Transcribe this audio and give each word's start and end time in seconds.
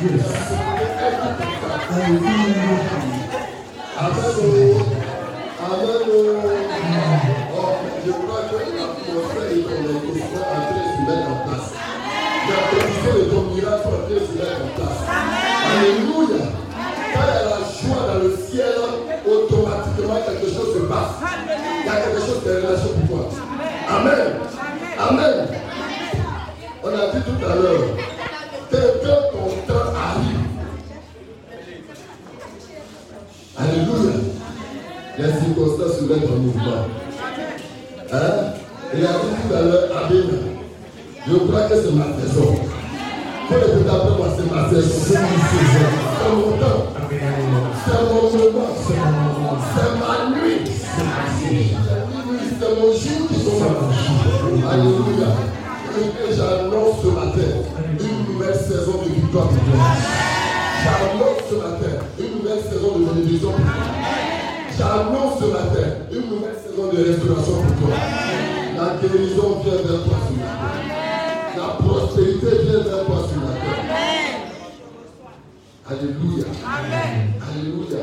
Amen. 0.00 0.08
Amen. 0.08 0.40
Oh, 7.52 7.76
je 8.06 8.10
crois 8.10 8.42
que 8.48 8.56
l'atmosphère 8.56 9.50
et 9.50 9.60
ton 9.60 9.76
émotion 9.76 10.16
sont 10.16 10.40
en 10.40 10.64
train 10.64 10.88
se 10.88 11.00
mettre 11.04 11.28
en 11.28 11.36
place. 11.44 11.68
La 12.48 12.56
précision 12.70 13.12
de 13.12 13.24
ton 13.28 13.42
miracle 13.52 13.82
sont 13.82 13.90
en 13.90 14.00
train 14.00 14.16
se 14.16 14.32
mettre 14.40 14.64
en 14.64 14.72
place. 14.74 15.00
Alléluia. 15.70 16.48
Quand 17.12 17.20
il 17.20 17.28
y 17.28 17.36
a 17.36 17.44
la 17.44 17.60
joie 17.60 18.02
dans 18.08 18.20
le 18.24 18.30
ciel, 18.48 18.76
automatiquement 19.26 20.20
quelque 20.24 20.48
chose 20.48 20.70
se 20.76 20.82
passe. 20.88 21.14
Il 21.52 21.86
y 21.86 21.88
a 21.90 22.00
quelque 22.00 22.20
chose 22.20 22.40
de 22.42 22.50
relation 22.56 22.90
pour 23.06 23.18
toi. 23.18 23.28
Amen. 23.90 24.28
Amen. 24.98 25.36
On 26.82 26.88
a 26.88 27.12
dit 27.12 27.22
tout 27.22 27.44
à 27.44 27.54
l'heure 27.54 27.99
mettent 36.10 36.28
en 36.28 36.38
mouvement. 36.38 36.86
Hein? 38.12 38.30
Il 38.92 39.04
a 39.04 39.08
dit 39.08 39.34
tout 39.48 39.54
à 39.54 39.62
l'heure. 39.62 39.88
Je 41.28 41.36
crois 41.36 41.62
que 41.62 41.74
c'est 41.76 41.92
ma 41.92 42.06
saison. 42.18 42.50
Après 43.50 44.14
moi, 44.18 44.28
c'est 44.36 44.48
ma 44.50 44.68
saison. 44.68 44.96
C'est 45.06 45.20
ma 45.20 45.28
saison. 45.28 45.88
C'est 46.18 46.32
mon 46.34 46.52
temps. 46.58 46.82
C'est 47.84 48.02
mon 48.02 48.22
moment. 48.38 48.72
C'est 49.74 49.92
ma 50.00 50.14
nuit. 50.34 50.60
C'est 52.58 52.72
mon 52.74 52.90
jour 52.90 53.20
qui 53.28 53.36
commence. 53.44 53.98
Alléluia. 54.72 55.30
Et 55.98 56.34
j'annonce 56.34 56.96
ce 57.02 57.08
matin 57.08 57.50
une 57.98 58.32
nouvelle 58.32 58.54
saison 58.54 58.96
de 59.04 59.08
victoire 59.14 59.48
pour 59.48 59.56
toi. 59.56 59.86
J'annonce 60.82 61.40
ce 61.50 61.54
matin 61.54 61.94
une 62.18 62.32
nouvelle 62.38 62.62
saison 62.62 62.98
de 62.98 63.04
bénédiction 63.04 63.50
pour 63.50 63.58
toi. 63.58 63.64
J'annonce 64.78 65.40
ce 65.40 65.44
matin 65.46 65.89
une 66.30 66.36
nouvelle 66.36 66.54
saison 66.54 66.86
de 66.92 67.10
restauration 67.10 67.62
pour 67.62 67.88
toi. 67.88 67.96
La 68.76 69.08
guérison 69.08 69.60
vient 69.64 69.74
vers 69.74 70.04
toi 70.04 70.16
ce 70.28 70.32
matin. 70.38 70.72
La 71.56 71.68
prospérité 71.84 72.50
vient 72.64 72.80
vers 72.80 73.04
toi 73.06 73.18
ce 73.28 73.34
matin. 73.34 73.72
Alléluia. 75.90 76.44
Alléluia. 77.50 77.98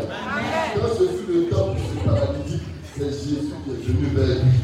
Quand 0.76 0.90
ce 0.98 1.04
fut 1.04 1.34
le 1.34 1.44
temps 1.46 1.68
pour 1.68 1.78
ce 1.78 2.06
paralytique, 2.06 2.68
c'est 2.98 3.06
Jésus 3.06 3.54
qui 3.64 3.72
est 3.72 3.94
venu 3.94 4.08
vers 4.14 4.44
lui. 4.44 4.58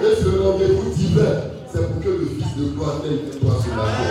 Et 0.00 0.14
ce 0.22 0.28
rendez-vous 0.38 0.90
divin, 0.94 1.34
c'est 1.70 1.92
pour 1.92 2.02
que 2.02 2.08
le 2.08 2.26
Fils 2.26 2.56
de 2.56 2.64
gloire 2.74 3.02
vienne 3.02 3.18
vers 3.28 3.40
toi 3.40 3.60
ce 3.62 3.68
matin. 3.68 4.08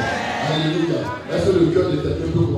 Alléluia. 0.54 1.00
Est-ce 1.34 1.50
que 1.50 1.60
le 1.60 1.66
cœur 1.72 1.90
de 1.90 1.98
quelqu'un 1.98 2.32
peut 2.34 2.53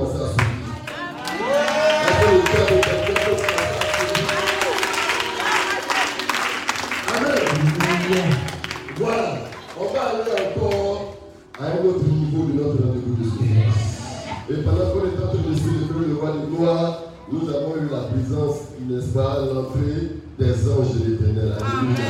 l'entrée 19.22 20.20
des 20.38 20.68
anges 20.70 20.94
de 20.94 21.10
l'éternel. 21.10 21.52
Alléluia. 21.56 22.04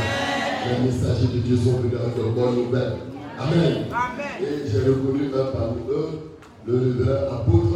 Les 0.67 0.87
messagers 0.87 1.29
de 1.33 1.39
Dieu 1.41 1.57
sont 1.57 1.79
venus 1.79 1.95
avec 2.03 2.17
de 2.17 2.31
bonnes 2.31 2.57
nouvelles. 2.57 2.97
Amen. 3.39 3.85
Et 4.41 4.69
j'ai 4.69 4.81
reconnu 4.81 5.27
un 5.35 5.57
parmi 5.57 5.83
eux, 5.91 6.09
le 6.67 6.75
révérend 6.75 7.37
apôtre. 7.37 7.75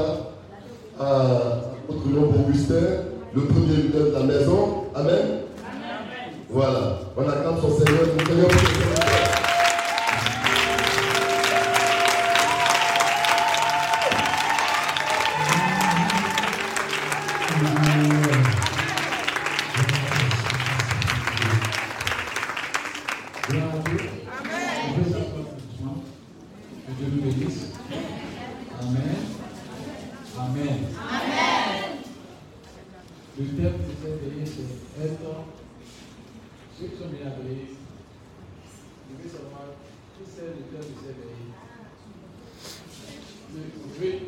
vais 44.01 44.19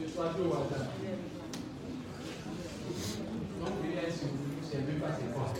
je 0.00 0.14
choisir 0.14 0.40
au 0.40 0.54
hasard. 0.54 0.88
Donc, 3.60 3.74
il 3.84 3.98
un 3.98 4.10
sur 4.10 4.28
vous, 4.28 4.62
sais 4.62 4.78
même 4.78 5.00
pas 5.00 5.12
c'est 5.18 5.32
quoi. 5.34 5.52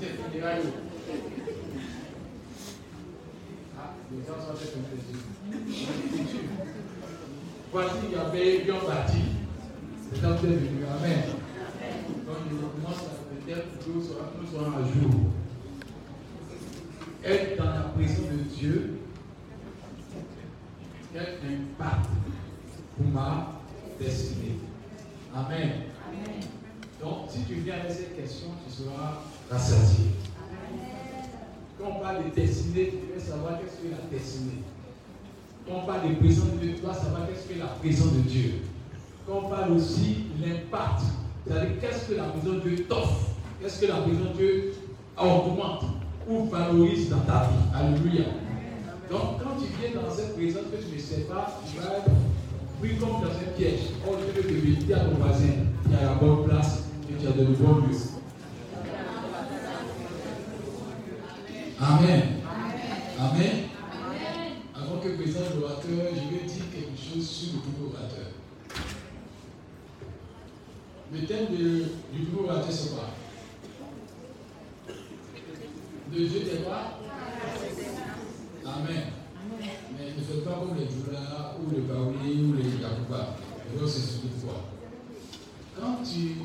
C'est 0.00 0.12
funérailles. 0.30 0.62
Ah, 3.78 3.94
les 4.10 4.20
gens 4.26 4.40
sont 4.40 4.54
très 4.54 4.68
confus. 4.68 5.18
Voici 7.72 8.12
Yahvé 8.12 8.60
bien 8.60 8.74
bâti. 8.74 9.22
C'est 10.10 10.20
tu 10.20 10.46
es 10.46 10.56
venu. 10.56 10.84
Amen. 10.86 11.22
Donc, 12.26 12.36
je 12.50 12.56
commence 12.56 13.02
à 13.02 13.12
peut-être 13.34 13.86
nous 13.86 14.02
serons 14.50 14.70
à 14.70 14.82
jour. 14.82 15.12
Être 17.24 17.58
dans 17.58 17.64
la 17.64 17.80
présence 17.94 18.30
de 18.30 18.56
Dieu, 18.56 18.97
savoir 33.38 33.60
qu'est-ce 33.60 33.78
que 33.78 33.90
la 33.90 34.02
destinée? 34.10 34.62
Quand 35.66 35.82
on 35.82 35.86
parle 35.86 36.08
de 36.08 36.14
présence 36.16 36.46
de 36.46 36.58
Dieu, 36.58 36.74
tu 36.74 36.82
dois 36.82 36.94
savoir 36.94 37.28
qu'est-ce 37.28 37.46
que 37.52 37.58
la 37.58 37.66
présence 37.66 38.12
de 38.12 38.20
Dieu? 38.20 38.54
Quand 39.26 39.42
on 39.44 39.48
parle 39.48 39.72
aussi 39.72 40.26
l'impact, 40.40 41.02
c'est-à-dire 41.46 41.80
qu'est-ce 41.80 42.08
que 42.10 42.14
la 42.14 42.24
présence 42.24 42.64
de 42.64 42.68
Dieu 42.68 42.84
t'offre, 42.88 43.30
qu'est-ce 43.60 43.80
que 43.80 43.86
la 43.86 43.98
présence 43.98 44.32
de 44.32 44.36
Dieu 44.36 44.74
augmente 45.16 45.84
ou 46.28 46.44
valorise 46.46 47.10
dans 47.10 47.20
ta 47.20 47.48
vie? 47.48 47.64
Alléluia. 47.74 48.24
Donc, 49.10 49.38
quand 49.42 49.56
tu 49.60 49.68
viens 49.78 50.00
dans 50.00 50.10
cette 50.10 50.34
présence 50.34 50.64
que 50.72 50.76
tu 50.76 50.96
ne 50.96 51.00
sais 51.00 51.22
pas, 51.22 51.60
tu 51.70 51.78
vas 51.78 51.98
être 51.98 52.10
pris 52.80 52.96
comme 52.96 53.20
dans 53.22 53.30
un 53.30 53.56
piège. 53.56 53.80
Au 54.06 54.16
lieu 54.16 54.32
de 54.34 54.42
te 54.42 54.52
méditer 54.52 54.94
à 54.94 55.00
ton 55.00 55.14
voisin, 55.14 55.54
il 55.86 55.92
y 55.92 55.96
a 55.96 56.02
la 56.02 56.14
bonne 56.14 56.44
place 56.44 56.84
et 57.08 57.20
tu 57.20 57.26
as 57.26 57.32
de 57.32 57.44
bons 57.44 57.76
lieux. 57.76 57.96
Amen. 61.80 62.37
Amen. 63.18 63.64
Avant 64.74 64.98
que 65.00 65.08
présente 65.20 65.54
l'orateur, 65.58 66.14
je 66.14 66.36
vais 66.36 66.44
dire 66.46 66.64
quelque 66.72 66.96
chose 66.96 67.28
sur 67.28 67.48
le 67.54 67.70
nouveau 67.70 67.94
orateur. 67.96 68.26
Le 71.12 71.26
thème 71.26 71.46
de- 71.50 71.84
du 72.12 72.22
nouveau 72.30 72.44
orateur, 72.48 72.70
c'est 72.70 72.90
quoi? 72.90 73.08
Dieu 76.12 76.28
n'est 76.28 76.64
pas 76.64 76.98
Amen. 78.64 79.02
Mais 79.98 80.04
ne 80.16 80.22
faites 80.22 80.44
pas 80.44 80.50
comme 80.60 80.76
les 80.78 80.84
Djoula 80.86 81.56
ou 81.58 81.70
les 81.74 81.80
Baouli 81.80 82.44
ou 82.44 82.52
les 82.56 82.62
vais 83.74 83.80
vous 83.80 83.86
expliquer 83.86 84.28
pourquoi. 84.40 84.60
Quand 85.78 85.98
tu 86.04 86.36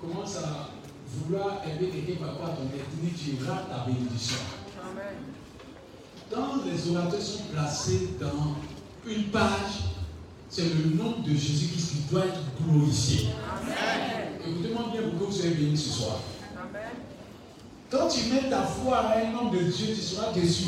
commences 0.00 0.36
à 0.38 0.70
vouloir 1.06 1.62
aider 1.66 1.88
quelqu'un 1.88 2.20
par 2.24 2.34
rapport 2.34 2.46
à 2.46 2.56
ton 2.56 2.64
ethnie, 2.64 3.12
tu 3.12 3.44
rates 3.44 3.68
ta 3.70 3.86
bénédiction. 3.86 4.36
Quand 6.30 6.64
les 6.66 6.90
orateurs 6.90 7.22
sont 7.22 7.44
placés 7.52 8.10
dans 8.20 8.56
une 9.10 9.24
page, 9.24 9.84
c'est 10.50 10.64
le 10.74 10.94
nom 10.96 11.20
de 11.24 11.30
Jésus-Christ 11.30 11.90
qui 11.90 11.98
doit 12.10 12.26
être 12.26 12.40
glorifié. 12.62 13.28
Écoutez-moi 14.46 14.86
bien 14.92 15.02
pour 15.02 15.18
que 15.18 15.24
vous 15.24 15.32
soyez 15.32 15.54
bénis 15.54 15.76
ce 15.76 15.90
soir. 15.90 16.20
Quand 17.90 18.08
tu 18.08 18.30
mets 18.32 18.50
ta 18.50 18.62
foi 18.62 18.98
à 18.98 19.18
un 19.20 19.32
nom 19.32 19.50
de 19.50 19.58
Dieu, 19.58 19.94
tu 19.94 20.00
seras 20.02 20.32
déçu. 20.32 20.64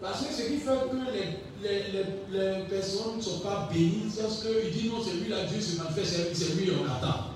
Parce 0.00 0.26
que 0.26 0.32
ce 0.32 0.42
qui 0.42 0.58
fait 0.58 0.70
que 0.90 1.12
les, 1.12 1.38
les, 1.62 1.92
les, 1.92 2.58
les 2.58 2.64
personnes 2.64 3.16
ne 3.16 3.22
sont 3.22 3.40
pas 3.40 3.68
bénies, 3.72 4.04
c'est 4.14 4.22
parce 4.22 4.42
qu'ils 4.42 4.70
disent 4.72 4.92
non, 4.92 4.98
c'est 5.04 5.14
lui 5.14 5.28
là, 5.28 5.44
Dieu 5.44 5.60
se 5.60 5.78
manifeste, 5.82 6.30
c'est 6.34 6.54
lui, 6.54 6.70
on 6.70 6.84
attend. 6.84 7.30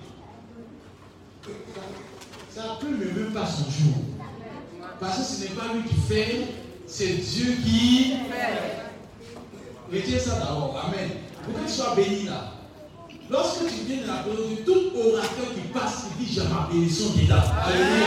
Ça 2.55 2.77
ne 2.81 2.87
peut 2.87 3.21
même 3.21 3.33
pas 3.33 3.47
son 3.47 3.65
jour. 3.71 3.95
Parce 5.01 5.19
que 5.19 5.25
ce 5.25 5.43
n'est 5.43 5.51
pas 5.51 5.73
lui 5.75 5.83
qui 5.89 5.95
fait, 5.95 6.49
c'est 6.87 7.07
Dieu 7.07 7.57
qui 7.65 8.15
fait. 8.31 8.79
Retiens 9.93 10.19
ça 10.19 10.39
d'abord. 10.41 10.81
Amen. 10.87 11.11
Pour 11.45 11.55
que 11.55 11.67
tu 11.67 11.73
sois 11.73 11.95
béni 11.95 12.25
là. 12.25 12.53
Lorsque 13.31 13.67
tu 13.67 13.85
viens 13.87 14.03
de 14.03 14.07
la 14.07 14.15
parole 14.15 14.37
de 14.37 14.63
tout 14.65 14.97
orateur 14.97 15.55
qui 15.55 15.61
passe, 15.73 16.07
il 16.19 16.27
dit 16.27 16.33
J'ai 16.33 16.43
ma 16.49 16.69
bénédiction 16.71 17.11
qui. 17.13 17.31
Alléluia. 17.31 18.07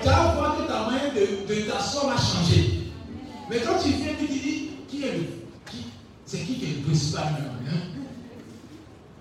Tu 0.00 0.08
vas 0.08 0.34
voir 0.34 0.56
que 0.56 0.62
ta 0.66 0.90
main 0.90 1.12
de, 1.14 1.54
de 1.54 1.60
t'asseoir 1.70 2.08
va 2.08 2.16
changer. 2.16 2.82
Mais 3.50 3.58
quand 3.58 3.78
tu 3.82 3.90
viens, 3.90 4.12
tu 4.18 4.26
dis 4.26 4.70
Qui 4.88 5.04
est 5.04 5.12
le. 5.12 5.24
Qui, 5.70 5.86
c'est 6.26 6.38
qui 6.38 6.54
qui 6.58 6.64
est 6.64 6.76
le 6.78 6.82
principal 6.82 7.24
hein? 7.24 7.76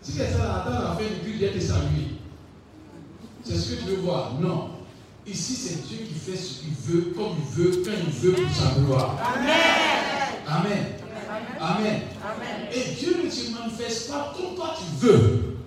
Si 0.01 0.13
quelqu'un 0.13 0.39
attend 0.39 0.71
la 0.71 0.95
fin 0.95 1.03
du 1.03 1.19
culte, 1.23 1.37
vient 1.39 1.51
te 1.51 1.59
saluer. 1.59 2.07
C'est 3.43 3.55
ce 3.55 3.71
que 3.71 3.81
tu 3.81 3.89
veux 3.89 3.97
voir. 3.97 4.33
Non. 4.39 4.69
Ici, 5.27 5.53
c'est 5.53 5.87
Dieu 5.87 5.99
qui 6.07 6.31
fait 6.31 6.37
ce 6.37 6.61
qu'il 6.61 6.73
veut, 6.87 7.13
comme 7.15 7.35
il 7.37 7.63
veut, 7.63 7.83
quand 7.85 7.91
il 7.91 8.11
veut, 8.11 8.33
pour 8.33 8.55
sa 8.55 8.79
gloire. 8.79 9.17
Amen. 9.35 9.53
Amen. 10.47 10.85
Amen. 11.61 12.01
Et 12.73 12.95
Dieu 12.99 13.21
ne 13.23 13.29
se 13.29 13.51
manifeste 13.51 14.09
pas 14.09 14.33
comme 14.35 14.55
toi 14.55 14.75
tu 14.77 15.05
veux. 15.05 15.57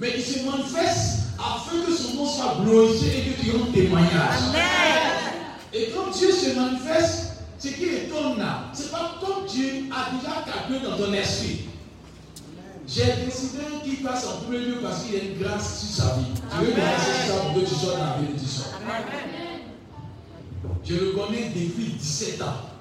Mais 0.00 0.12
il 0.16 0.22
se 0.22 0.44
manifeste 0.44 1.24
afin 1.38 1.84
que 1.86 1.92
son 1.92 2.14
nom 2.14 2.26
soit 2.26 2.56
glorifié 2.64 3.18
et 3.18 3.30
que 3.30 3.40
tu 3.40 3.48
aies 3.50 3.60
un 3.60 3.72
témoignage. 3.72 4.40
Amen. 4.48 5.34
Et 5.72 5.90
quand 5.94 6.10
Dieu 6.10 6.30
se 6.32 6.58
manifeste, 6.58 7.32
ce 7.58 7.68
qui 7.68 7.84
étonne 7.84 8.38
là, 8.38 8.70
ce 8.72 8.84
n'est 8.84 8.88
pas 8.88 9.20
comme 9.20 9.46
Dieu 9.46 9.84
a 9.92 10.16
déjà 10.16 10.44
calculé 10.44 10.80
dans 10.80 10.96
ton 10.96 11.12
esprit. 11.12 11.66
J'ai 12.86 13.24
décidé 13.24 13.58
qu'il 13.82 14.02
passe 14.02 14.26
en 14.26 14.44
premier 14.44 14.58
lieu 14.58 14.76
parce 14.82 15.04
qu'il 15.04 15.14
y 15.14 15.20
a 15.20 15.24
une 15.24 15.38
grâce 15.38 15.86
sur 15.86 16.04
sa 16.04 16.14
vie. 16.16 16.26
Je 16.52 16.64
veux 16.64 16.72
grâce 16.72 17.04
sur 17.04 17.34
ça 17.34 17.40
pour 17.40 17.54
que 17.54 17.60
tu 17.60 17.74
sois 17.74 17.92
dans 17.94 18.04
la 18.04 18.16
bénédiction. 18.18 18.64
Je 20.84 20.94
le 20.94 21.12
connais 21.12 21.48
depuis 21.48 21.94
17 21.98 22.42
ans. 22.42 22.74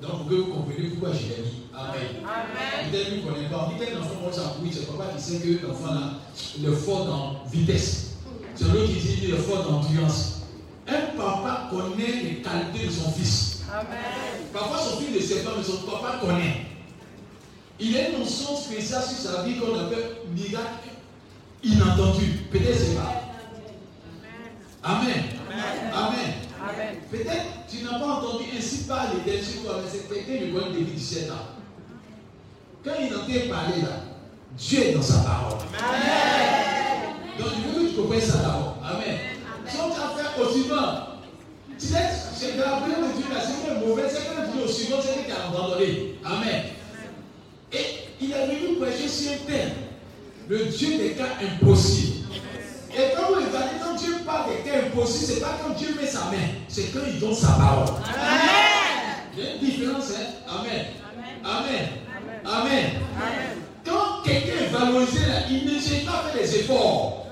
Donc, 0.00 0.10
vous 0.12 0.24
pouvez 0.24 0.36
vous 0.36 0.52
comprendre 0.52 0.88
pourquoi 0.90 1.12
je 1.12 1.22
l'ai 1.28 1.42
dit. 1.42 1.62
Amen. 1.74 2.24
Amen. 2.24 2.90
Peut-être 2.90 3.16
ne 3.16 3.30
connaît 3.30 3.48
pas. 3.48 3.70
Peut-être 3.76 3.94
l'enfant 3.94 4.20
moi, 4.22 4.32
ça 4.32 4.54
oui, 4.62 4.70
c'est 4.72 4.86
papa 4.86 5.10
qui 5.16 5.22
sait 5.22 5.38
que 5.38 5.66
l'enfant 5.66 5.94
là, 5.94 6.12
le 6.62 6.72
fort 6.72 7.06
dans 7.06 7.50
vitesse. 7.50 8.12
C'est 8.54 8.64
lui 8.64 8.86
qui 8.88 9.16
dit 9.16 9.26
le 9.26 9.36
fort 9.36 9.64
dans 9.64 9.78
endurance. 9.78 10.42
Un 10.86 11.16
papa 11.16 11.68
connaît 11.70 12.22
les 12.22 12.42
qualités 12.42 12.86
de 12.86 12.90
son 12.92 13.10
fils. 13.10 13.60
Amen. 13.70 13.88
Parfois, 14.52 14.78
son 14.78 14.98
fils 14.98 15.14
ne 15.14 15.20
sait 15.20 15.44
pas, 15.44 15.50
mais 15.56 15.64
son 15.64 15.78
papa 15.78 16.18
connaît. 16.20 16.66
Il 17.80 17.96
a 17.96 18.08
une 18.08 18.18
notion 18.18 18.56
spéciale 18.56 19.04
sur 19.04 19.30
sa 19.30 19.42
vie 19.42 19.56
qu'on 19.56 19.78
appelle 19.78 20.16
miracle 20.34 20.88
inattendu. 21.62 22.44
Peut-être 22.50 22.76
c'est 22.76 22.94
pas. 22.94 23.22
Amen. 24.82 25.24
Amen. 25.92 26.32
Amen. 26.60 26.96
Peut-être 27.10 27.44
tu 27.70 27.84
n'as 27.84 27.98
pas 27.98 28.06
entendu 28.06 28.44
ainsi 28.56 28.84
parler 28.84 29.42
sur 29.42 29.62
toi, 29.62 29.80
mais 29.82 29.90
c'est 29.90 30.12
quelqu'un 30.12 30.46
de 30.46 30.52
bon 30.52 30.70
depuis 30.70 30.92
17 30.92 31.30
ans. 31.30 31.34
Quand 32.84 32.92
il 33.00 33.14
entend 33.14 33.54
parler 33.54 33.82
là, 33.82 34.02
Dieu 34.56 34.82
est 34.82 34.92
dans 34.92 35.02
sa 35.02 35.18
parole. 35.18 35.58
Amen. 35.78 37.14
Donc 37.38 37.48
il 37.56 37.72
veux 37.72 37.84
que 37.84 37.90
tu 37.90 38.00
comprennes 38.00 38.20
ça 38.20 38.38
d'abord. 38.38 38.76
Amen. 38.82 39.18
Si 39.68 39.76
on 39.76 39.90
t'a 39.90 40.14
fait 40.16 40.42
au 40.42 40.52
suivant, 40.52 41.06
tu 41.78 41.86
sais, 41.86 42.10
c'est 42.34 42.56
de 42.56 42.60
la 42.60 42.78
prière 42.78 42.98
de 42.98 43.16
Dieu 43.16 43.26
là, 43.32 43.40
c'est 43.40 43.68
que 43.68 43.86
mauvais, 43.86 44.08
c'est 44.08 44.24
que 44.24 44.52
Dieu 44.52 44.64
au 44.64 44.68
suivant, 44.68 44.96
c'est 45.00 45.24
qu'il 45.24 45.32
a 45.32 45.46
abandonné. 45.46 46.18
Amen. 46.24 46.62
Il 48.20 48.32
est 48.32 48.46
venu 48.46 48.76
prêcher 48.76 49.08
sur 49.08 49.32
un 49.32 49.36
thème, 49.46 49.70
le 50.48 50.64
Dieu 50.66 50.98
des 50.98 51.10
cas 51.10 51.36
impossibles. 51.40 52.26
Et 52.92 53.14
quand 53.14 53.28
vous 53.28 53.34
regardez, 53.34 53.76
quand 53.82 53.94
Dieu 53.96 54.14
parle 54.26 54.50
des 54.50 54.68
cas 54.68 54.78
impossibles, 54.86 55.26
ce 55.26 55.32
n'est 55.34 55.40
pas 55.40 55.58
quand 55.62 55.74
Dieu 55.74 55.88
met 56.00 56.06
sa 56.06 56.24
main, 56.24 56.48
c'est 56.68 56.92
quand 56.92 57.06
il 57.06 57.20
donne 57.20 57.34
sa 57.34 57.52
parole. 57.52 57.88
Amen. 58.12 59.08
Il 59.36 59.44
y 59.44 59.46
a 59.46 59.54
une 59.54 59.60
différence, 59.60 60.10
hein? 60.10 60.26
Amen. 60.48 60.86
Amen. 61.44 61.88
Amen. 62.44 62.90
Quand 63.84 64.22
quelqu'un 64.24 64.64
est 64.64 64.72
valorisé, 64.72 65.20
là, 65.20 65.46
il 65.48 65.72
ne 65.72 65.78
sait 65.78 66.04
pas 66.04 66.24
faire 66.24 66.42
des 66.42 66.56
efforts. 66.56 67.26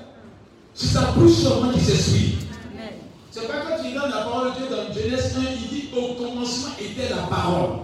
C'est 0.73 0.87
sa 0.89 1.07
bouche 1.13 1.33
seulement 1.33 1.73
qui 1.73 1.81
s'exprime. 1.81 2.39
C'est 3.31 3.49
pas 3.49 3.55
quand 3.69 3.83
il 3.85 3.95
donne 3.95 4.11
la 4.11 4.23
parole 4.23 4.53
de 4.53 4.57
Dieu 4.57 4.67
dans 4.71 4.95
Genèse 4.95 5.37
1, 5.37 5.41
il 5.51 5.69
dit 5.69 5.89
au 5.97 6.15
commencement 6.15 6.71
était 6.81 7.09
la 7.09 7.23
parole. 7.23 7.79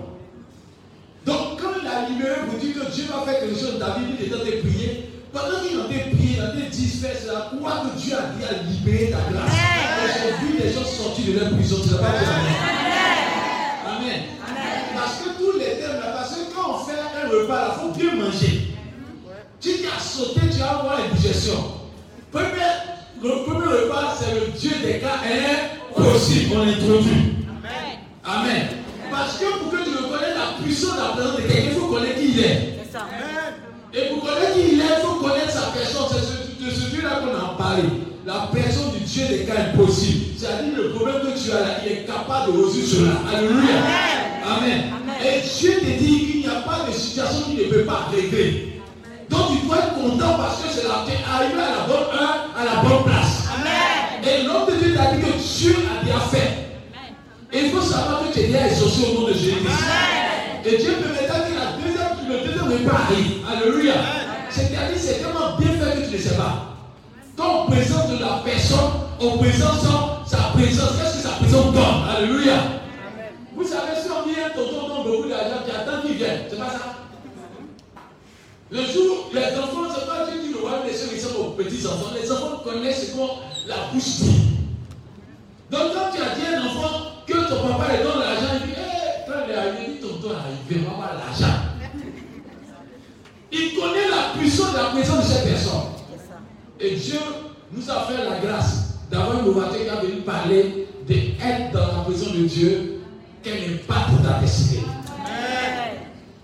Donc 1.27 1.61
quand 1.61 1.71
il 1.81 1.87
a 1.87 2.09
libéré 2.09 2.41
vous 2.49 2.59
dit 2.59 2.73
que 2.73 2.91
Dieu 2.91 3.05
va 3.09 3.25
faire 3.25 3.41
quelque 3.41 3.59
chose 3.59 3.75
vie, 3.75 4.15
il 4.19 4.27
est 4.27 4.35
en 4.35 4.39
train 4.39 4.47
de 4.47 4.69
prier. 4.69 5.11
Pendant 5.33 5.61
qu'il 5.67 5.79
a 5.81 5.85
prié, 5.85 6.37
il 6.37 6.41
a 6.41 6.69
dit 6.69 6.87
faire 6.87 7.17
c'est 7.19 7.27
la 7.27 7.51
croix 7.57 7.85
que 7.85 8.01
Dieu 8.01 8.15
a 8.17 8.33
dit 8.37 8.45
à 8.45 8.63
libérer 8.69 9.11
ta 9.11 9.19
grâce. 9.31 9.53
J'ai 10.15 10.47
vu 10.47 10.59
les 10.59 10.73
gens 10.73 10.85
sortir 10.85 11.35
de 11.35 11.39
leur 11.39 11.51
prison, 11.51 11.77
tu 11.83 11.91
n'as 11.91 11.99
pas 11.99 12.19
dit 12.19 12.25
Amen. 13.87 14.23
Amen. 14.49 14.73
Parce 14.95 15.19
que 15.19 15.39
tous 15.39 15.59
les 15.59 15.81
thèmes 15.81 16.01
là, 16.01 16.13
parce 16.17 16.31
que 16.31 16.55
quand 16.55 16.75
on 16.75 16.85
fait 16.85 16.99
un 16.99 17.29
repas, 17.29 17.77
il 17.77 17.81
faut 17.81 17.99
bien 17.99 18.15
manger. 18.17 18.69
Tu 19.61 19.71
as 19.87 20.01
sauté, 20.03 20.41
tu 20.51 20.59
vas 20.59 20.71
avoir 20.71 20.99
une 21.05 21.17
digestion. 21.17 21.55
le 22.35 23.45
premier 23.45 23.67
repas, 23.67 24.17
c'est 24.19 24.35
le 24.35 24.59
Dieu 24.59 24.73
des 24.85 24.99
cas 24.99 25.21
impossibles 25.97 26.53
qu'on 26.53 26.63
introduit. 26.63 27.37
Amen. 27.49 27.99
Amen. 28.25 28.82
Parce 29.13 29.37
que 29.37 29.45
pour 29.59 29.71
que 29.71 29.85
tu 29.85 29.91
reconnaisses 29.91 30.35
la 30.35 30.65
puissance 30.65 30.95
de 30.95 30.99
la 30.99 31.09
présence 31.09 31.37
de 31.37 31.43
quelqu'un, 31.43 31.69
il 31.69 31.79
faut 31.79 31.87
connaître 31.87 32.19
qui 32.19 32.29
il 32.33 32.41
est. 32.41 32.79
C'est 32.83 32.93
ça. 32.97 33.07
Et 33.93 34.09
pour 34.09 34.25
connaître 34.25 34.55
qui 34.55 34.73
il 34.73 34.81
est, 34.81 34.85
il 34.85 35.03
faut 35.05 35.21
connaître 35.21 35.51
sa 35.53 35.69
personne. 35.69 36.07
C'est 36.11 36.65
de 36.65 36.71
ce 36.71 36.91
Dieu-là 36.91 37.21
qu'on 37.21 37.37
a 37.37 37.57
parlé. 37.59 37.83
La 38.25 38.49
personne 38.53 38.93
du 38.93 39.01
Dieu 39.05 39.27
des 39.29 39.45
cas 39.45 39.75
impossibles. 39.75 40.39
C'est-à-dire 40.39 40.77
le 40.77 40.91
problème 40.93 41.21
que 41.21 41.39
tu 41.39 41.51
as 41.53 41.61
là, 41.61 41.67
il 41.85 41.93
est 41.93 42.07
capable 42.07 42.53
de 42.53 42.65
résoudre 42.65 42.87
cela. 42.87 43.13
Alléluia. 43.37 43.77
Amen. 44.47 44.81
Et 45.25 45.41
Dieu 45.47 45.75
te 45.81 45.99
dit 46.03 46.27
qu'il 46.27 46.41
n'y 46.41 46.47
a 46.47 46.63
pas 46.63 46.87
de 46.89 46.93
situation 46.93 47.51
qu'il 47.51 47.69
ne 47.69 47.73
peut 47.73 47.85
pas 47.85 48.09
régler. 48.11 48.81
Donc 49.29 49.61
tu 49.61 49.67
dois 49.67 49.77
être 49.79 49.95
content 49.95 50.35
parce 50.37 50.63
que 50.63 50.69
c'est 50.73 50.87
arrivé 50.87 51.61
à 51.61 51.71
la 51.71 51.87
bonne 51.87 52.19
heure, 52.19 52.49
à 52.57 52.65
la 52.65 52.83
bonne 52.83 53.05
place. 53.05 53.45
Amen. 53.61 54.23
Et 54.25 54.47
l'homme 54.47 54.67
de 54.67 54.85
Dieu 54.85 54.95
t'a 54.95 55.15
dit 55.15 55.21
que 55.21 55.33
Dieu 55.39 55.77
a 55.91 56.05
bien 56.05 56.21
fait. 56.21 56.72
Et 57.53 57.67
il 57.67 57.71
faut 57.71 57.83
savoir 57.83 58.23
que 58.27 58.33
tu 58.33 58.41
es 58.41 58.47
déjà 58.47 58.67
exaucé 58.67 59.11
au 59.11 59.21
nom 59.21 59.29
de 59.29 59.35
Jésus. 59.35 59.57
Et 60.65 60.77
Dieu 60.79 60.93
peut 61.03 61.13
mettre 61.13 61.35
que 61.35 61.55
la 61.55 61.77
deuxième, 61.77 62.29
le 62.29 62.47
deuxième 62.47 62.73
repas 62.73 63.01
arrive. 63.03 63.45
Alléluia. 63.47 63.95
C'est-à-dire 64.49 64.97
c'est 64.97 65.19
tellement 65.19 65.59
bien 65.59 65.73
fait 65.73 66.01
que 66.01 66.09
tu 66.09 66.17
ne 66.17 66.19
sais 66.19 66.37
pas. 66.37 66.77
Quand 67.37 67.65
on 67.65 67.71
présente 67.71 68.11
de 68.11 68.19
la 68.21 68.43
personne, 68.45 68.93
on 69.21 69.37
présente 69.37 69.81
sa 70.27 70.39
présence. 70.55 70.93
Qu'est-ce 70.99 71.17
que 71.17 71.23
sa 71.23 71.35
présence 71.35 71.73
donne? 71.75 72.09
Alléluia. 72.17 72.55
Vous 73.55 73.65
savez, 73.65 74.01
si 74.03 74.09
on 74.11 74.27
dit 74.27 74.37
un 74.41 74.49
tonton 74.51 74.89
donne 74.89 75.13
beaucoup 75.13 75.29
d'argent, 75.29 75.63
tu 75.67 75.75
attends 75.75 76.01
qu'il 76.01 76.17
vienne. 76.17 76.41
C'est 76.49 76.59
pas 76.59 76.71
ça. 76.71 76.95
Le 78.71 78.81
jour, 78.81 79.31
les 79.35 79.59
enfants, 79.59 79.93
c'est 79.95 80.07
pas 80.07 80.31
Dieu 80.31 80.41
qui 80.41 80.53
le 80.55 80.61
voit 80.61 80.83
les 80.87 81.37
aux 81.37 81.51
petits 81.51 81.87
enfants. 81.87 82.15
Les 82.19 82.33
enfants 82.33 82.63
connaissent 82.65 83.11
ce 83.11 83.17
qu'on 83.17 83.29
la 83.67 83.77
bouche 83.93 84.21
dit. 84.21 84.41
Donc 85.73 85.95
quand 85.95 86.15
tu 86.15 86.21
as 86.21 86.35
dit 86.35 86.55
à 86.55 86.61
un 86.61 86.67
enfant 86.67 87.01
que 87.27 87.33
ton 87.33 87.67
papa 87.67 87.97
lui 87.97 88.03
donne 88.05 88.21
l'argent, 88.21 88.61
il 88.61 88.67
dit, 88.67 88.75
hé, 88.75 89.25
quand 89.27 89.39
il 89.47 89.53
est 89.53 89.57
arrivé, 89.57 90.01
tonton 90.03 90.29
est 90.29 90.37
arrivé, 90.37 90.87
avoir 90.87 91.15
l'argent. 91.15 91.57
Il 93.51 93.75
connaît 93.75 94.09
la 94.11 94.39
puissance 94.39 94.73
de 94.73 94.77
la 94.77 94.85
présence 94.91 95.27
de 95.27 95.33
cette 95.33 95.45
personne. 95.49 95.81
Et 96.79 96.91
Dieu 96.97 97.19
nous 97.73 97.91
a 97.91 98.01
fait 98.03 98.23
la 98.23 98.39
grâce 98.39 98.99
d'avoir 99.11 99.41
une 99.41 99.49
ouverture 99.49 99.83
qui 99.83 99.89
a 99.89 99.97
venu 99.97 100.21
parler 100.21 100.89
d'être 101.07 101.73
dans 101.73 101.87
la 101.87 102.03
présence 102.05 102.33
de 102.35 102.45
Dieu, 102.45 103.01
quel 103.43 103.55
impact 103.55 104.11
pour 104.11 104.29
ta 104.29 104.41
destinée. 104.41 104.83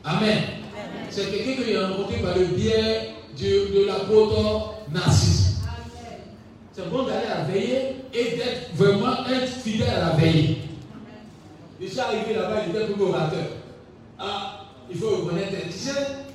Amen. 0.05 0.39
C'est 1.11 1.27
quelqu'un 1.27 1.63
que 1.63 1.69
j'ai 1.69 1.85
rencontré 1.85 2.17
par 2.23 2.35
le 2.35 2.47
biais 2.47 3.11
de, 3.39 3.79
de 3.79 3.87
l'apôtre 3.87 4.75
Narcisse. 4.91 5.48
C'est 6.79 6.91
bon 6.91 7.03
d'aller 7.03 7.27
à 7.27 7.39
la 7.39 7.45
veillée 7.45 7.97
et 8.15 8.37
d'être 8.37 8.77
vraiment 8.77 9.27
être 9.27 9.49
fidèle 9.49 9.91
à 9.91 9.99
la 9.99 10.11
veillée. 10.11 10.59
Je 11.81 11.89
suis 11.89 11.99
arrivé 11.99 12.35
là-bas, 12.35 12.63
il 12.69 12.77
était 12.77 12.93
pour 12.93 13.09
orateur. 13.09 13.47
Ah, 14.17 14.67
il 14.89 14.97
faut 14.97 15.11
reconnaître. 15.11 15.57
Tu 15.67 15.73
sais, 15.73 15.91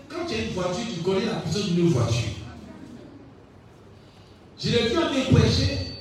quand 0.09 0.25
tu 0.27 0.33
as 0.33 0.37
une 0.39 0.49
voiture, 0.49 0.83
tu 0.93 0.99
connais 0.99 1.27
la 1.27 1.35
puissance 1.35 1.69
d'une 1.69 1.87
voiture. 1.87 2.31
Je 4.59 4.69
l'ai 4.69 4.89
vu 4.89 4.97
en 4.97 5.33
prêcher. 5.33 5.93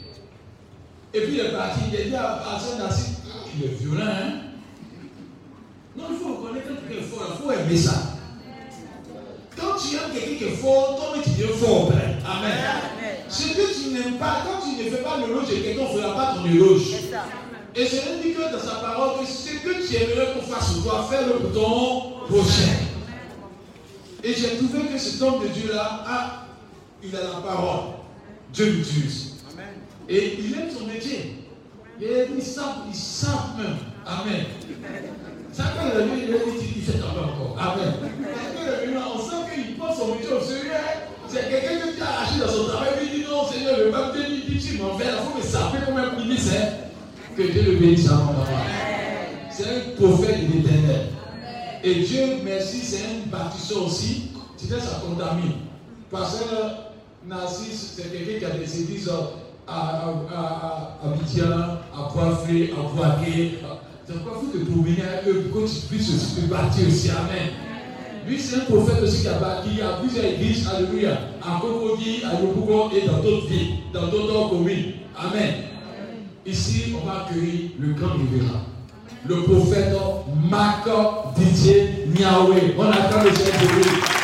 Et 1.15 1.21
puis 1.21 1.35
il 1.35 1.41
est 1.41 1.53
parti, 1.53 1.81
il 1.93 2.01
a 2.01 2.03
dit 2.03 2.17
à, 2.17 2.59
son 2.59 2.85
assis, 2.85 3.13
il 3.57 3.65
est 3.65 3.75
violent, 3.75 4.07
hein? 4.07 4.33
Non, 5.97 6.05
il 6.11 6.17
faut 6.17 6.35
reconnaître 6.35 6.67
quelqu'un 6.67 7.01
est 7.01 7.05
fort, 7.05 7.29
il 7.31 7.45
faut 7.45 7.53
aimer 7.53 7.77
ça. 7.77 8.17
Quand 9.57 9.77
tu 9.79 9.95
aimes 9.95 10.13
quelqu'un 10.13 10.37
qui 10.37 10.45
est 10.53 10.57
fort, 10.57 10.97
toi 10.97 11.23
tu 11.23 11.31
deviens 11.31 11.57
fort. 11.57 11.93
Amen. 11.93 12.83
Ce 13.29 13.49
que 13.55 13.72
tu 13.93 13.99
n'aimes 13.99 14.19
pas, 14.19 14.43
quand 14.45 14.67
tu 14.67 14.83
ne 14.85 14.91
fais 14.91 15.03
pas 15.03 15.19
le 15.19 15.27
de 15.27 15.63
quelqu'un, 15.63 15.83
on 15.83 15.95
ne 15.95 16.01
fera 16.01 16.15
pas 16.15 16.35
ton 16.35 16.47
éloge. 16.47 16.83
Et 17.75 17.87
je 17.87 17.97
lui 17.97 18.23
dit 18.23 18.35
que 18.35 18.53
dans 18.53 18.63
sa 18.63 18.77
parole 18.77 19.21
que 19.21 19.27
ce 19.27 19.51
que 19.51 19.87
tu 19.87 19.97
aimerais 19.97 20.35
qu'on 20.35 20.43
fasse 20.43 20.73
pour 20.73 20.85
toi, 20.85 21.09
fais-le 21.11 21.33
pour 21.39 21.53
ton 21.53 22.11
prochain. 22.27 22.73
Et 24.25 24.35
j'ai 24.35 24.57
trouvé 24.57 24.89
que 24.93 24.99
cet 24.99 25.21
homme 25.23 25.43
de 25.43 25.49
Dieu-là, 25.49 26.05
a, 26.07 26.47
il 27.03 27.15
a 27.17 27.23
la 27.23 27.41
parole. 27.41 27.95
Dieu 28.53 28.67
l'utilise. 28.67 29.33
Et 30.09 30.39
il 30.39 30.55
aime 30.55 30.71
son 30.71 30.87
métier. 30.87 31.39
Et 32.01 32.27
il 32.35 32.43
sent, 32.43 32.61
il 32.89 32.95
sent 32.95 33.27
même. 33.59 33.77
Amen. 34.07 34.45
Ça, 35.53 35.65
quand 35.77 35.87
il 35.87 36.01
est 36.01 36.39
venu, 36.39 36.53
il 36.77 36.83
fait 36.83 36.99
encore. 37.03 37.57
Amen. 37.59 37.95
on 39.15 39.19
sent 39.19 39.55
qu'il 39.55 39.77
prend 39.77 39.95
son 39.95 40.15
métier 40.15 40.33
au 40.33 40.41
sérieux. 40.41 40.71
C'est 41.29 41.49
quelqu'un 41.49 41.93
qui 41.97 42.03
a 42.03 42.07
arraché 42.07 42.41
dans 42.41 42.49
son 42.49 42.65
travail. 42.67 42.92
Dit 43.75 43.79
le 43.79 43.91
même 43.91 44.13
Dieu 44.13 44.55
dit 44.59 44.59
tu 44.59 44.79
m'en 44.79 44.99
fais. 44.99 45.07
Il 45.07 45.33
faut 45.33 45.39
me 45.39 45.43
saper 45.43 45.79
comme 45.87 45.97
un 45.97 46.17
ministre. 46.21 46.53
Que 47.37 47.43
Dieu 47.43 47.63
le 47.63 47.77
bénisse 47.77 48.09
à 48.11 48.17
mon 48.17 48.35
C'est 49.51 49.65
un 49.65 49.97
prophète 49.97 50.49
de 50.49 50.57
l'éternel. 50.57 51.09
Et 51.83 51.95
Dieu, 51.95 52.23
merci, 52.45 52.79
c'est 52.79 53.05
un 53.05 53.31
bâtisseur 53.31 53.87
aussi. 53.87 54.29
Tu 54.59 54.67
sais, 54.67 54.79
ça 54.79 55.01
contamine. 55.05 55.53
Parce 56.11 56.41
que 56.41 57.27
Narcisse, 57.27 57.95
c'est 57.97 58.13
quelqu'un 58.13 58.39
qui 58.39 58.45
a 58.45 58.51
des 58.59 58.83
églises 58.83 59.11
à, 59.67 60.13
à, 60.37 60.99
Abidjan, 61.05 61.79
à 61.97 62.13
Poiffré, 62.13 62.73
à 62.77 62.95
Boaké. 62.95 63.59
C'est 64.07 64.15
il 64.15 64.21
faut 64.21 64.59
te 64.59 64.65
promener 64.65 65.03
avec 65.03 65.29
eux 65.29 65.43
pour 65.51 65.63
que 65.63 65.69
tu 65.69 65.87
puisses 65.87 66.09
aussi 66.11 66.43
te 66.43 66.47
bâtir 66.47 66.87
aussi. 66.89 67.09
Amen. 67.11 67.62
Lui, 68.27 68.39
c'est 68.39 68.57
un 68.57 68.61
prophète 68.61 69.03
aussi 69.03 69.23
qui 69.23 69.29
a 69.29 69.33
bâti 69.35 69.81
à 69.83 70.01
plusieurs 70.01 70.25
églises, 70.25 70.69
alléluia, 70.69 71.19
à 71.43 71.61
Kokodi, 71.61 72.23
à 72.25 72.41
Yopougon 72.41 72.91
et 72.91 73.07
dans 73.07 73.19
d'autres 73.19 73.49
villes, 73.49 73.75
dans 73.93 74.07
d'autres 74.07 74.51
communes. 74.51 74.93
Amen. 75.19 75.55
Ici, 76.47 76.95
on 76.95 77.07
va 77.07 77.25
accueillir 77.27 77.71
le 77.79 77.93
grand 77.95 78.13
révérend, 78.13 78.63
le 79.27 79.43
prophète 79.43 79.95
Marc 80.51 80.89
Didier 81.37 82.07
Niaoué. 82.09 82.75
On 82.79 82.85
attend 82.91 83.23
le 83.25 83.31
chef 83.31 83.61
de 83.61 83.75
lui. 83.77 84.22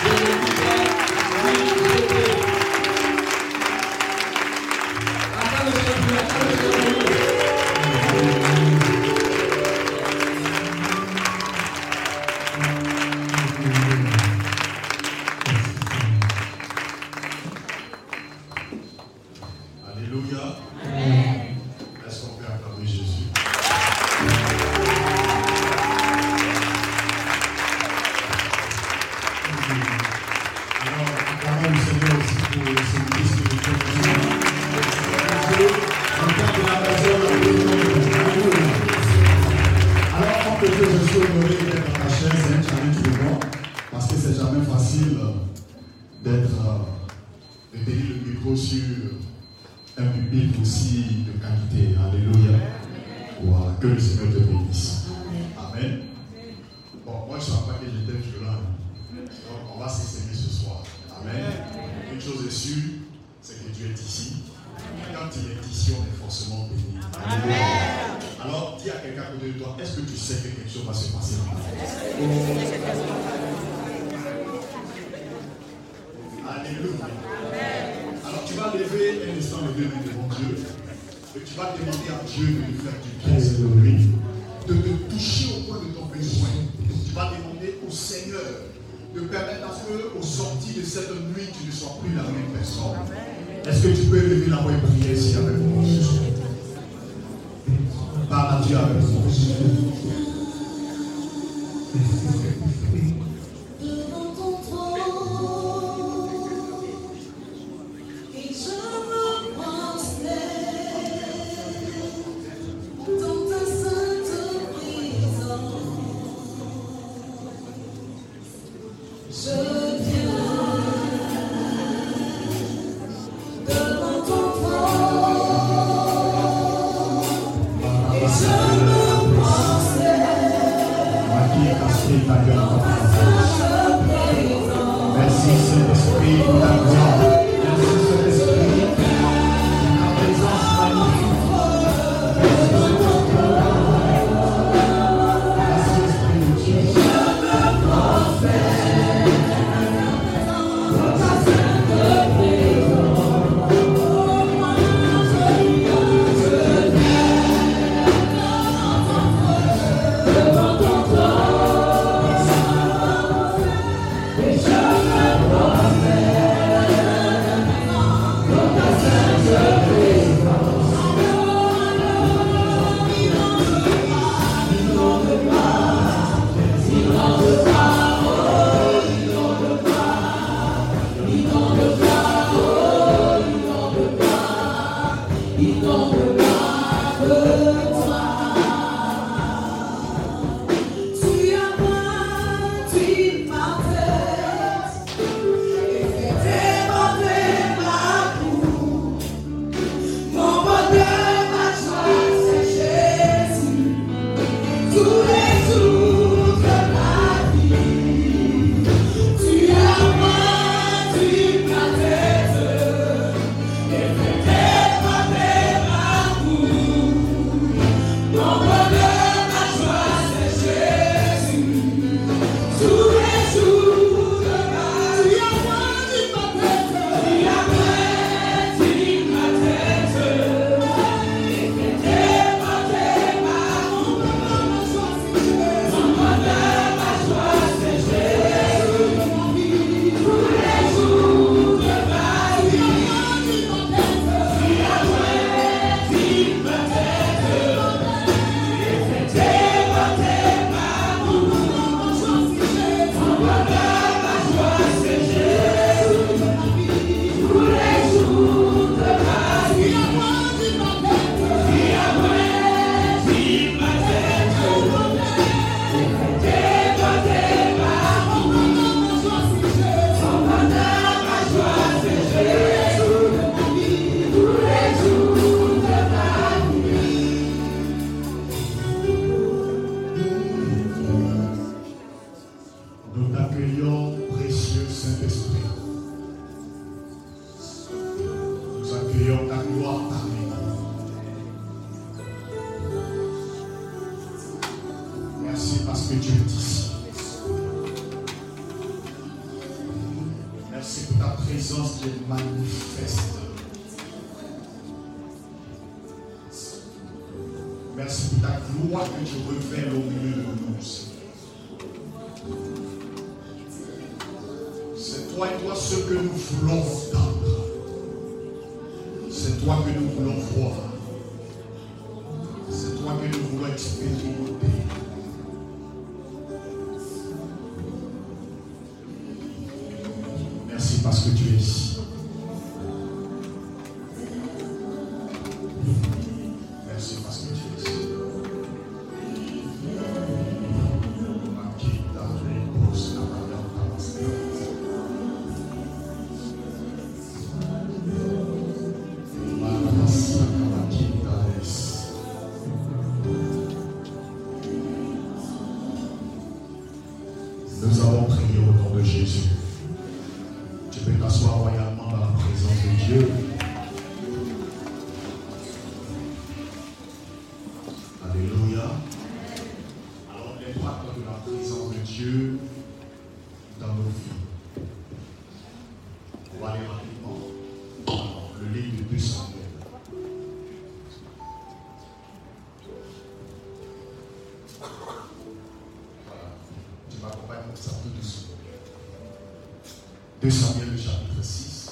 2 390.48 390.54
Samuel, 390.54 390.96
chapitre 390.96 391.42
6. 391.42 391.90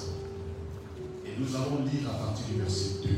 Et 1.27 1.39
nous 1.39 1.55
allons 1.55 1.85
lire 1.85 2.09
à 2.09 2.25
partir 2.25 2.43
du 2.47 2.59
verset 2.59 2.89
2. 3.03 3.09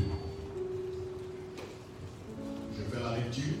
Je 2.76 2.82
fais 2.82 3.02
la 3.02 3.16
lecture. 3.16 3.54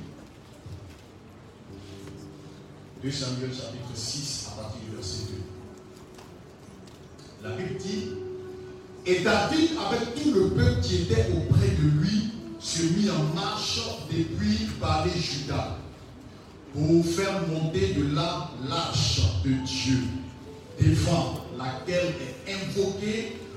2 3.02 3.10
Samuel, 3.10 3.50
chapitre 3.54 3.94
6, 3.94 4.48
à 4.52 4.60
partir 4.60 4.80
du 4.90 4.94
verset 4.94 5.22
2. 7.42 7.48
La 7.48 7.56
Bible 7.56 7.78
dit 7.78 8.10
Et 9.06 9.20
David, 9.20 9.70
avec 9.88 10.22
tout 10.22 10.34
le 10.34 10.50
peuple 10.50 10.82
qui 10.82 10.96
était 10.96 11.28
auprès 11.34 11.68
de 11.68 11.88
lui, 11.98 12.32
se 12.58 12.82
mit 12.82 13.08
en 13.08 13.34
marche 13.34 13.80
depuis 14.10 14.68
Balé 14.78 15.18
Juda 15.18 15.78
pour 16.74 17.06
faire 17.06 17.40
monter 17.48 17.94
de 17.94 18.14
là 18.14 18.50
l'arche 18.68 19.22
de 19.42 19.52
Dieu 19.64 20.19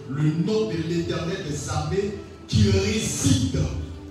le 0.09 0.23
nom 0.45 0.69
de 0.69 0.77
l'éternel 0.87 1.37
des 1.49 1.69
armées 1.69 2.17
qui 2.47 2.69
réside 2.71 3.59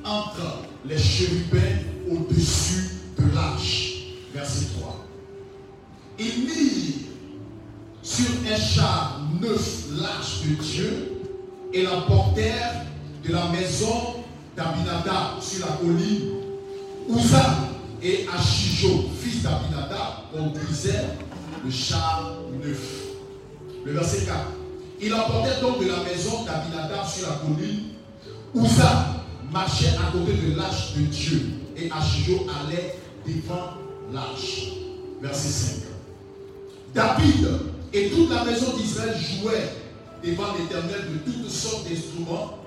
entre 0.05 0.63
les 0.85 0.99
chérubins 0.99 1.59
au-dessus 2.11 2.99
de 3.19 3.35
l'arche. 3.35 4.07
Verset 4.35 4.67
3. 4.79 5.07
Ils 6.19 6.45
mirent 6.45 6.95
sur 8.03 8.27
un 8.51 8.57
char 8.57 9.21
neuf 9.41 9.87
l'arche 10.01 10.43
de 10.43 10.63
Dieu 10.63 11.13
et 11.73 11.83
la 11.83 12.03
portèrent 12.03 12.85
de 13.25 13.33
la 13.33 13.49
maison 13.49 14.25
d'Abinadab 14.57 15.41
sur 15.41 15.67
la 15.67 15.73
colline. 15.77 16.31
Uza 17.09 17.69
et 18.03 18.27
Achijo, 18.33 19.05
fils 19.21 19.43
d'Abinadab, 19.43 20.31
conduisaient 20.33 21.09
le 21.65 21.71
char 21.71 22.39
neuf. 22.65 23.03
Le 23.85 23.93
verset 23.93 24.25
4. 24.27 24.62
Il 25.05 25.13
emportait 25.13 25.61
donc 25.61 25.81
de 25.81 25.89
la 25.89 25.99
maison 26.05 26.45
d'Abinadab 26.45 27.05
sur 27.05 27.29
la 27.29 27.35
colline. 27.35 27.89
Uza 28.55 29.25
marchait 29.51 29.97
à 29.99 30.13
côté 30.13 30.33
de 30.35 30.57
l'arche 30.57 30.95
de 30.95 31.01
Dieu 31.07 31.43
et 31.77 31.91
Achijo 31.91 32.47
allait 32.63 32.99
devant 33.27 33.71
l'arche. 34.13 34.69
Verset 35.21 35.49
5. 35.49 35.75
David 36.95 37.49
et 37.93 38.11
toute 38.11 38.31
la 38.31 38.45
maison 38.45 38.77
d'Israël 38.77 39.17
jouaient 39.19 39.73
devant 40.25 40.55
l'éternel 40.57 41.01
de 41.13 41.33
toutes 41.33 41.51
sortes 41.51 41.89
d'instruments, 41.89 42.59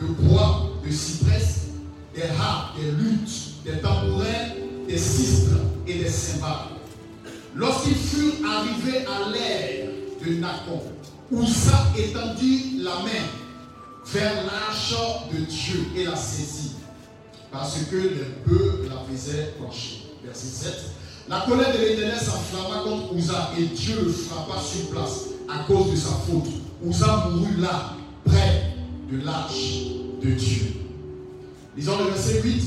de 0.00 0.06
bois, 0.06 0.72
de 0.84 0.90
cyprès, 0.90 1.42
des 2.14 2.22
harpes, 2.38 2.76
des 2.78 2.90
luttes, 2.90 3.64
des 3.64 3.80
tambourins, 3.80 4.24
des 4.86 4.98
sistres 4.98 5.56
et 5.86 5.94
des 5.94 6.08
cymbales. 6.10 6.68
Lorsqu'ils 7.54 7.94
furent 7.94 8.46
arrivés 8.46 9.06
à 9.06 9.30
l'ère 9.30 9.88
de 10.24 10.34
Nacon, 10.34 10.82
Oussa 11.30 11.86
étendit 11.96 12.80
la 12.82 12.96
main 12.96 13.26
vers 14.06 14.44
l'arche 14.44 14.94
de 15.32 15.38
Dieu 15.44 15.86
et 15.96 16.04
la 16.04 16.16
saisit, 16.16 16.72
parce 17.50 17.78
que 17.90 17.96
les 17.96 18.26
bœufs 18.46 18.88
la 18.88 19.00
faisaient 19.10 19.54
pencher. 19.58 20.02
Verset 20.24 20.46
7. 20.46 20.72
La 21.28 21.40
colère 21.40 21.72
de 21.72 21.78
l'Éternel 21.78 22.18
s'enflamma 22.18 22.82
contre 22.84 23.14
Ouza 23.14 23.50
et 23.58 23.64
Dieu 23.64 23.96
le 24.04 24.12
frappa 24.12 24.60
sur 24.60 24.90
place 24.90 25.26
à 25.48 25.64
cause 25.64 25.92
de 25.92 25.96
sa 25.96 26.10
faute. 26.10 26.48
Ouza 26.84 27.28
mourut 27.30 27.56
là, 27.58 27.94
près 28.24 28.74
de 29.10 29.24
l'arche 29.24 29.84
de 30.22 30.30
Dieu. 30.32 30.66
Lisons 31.76 31.98
le 31.98 32.10
verset 32.10 32.42
8. 32.42 32.62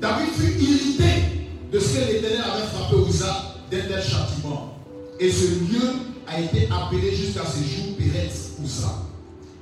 David 0.00 0.28
fut 0.34 0.62
irrité 0.62 1.48
de 1.72 1.78
ce 1.78 1.94
que 1.94 2.12
l'Éternel 2.12 2.42
avait 2.42 2.66
frappé 2.66 2.96
Ouza 2.96 3.54
d'un 3.70 3.80
tel 3.80 4.02
châtiment. 4.02 4.78
Et 5.18 5.30
ce 5.30 5.46
lieu 5.46 5.92
a 6.30 6.40
été 6.40 6.68
appelé 6.70 7.14
jusqu'à 7.14 7.44
ce 7.44 7.58
jour 7.58 7.96
Péretz 7.96 8.52
Ouza. 8.62 9.02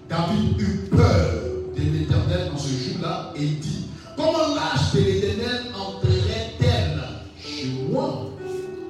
David 0.09 0.61
eut 0.61 0.89
peur 0.91 1.43
de 1.77 1.83
l'Éternel 1.83 2.51
en 2.55 2.59
ce 2.59 2.69
jour-là 2.69 3.33
et 3.37 3.43
il 3.43 3.59
dit 3.61 3.87
Comment 4.17 4.55
l'âge 4.55 4.93
de 4.95 5.01
l'Éternel 5.01 5.63
entrerait-elle 5.75 7.03
chez 7.39 7.69
moi? 7.91 8.31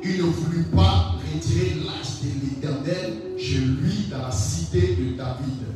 Il 0.02 0.18
ne 0.18 0.22
voulut 0.22 0.64
pas 0.74 1.14
retirer 1.34 1.74
l'âge 1.84 2.20
de 2.22 2.44
l'Éternel 2.44 3.12
chez 3.38 3.58
lui 3.58 4.06
dans 4.10 4.22
la 4.22 4.30
cité 4.30 4.96
de 4.96 5.16
David. 5.16 5.66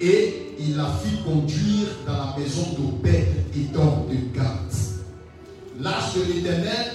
Et 0.00 0.54
il 0.60 0.76
la 0.76 0.86
fit 1.02 1.22
conduire 1.24 1.88
dans 2.06 2.12
la 2.12 2.36
maison 2.38 2.66
d'Obed 2.76 3.26
et 3.56 3.72
d'Homme 3.72 4.06
de 4.10 4.36
Gath. 4.36 4.98
L'âge 5.80 6.14
de 6.14 6.32
l'Éternel 6.32 6.86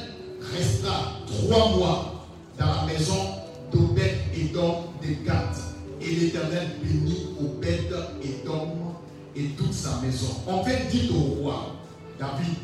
resta 0.55 1.19
trois 1.25 1.69
mois 1.75 2.27
dans 2.59 2.67
la 2.67 2.93
maison 2.93 3.42
d'Obed 3.73 4.13
et 4.35 4.53
d'Homme 4.53 4.85
de 5.01 5.25
Gath. 5.25 5.57
Et 6.01 6.11
l'Éternel 6.15 6.67
bénit 6.83 7.27
Obed 7.39 7.93
et 8.23 8.45
d'Homme 8.45 8.93
et 9.35 9.47
toute 9.57 9.73
sa 9.73 9.99
maison. 10.01 10.27
On 10.47 10.63
fait 10.63 10.89
dire 10.91 11.11
au 11.15 11.41
roi, 11.41 11.75
David, 12.19 12.55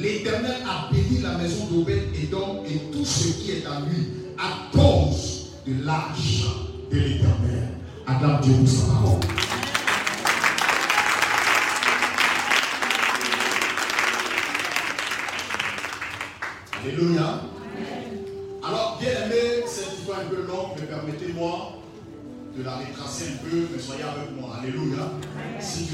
l'Éternel 0.00 0.56
a 0.66 0.92
béni 0.92 1.20
la 1.20 1.36
maison 1.38 1.66
d'Obed 1.66 2.02
et 2.14 2.26
d'Homme 2.26 2.64
et 2.66 2.78
tout 2.92 3.04
ce 3.04 3.28
qui 3.28 3.52
est 3.52 3.66
à 3.66 3.80
lui 3.80 4.06
à 4.38 4.76
cause 4.76 5.50
de 5.66 5.84
l'arche 5.84 6.46
de 6.90 6.96
l'Éternel. 6.96 7.68
Acclame 8.06 8.40
Dieu 8.40 8.54
pour 8.54 9.47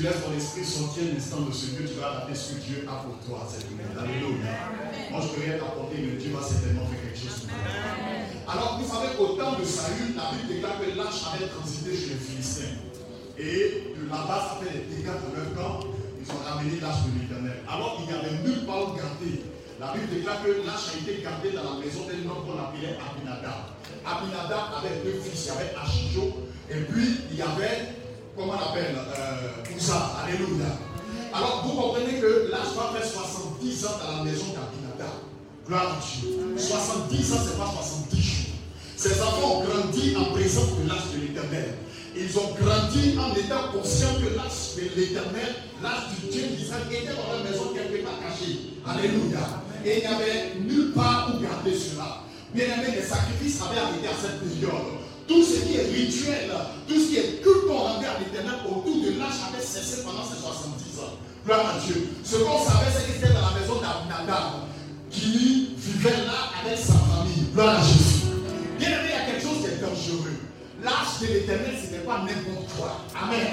laisses 0.05 0.21
ton 0.21 0.37
esprit 0.37 0.64
sortir 0.64 1.05
l'instant 1.09 1.40
de 1.49 1.53
ce 1.53 1.73
Dieu, 1.73 1.88
tu 1.88 1.97
vas 1.97 2.12
adapter 2.12 2.37
ce 2.37 2.53
que 2.53 2.61
Dieu 2.61 2.85
a 2.85 3.01
pour 3.01 3.17
toi 3.25 3.49
cette 3.49 3.64
nuit. 3.73 3.81
Alléluia. 3.97 4.69
Moi, 5.11 5.21
je 5.25 5.29
peux 5.33 5.40
rien 5.40 5.57
t'apporter, 5.57 5.97
mais 5.97 6.21
Dieu 6.21 6.29
va 6.37 6.45
certainement 6.45 6.85
faire 6.93 7.01
quelque 7.01 7.17
chose 7.17 7.49
pour 7.49 7.57
toi. 7.57 7.73
Alors, 8.45 8.71
vous 8.77 8.85
savez 8.85 9.17
qu'au 9.17 9.33
temps 9.40 9.57
de 9.57 9.64
Saül, 9.64 10.12
la 10.12 10.29
Bible 10.37 10.61
déclare 10.61 10.77
que 10.77 10.93
l'arche 10.93 11.25
avait 11.33 11.49
transité 11.49 11.97
chez 11.97 12.12
les 12.12 12.21
Philistins. 12.21 12.77
Et 13.40 13.97
de 13.97 14.05
là-bas, 14.05 14.45
ça 14.45 14.55
fait 14.61 14.77
des 14.77 14.85
dégâts 14.93 15.17
dans 15.25 15.33
leur 15.33 15.49
camp. 15.57 15.88
Ils 16.21 16.29
ont 16.29 16.40
ramené 16.45 16.77
l'arche 16.85 17.09
de 17.09 17.25
l'éternel. 17.25 17.64
Alors, 17.64 17.97
il 18.01 18.05
n'y 18.05 18.12
avait 18.12 18.37
nulle 18.45 18.69
part 18.69 18.93
où 18.93 18.97
garder. 19.01 19.40
La 19.81 19.97
Bible 19.97 20.12
déclare 20.12 20.45
que 20.45 20.53
l'arche 20.69 20.93
a 20.93 20.97
été 21.01 21.25
gardée 21.25 21.57
dans 21.57 21.64
la 21.64 21.77
maison 21.81 22.05
d'un 22.05 22.21
homme 22.29 22.45
qu'on 22.45 22.61
appelait 22.61 23.01
Abinadab. 23.01 23.73
Abinadab 24.05 24.85
avait 24.85 25.01
deux 25.01 25.17
fils, 25.25 25.49
il 25.49 25.49
y 25.49 25.57
avait 25.57 25.73
Achijo 25.81 26.45
Et 26.69 26.85
puis, 26.93 27.25
il 27.33 27.37
y 27.37 27.43
avait, 27.43 28.04
comment 28.37 28.53
on 28.53 28.70
appelle, 28.70 28.97
euh, 28.97 30.25
Alléluia. 30.25 30.66
Alors, 31.33 31.64
vous 31.66 31.81
comprenez 31.81 32.20
que 32.20 32.49
là, 32.51 32.59
je 32.62 32.99
vais 32.99 33.01
faire 33.01 33.20
70 33.23 33.87
ans 33.87 33.90
dans 34.03 34.18
la 34.18 34.25
maison 34.25 34.47
d'Abinada. 34.55 35.12
Gloire 35.66 35.99
à 35.99 36.01
Dieu. 36.01 36.55
70 36.57 37.33
ans, 37.33 37.37
ce 37.44 37.51
n'est 37.51 37.57
pas 37.57 37.73
70 37.83 38.23
jours. 38.23 38.55
Ces 38.97 39.20
enfants 39.20 39.61
ont 39.61 39.64
grandi 39.64 40.16
en 40.16 40.33
présence 40.33 40.79
de 40.83 40.88
l'âge 40.88 41.12
de 41.14 41.20
l'éternel. 41.20 41.75
Ils 42.16 42.38
ont 42.38 42.55
grandi 42.55 43.18
en 43.18 43.35
étant 43.35 43.73
conscients 43.73 44.14
que 44.20 44.37
l'âge 44.37 44.77
de 44.77 45.01
l'éternel, 45.01 45.55
l'âge 45.83 46.14
du 46.20 46.31
Dieu 46.31 46.47
d'Israël, 46.57 46.85
était 46.90 47.12
dans 47.12 47.37
la 47.37 47.51
maison 47.51 47.73
quelque 47.75 48.05
part 48.05 48.20
caché. 48.20 48.79
Alléluia. 48.87 49.62
Et 49.85 49.99
il 49.99 50.01
n'y 50.01 50.07
avait 50.07 50.53
nulle 50.61 50.92
part 50.92 51.35
où 51.35 51.42
garder 51.42 51.77
cela. 51.77 52.23
Bien 52.55 52.66
aimé, 52.66 52.94
les 52.94 53.03
sacrifices 53.03 53.61
avaient 53.61 53.81
arrêté 53.81 54.07
à 54.07 54.14
cette 54.14 54.40
période. 54.40 55.03
Tout 55.26 55.42
ce 55.42 55.60
qui 55.60 55.76
est 55.76 55.88
rituel, 55.88 56.50
tout 56.87 56.94
ce 56.94 57.08
qui 57.08 57.16
est 57.16 57.42
culte 57.42 57.66
qu'on 57.66 57.87
à 57.87 58.18
l'éternel 58.18 58.60
autour 58.66 58.96
de 59.02 59.18
l'âge 59.18 59.40
avait 59.48 59.64
cessé 59.64 60.02
pendant 60.04 60.24
ces 60.24 60.40
70 60.40 61.00
ans. 61.00 61.18
Gloire 61.44 61.76
à 61.76 61.80
Dieu. 61.80 62.08
Ce 62.22 62.37
qu'on 62.37 62.64
savait, 62.64 62.90
c'est 62.92 63.06
qu'il 63.06 63.16
était 63.16 63.32
dans 63.32 63.40
la 63.40 63.58
maison 63.58 63.80
d'Abinadab, 63.80 64.68
qui 65.10 65.74
vivait 65.76 66.24
là 66.26 66.52
avec 66.62 66.78
sa 66.78 66.92
famille. 66.92 67.48
Gloire 67.54 67.80
à 67.80 67.82
Jésus. 67.82 68.26
Bien 68.78 68.88
aimé, 68.88 69.08
il 69.08 69.10
y 69.10 69.12
a 69.12 69.32
quelque 69.32 69.42
chose 69.42 69.60
qui 69.60 69.66
est 69.66 69.80
dangereux. 69.80 70.43
L'âge 70.85 71.16
de 71.23 71.33
l'éternel, 71.33 71.73
ce 71.81 71.97
n'est 71.97 72.05
pas 72.05 72.20
n'importe 72.20 72.68
quoi. 72.77 73.01
Amen. 73.16 73.49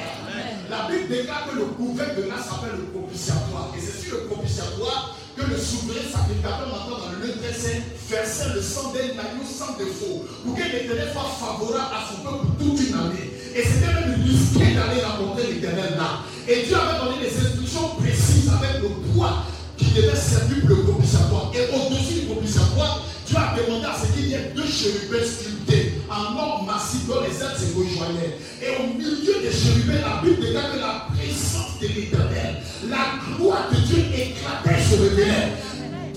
La 0.70 0.92
Bible 0.92 1.08
déclare 1.08 1.48
que 1.48 1.56
le 1.56 1.66
couvert 1.80 2.12
de 2.12 2.28
l'âge 2.28 2.44
s'appelle 2.44 2.76
le 2.76 2.92
propitiatoire. 2.92 3.72
Et 3.72 3.80
c'est 3.80 4.04
sur 4.04 4.20
le 4.20 4.24
propitiatoire 4.28 5.16
que 5.40 5.48
le 5.48 5.56
souverain 5.56 6.04
sacrificateur 6.12 6.68
maintenant 6.68 7.08
dans 7.08 7.12
le 7.16 7.24
lieu 7.24 7.32
très 7.40 7.56
saint 7.56 7.80
versait 8.12 8.52
le 8.52 8.62
sang 8.62 8.92
d'un 8.92 9.16
agneau 9.16 9.48
sans 9.48 9.80
défaut 9.80 10.28
pour 10.44 10.56
que 10.60 10.64
l'éternel 10.64 11.08
soit 11.16 11.32
favorable 11.40 11.96
à 11.96 12.04
son 12.04 12.20
peuple 12.20 12.52
toute 12.60 12.76
une 12.84 13.00
année. 13.00 13.32
Et 13.56 13.64
c'était 13.64 13.96
même 13.96 14.20
risqué 14.28 14.76
d'aller 14.76 15.00
rencontrer 15.00 15.56
l'éternel 15.56 15.96
là. 15.96 16.28
Et 16.52 16.68
Dieu 16.68 16.76
avait 16.76 17.00
donné 17.00 17.24
des 17.24 17.32
instructions 17.32 17.96
précises 17.96 18.52
avec 18.52 18.84
le 18.84 18.92
poids 19.16 19.48
qui 19.80 19.88
devait 19.96 20.20
servir 20.20 20.68
pour 20.68 20.76
le 20.76 20.84
propitiatoire. 20.84 21.48
Et 21.56 21.64
au-dessus 21.72 22.28
du 22.28 22.28
propitiatoire, 22.28 23.08
Dieu 23.24 23.38
a 23.40 23.56
demandé 23.56 23.88
à 23.88 23.96
ce 23.96 24.12
qu'il 24.12 24.28
y 24.28 24.34
ait 24.34 24.52
deux 24.54 24.68
chérubins 24.68 25.24
sculptés 25.24 26.01
en 26.12 26.36
or 26.38 26.64
massif 26.68 27.08
dont 27.08 27.22
les 27.22 27.36
ailes 27.40 27.56
se 27.56 27.72
rejoignaient. 27.78 28.36
Et 28.62 28.76
au 28.84 28.98
milieu 28.98 29.40
des 29.42 29.52
chérubins, 29.52 30.04
la 30.04 30.22
Bible 30.22 30.42
déclare 30.42 30.72
que 30.74 30.80
la 30.80 31.08
présence 31.16 31.80
de 31.82 31.88
l'éternel, 31.88 32.56
la 32.90 33.16
gloire 33.38 33.70
de 33.72 33.80
Dieu 33.80 34.04
éclatait 34.12 34.84
sur 34.84 34.98
le 35.00 35.10
révélait. 35.10 35.56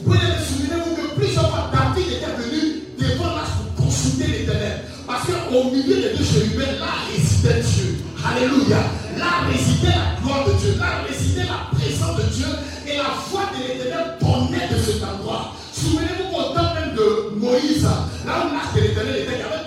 Vous 0.05 0.15
souvenez-vous 0.15 0.97
que 0.97 1.15
plusieurs 1.17 1.49
fois 1.49 1.71
David 1.73 2.13
était 2.13 2.35
venu 2.37 2.83
devant 2.99 3.37
l'âge 3.37 3.55
pour 3.77 3.87
consulter 3.87 4.27
l'éternel. 4.27 4.85
Parce 5.07 5.27
qu'au 5.27 5.71
milieu 5.71 5.97
des 5.97 6.19
deux 6.19 6.25
chérubins, 6.25 6.73
là 6.81 7.07
résidait 7.09 7.63
Dieu. 7.63 7.97
Alléluia. 8.25 8.83
Là 9.17 9.47
résidait 9.49 9.95
la 9.95 10.21
gloire 10.21 10.45
de 10.49 10.53
Dieu. 10.55 10.75
Là 10.79 11.05
résidait 11.09 11.47
la 11.47 11.71
présence 11.71 12.17
de 12.17 12.35
Dieu. 12.35 12.51
Et 12.87 12.97
la 12.99 13.15
foi 13.31 13.49
de 13.55 13.63
l'éternel 13.63 14.19
donnait 14.21 14.69
de 14.69 14.83
cet 14.83 15.03
endroit. 15.05 15.55
Souvenez-vous 15.73 16.31
qu'au 16.35 16.55
temps 16.55 16.75
même 16.75 16.95
de 16.95 17.37
Moïse, 17.37 17.83
là 17.83 18.47
où 18.47 18.55
l'arche 18.55 18.75
de 18.75 18.81
l'éternel 18.81 19.17
était, 19.17 19.33
il 19.35 19.39
y 19.39 19.43
avait 19.43 19.65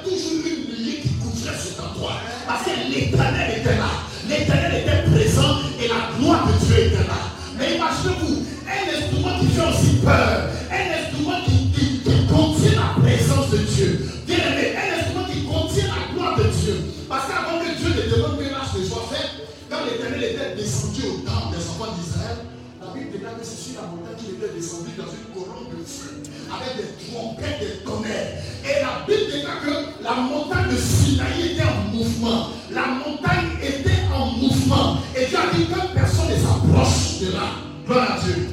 l'éternel 3.12 3.60
était 3.60 3.78
là. 3.78 3.92
L'éternel 4.28 4.82
était 4.82 5.12
présent 5.12 5.56
et 5.80 5.88
la 5.88 6.18
gloire 6.18 6.48
de 6.48 6.66
Dieu 6.66 6.88
était 6.88 7.08
là. 7.08 7.20
Mais 7.58 7.76
imaginez-vous, 7.76 8.44
un 8.68 8.84
instrument 8.98 9.40
qui 9.40 9.48
fait 9.48 9.68
aussi 9.68 9.96
peur, 10.04 10.50
un 10.72 10.86
instrument 11.00 11.40
qui, 11.46 11.72
qui, 11.72 12.00
qui 12.04 12.28
contient 12.28 12.76
la 12.76 13.02
présence 13.02 13.50
de 13.52 13.58
Dieu. 13.58 14.10
Bien 14.28 14.38
aimé, 14.38 14.76
un 14.76 15.00
instrument 15.00 15.26
qui 15.32 15.46
contient 15.46 15.88
la 15.88 16.14
gloire 16.14 16.38
de 16.38 16.44
Dieu. 16.44 16.76
Parce 17.08 17.28
qu'avant 17.28 17.60
que 17.64 17.72
Dieu 17.80 17.90
ne 17.96 18.16
demande 18.16 18.38
que 18.38 18.44
l'âge 18.44 18.76
ne 18.78 18.84
soit 18.84 19.08
fait, 19.10 19.48
quand 19.70 19.86
l'éternel 19.86 20.24
était 20.24 20.56
descendu 20.56 21.02
au 21.08 21.18
temple 21.24 21.56
des 21.56 21.64
enfants 21.64 21.96
d'Israël, 21.96 22.44
la 22.84 22.94
Bible 22.94 23.12
déclare 23.12 23.40
que 23.40 23.46
c'est 23.46 23.72
sur 23.72 23.82
la 23.82 23.88
montagne 23.88 24.20
qu'il 24.20 24.36
était 24.36 24.54
descendu 24.54 24.92
dans 25.00 25.08
une 25.08 25.28
colonne 25.32 25.72
de 25.72 25.80
feu, 25.88 26.20
avec 26.52 26.76
des 26.76 26.92
trompettes, 27.08 27.60
des 27.64 27.84
tonnerres. 27.88 28.44
Et 28.68 28.82
la 28.82 29.06
Bible 29.08 29.32
déclare 29.32 29.62
que 29.62 30.04
la 30.04 30.16
montagne 30.16 30.70
de 30.70 30.78
Sinaï 30.78 31.52
était 31.52 31.64
en 31.64 31.96
mouvement. 31.96 32.48
La 32.72 32.88
montagne 32.88 33.58
était 33.64 34.04
en 34.14 34.26
mouvement. 34.26 34.98
Et 35.16 35.26
Dieu 35.26 35.38
a 35.38 35.56
dit 35.56 35.66
que 35.68 35.94
personne 35.94 36.30
ne 36.30 36.36
s'approche 36.36 37.20
de 37.22 37.32
là. 37.32 37.48
Gloire 37.86 38.18
à 38.18 38.20
Dieu. 38.26 38.50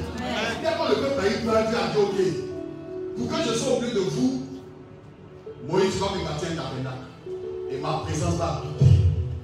Quand 0.77 0.89
le 0.89 0.95
peuple 0.95 1.19
a 1.19 1.27
eu 1.27 1.45
peur, 1.45 1.67
Dieu 1.67 1.77
a 1.77 1.87
dit, 1.91 1.97
ok, 1.97 3.17
pour 3.17 3.27
que 3.29 3.35
je 3.47 3.53
sois 3.57 3.73
au 3.77 3.81
milieu 3.81 3.93
de 3.93 3.99
vous, 3.99 4.43
Moïse 5.67 5.95
va 5.99 6.07
me 6.15 6.23
bâtir 6.23 6.49
un 6.51 6.55
tabernacle. 6.55 7.05
Et 7.71 7.77
ma 7.79 8.01
présence 8.05 8.35
va 8.35 8.61
habiter 8.61 8.99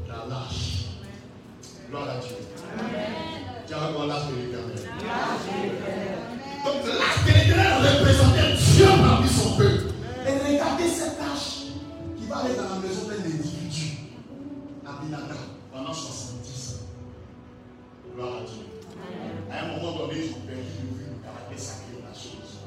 la 0.08 0.26
lâche. 0.30 0.86
Gloire 1.90 2.10
à 2.10 2.22
Dieu. 2.22 2.36
Tu 3.68 3.74
as 3.74 3.90
encore 3.90 4.08
l'âge 4.08 4.28
de 4.30 4.36
l'éternel. 4.36 4.78
Donc 6.66 6.86
l'âge 6.86 7.20
de 7.26 7.32
l'éternel 7.40 7.72
représentait 7.82 8.54
Dieu 8.76 8.86
parmi 9.02 9.28
son 9.30 9.52
peuple. 9.58 9.71
Cette 10.88 11.18
tâche 11.18 11.72
qui 12.18 12.26
va 12.28 12.38
aller 12.38 12.56
dans 12.56 12.70
la 12.70 12.80
maison 12.80 13.08
d'un 13.08 13.24
individu, 13.24 13.98
Abinada, 14.86 15.36
pendant 15.72 15.94
70 15.94 16.74
ans. 16.74 18.16
Gloire 18.16 18.38
à 18.38 18.42
Dieu. 18.42 18.66
À 19.52 19.66
un 19.66 19.78
moment 19.78 19.98
donné, 20.00 20.26
ils 20.26 20.32
ont 20.32 20.46
perdu 20.46 20.62
de 20.62 20.98
vue 20.98 21.06
le 21.10 21.24
caractère 21.24 21.60
sacré 21.60 21.98
de 21.98 22.04
la 22.08 22.14
chose. 22.14 22.62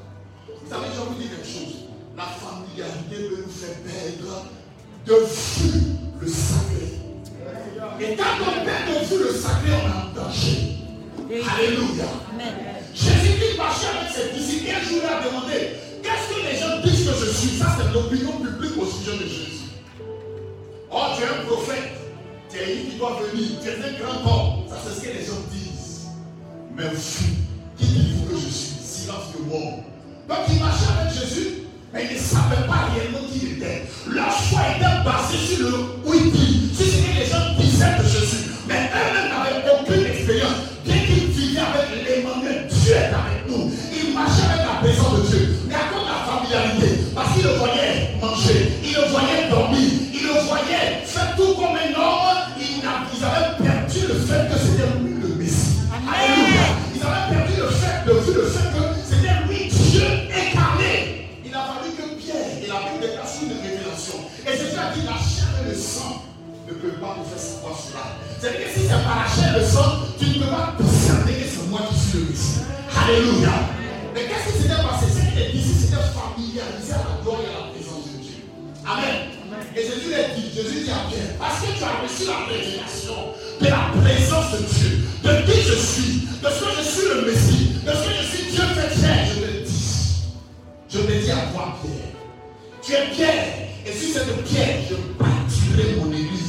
Vous 0.47 0.69
savez, 0.69 0.87
je 0.93 0.99
vais 0.99 1.07
vous 1.07 1.21
dire 1.21 1.29
quelque 1.31 1.47
chose. 1.47 1.75
La 2.15 2.23
familiarité 2.23 3.15
peut 3.29 3.43
nous 3.45 3.51
faire 3.51 3.77
perdre 3.83 4.45
de 5.05 5.13
vue 5.13 5.81
le 6.21 6.27
sacré. 6.27 6.85
Et 7.99 8.15
quand 8.15 8.37
on 8.41 8.65
perd 8.65 8.87
de 8.87 9.05
vue 9.05 9.23
le 9.23 9.31
sacré, 9.31 9.71
on 9.71 9.87
est 9.87 10.21
en 10.21 10.23
danger. 10.23 10.77
Alléluia. 11.29 12.05
Jésus-Christ 12.37 12.74
l'opinion 17.95 18.33
publique 18.33 18.77
au 18.77 18.85
sujet 18.85 19.17
de 19.17 19.23
Jésus. 19.23 19.71
Oh, 20.91 21.01
tu 21.15 21.23
es 21.23 21.27
un 21.27 21.45
prophète. 21.45 21.91
Tu 22.49 22.57
es 22.57 22.75
une 22.75 22.89
qui 22.91 22.97
doit 22.97 23.19
venir. 23.21 23.47
Tu 23.61 23.69
es 23.69 23.73
un 23.73 23.93
grand 24.03 24.19
homme. 24.29 24.67
Ça, 24.69 24.75
c'est 24.83 24.95
ce 24.95 25.01
que 25.01 25.17
les 25.17 25.25
gens 25.25 25.41
disent. 25.51 26.07
Mais 26.75 26.83
vous, 26.93 27.25
qui 27.77 27.85
dites-vous 27.85 28.35
que 28.35 28.35
je 28.35 28.47
suis 28.47 28.75
Silence 28.83 29.31
de 29.37 29.49
mort? 29.49 29.79
Donc, 30.27 30.37
il 30.49 30.59
marchait 30.59 30.91
avec 30.99 31.13
Jésus, 31.13 31.47
mais 31.93 32.07
il 32.09 32.17
ne 32.17 32.21
savait 32.21 32.67
pas 32.67 32.91
réellement 32.93 33.27
qui 33.31 33.39
il 33.43 33.51
était. 33.57 33.83
Leur 34.07 34.31
choix 34.31 34.61
était 34.75 35.03
basé 35.05 35.37
sur 35.37 35.69
le 35.69 35.77
oui 36.05 36.71
sur 36.75 36.85
ce 36.85 36.97
que 36.97 37.19
les 37.19 37.25
gens 37.25 37.55
disaient 37.57 37.97
de 37.97 38.03
Jésus. 38.03 38.51
Mais 38.67 38.91
eux-mêmes 38.91 39.24
C'est-à-dire 68.39 68.67
que 68.67 68.79
si 68.79 68.87
c'est 68.87 69.03
par 69.03 69.25
la 69.25 69.27
chair 69.27 69.57
le 69.57 69.65
sang, 69.65 70.05
tu 70.19 70.25
ne 70.27 70.33
peux 70.43 70.49
pas 70.49 70.75
discerner 70.79 71.33
que 71.33 71.47
c'est 71.49 71.67
moi 71.69 71.81
qui 71.89 71.97
suis 71.97 72.19
le 72.19 72.25
Messie. 72.29 72.59
Alléluia. 72.93 73.49
Mais 74.13 74.21
qu'est-ce 74.29 74.53
qui 74.53 74.61
s'était 74.61 74.75
passé? 74.75 75.05
C'est 75.09 75.33
que 75.33 75.39
les 75.39 75.51
disciples 75.51 75.81
s'étaient 75.81 75.95
à 75.95 76.05
la 76.05 77.21
gloire 77.23 77.41
et 77.41 77.49
à 77.49 77.65
la 77.65 77.73
présence 77.73 78.05
de 78.05 78.21
Dieu. 78.21 78.45
Amen. 78.85 79.33
Et 79.75 79.81
Jésus 79.81 80.11
l'a 80.11 80.29
dit, 80.35 80.45
Jésus 80.53 80.85
dit 80.85 80.91
à 80.91 81.09
Pierre, 81.09 81.33
parce 81.39 81.59
que 81.59 81.73
tu 81.73 81.83
as 81.83 81.97
reçu 82.05 82.23
la 82.29 82.45
révélation 82.45 83.33
de 83.59 83.65
la 83.65 83.89
présence 83.97 84.51
de 84.53 84.61
Dieu, 84.61 84.91
de 85.23 85.31
qui 85.49 85.61
je 85.65 85.75
suis, 85.75 86.29
de 86.37 86.49
ce 86.49 86.59
que 86.61 86.71
je 86.77 86.83
suis 86.85 87.07
le 87.09 87.21
Messie, 87.25 87.81
de 87.81 87.91
ce 87.91 88.03
que 88.05 88.13
je 88.13 88.25
suis 88.29 88.51
Dieu 88.51 88.63
fait 88.77 88.93
chair, 88.93 89.25
je 89.25 89.41
te 89.41 89.67
dis. 89.67 90.21
Je 90.89 90.99
te 90.99 91.11
dis 91.11 91.31
à 91.31 91.49
toi, 91.51 91.75
Pierre. 91.81 92.13
Tu 92.83 92.93
es 92.93 93.15
Pierre, 93.15 93.47
et 93.85 93.91
sur 93.91 94.13
cette 94.13 94.43
pierre, 94.45 94.85
je 94.87 94.95
bâtirai 95.17 95.95
mon 95.97 96.11
église. 96.13 96.44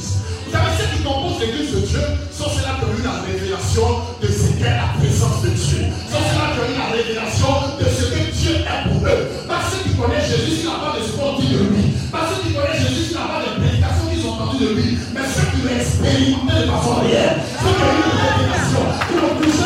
Vous 0.47 0.55
savez, 0.55 0.71
ceux 0.79 0.87
qui 0.95 1.03
composent 1.03 1.43
l'église 1.43 1.75
de 1.75 1.81
Dieu 1.83 1.99
sont 2.31 2.47
ceux-là 2.47 2.79
qui 2.79 2.87
eu 2.87 3.03
la 3.03 3.19
révélation 3.19 3.99
de 4.23 4.27
ce 4.31 4.47
qu'est 4.55 4.79
la 4.79 4.95
présence 4.95 5.43
de 5.43 5.51
Dieu. 5.51 5.91
Sont 6.07 6.23
ceux-là 6.23 6.55
qui 6.55 6.71
eu 6.71 6.77
la 6.79 6.87
révélation 6.87 7.51
de 7.75 7.83
ce 7.83 8.03
que 8.07 8.21
Dieu 8.31 8.55
est 8.63 8.81
pour 8.87 9.03
eux. 9.03 9.27
Pas 9.43 9.59
ceux 9.67 9.83
qui 9.83 9.91
connaissent 9.99 10.31
Jésus 10.31 10.63
sur 10.63 10.71
la 10.71 10.79
base 10.87 11.03
de 11.03 11.11
ce 11.11 11.11
qu'on 11.19 11.35
de 11.35 11.67
lui. 11.67 11.83
Pas 12.07 12.31
ceux 12.31 12.47
qui 12.47 12.55
connaissent 12.55 12.79
Jésus 12.79 13.11
sur 13.11 13.19
la 13.19 13.27
base 13.27 13.43
des 13.43 13.59
prédications 13.59 14.07
qu'ils 14.07 14.23
ont 14.23 14.39
entendues 14.39 14.63
de 14.63 14.71
lui. 14.71 14.89
Mais 15.11 15.27
ceux 15.27 15.51
qui 15.51 15.59
l'ont 15.67 15.75
expérimenté 15.75 16.63
de 16.63 16.71
façon 16.71 16.95
réelle. 17.03 17.43
Ceux 17.43 17.73
qui 17.75 17.83
ont 17.83 17.91
eu 17.91 18.07
une 18.07 18.23
révélation, 18.23 18.83
qui 19.03 19.15
ont 19.19 19.35
touché 19.35 19.56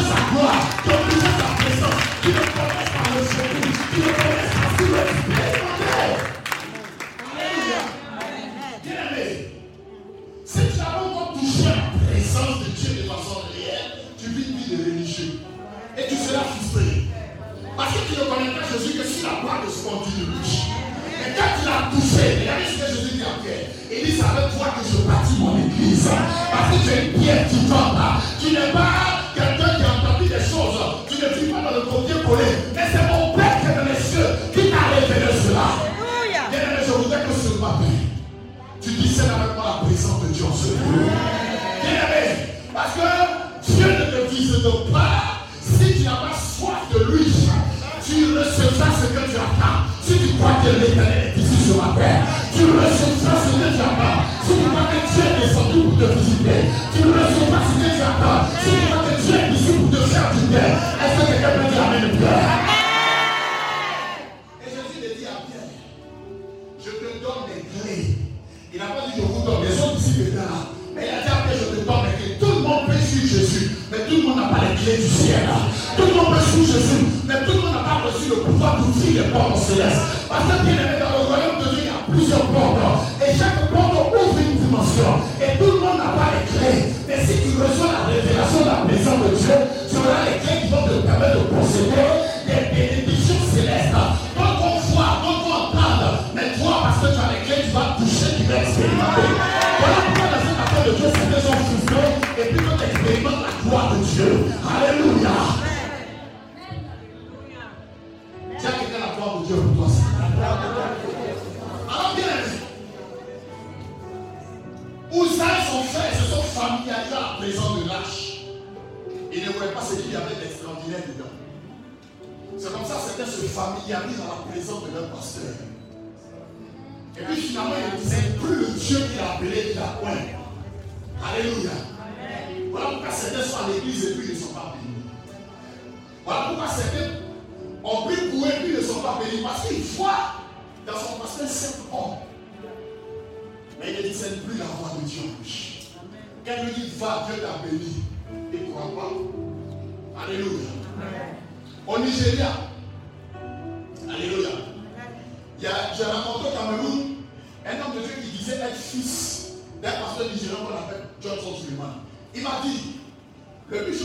Et 19.91 21.33
quand 21.35 21.51
tu 21.59 21.65
l'as 21.67 21.91
touché, 21.91 22.39
regardez 22.39 22.65
ce 22.65 22.79
que 22.79 22.87
Jésus 22.95 23.17
dit 23.17 23.23
à 23.23 23.43
Pierre. 23.43 23.67
Il 23.91 24.05
dit, 24.05 24.15
c'est 24.15 24.23
avec 24.23 24.57
toi 24.57 24.67
que 24.71 24.87
je 24.87 25.03
bâtis 25.03 25.37
mon 25.37 25.57
église. 25.57 26.07
Parce 26.07 26.77
que 26.77 26.83
tu 26.83 26.89
es 26.89 27.05
une 27.07 27.21
pierre 27.21 27.47
qui 27.49 27.57
tombe. 27.67 27.99
Tu 28.39 28.53
n'es 28.53 28.71
pas 28.71 29.00
Tu 50.41 50.47
crois 50.47 50.57
que 50.63 50.73
l'éternel 50.73 51.33
ici 51.37 51.69
la 51.77 51.93
terre, 52.01 52.25
tu 52.51 52.65
recevras 52.65 53.37
ce 53.45 53.53
que 53.61 53.69
tu 53.77 53.77
attends. 53.77 54.25
Si 54.41 54.57
tu 54.57 54.65
crois 54.73 54.89
que 54.89 54.97
Dieu 55.05 55.21
est 55.21 55.37
descendu 55.37 55.77
pour 55.85 55.93
te 56.01 56.17
visiter, 56.17 56.65
tu 56.89 57.01
recevras 57.05 57.61
ce 57.61 57.77
que 57.77 57.89
tu 57.93 58.01
attends. 58.01 58.49
Si 58.57 58.73
tu 58.73 58.89
crois 58.89 59.05
que 59.05 59.21
Dieu 59.21 59.35
est 59.37 59.53
ici 59.53 59.69
pour 59.77 59.89
te 59.93 60.01
faire 60.09 60.33
du 60.33 60.41
bien, 60.49 60.65
est-ce 60.65 61.13
que 61.13 61.25
quelqu'un 61.29 61.53
peut 61.61 61.69
dire 61.69 61.85
Amen? 61.85 62.09
Et 64.65 64.69
Jésus 64.73 64.97
le 64.97 65.09
dit 65.13 65.29
à 65.29 65.45
Pierre, 65.45 65.69
je 66.81 66.89
te 66.89 67.09
donne 67.21 67.45
des 67.45 67.61
clés. 67.69 68.17
Il 68.73 68.79
n'a 68.81 68.97
pas 68.97 69.05
dit 69.05 69.13
je 69.17 69.21
vous 69.21 69.45
donne, 69.45 69.61
les 69.61 69.77
autres 69.77 70.01
ici 70.01 70.25
étaient 70.25 70.41
là. 70.41 70.73
Mais 70.97 71.05
il 71.05 71.13
a 71.13 71.21
dit 71.21 71.29
après 71.29 71.53
je 71.53 71.69
te 71.69 71.85
donne 71.85 72.01
des 72.09 72.17
clés. 72.17 72.41
Tout 72.41 72.49
le 72.49 72.61
monde 72.65 72.89
peut 72.89 72.97
suivre 72.97 73.29
Jésus, 73.29 73.77
mais 73.93 74.09
tout 74.09 74.17
le 74.17 74.23
monde 74.25 74.41
n'a 74.41 74.49
pas 74.49 74.65
les 74.65 74.73
clés 74.73 74.97
du 74.97 75.05
ciel. 75.05 75.45
Tout 75.93 76.09
le 76.09 76.13
monde 76.17 76.33
peut 76.33 76.41
suivre 76.49 76.65
Jésus, 76.65 77.10
pouvoir 78.61 78.77
d'ouvrir 78.77 79.23
les 79.23 79.29
portes 79.31 79.57
célestes. 79.57 80.27
Parce 80.29 80.43
que 80.43 80.63
bien 80.63 80.73
aimé, 80.73 80.99
dans 80.99 81.17
le 81.17 81.25
royaume 81.25 81.59
de 81.59 81.75
Dieu, 81.75 81.79
il 81.81 81.85
y 81.85 81.89
a 81.89 82.15
plusieurs 82.15 82.45
portes. 82.47 83.10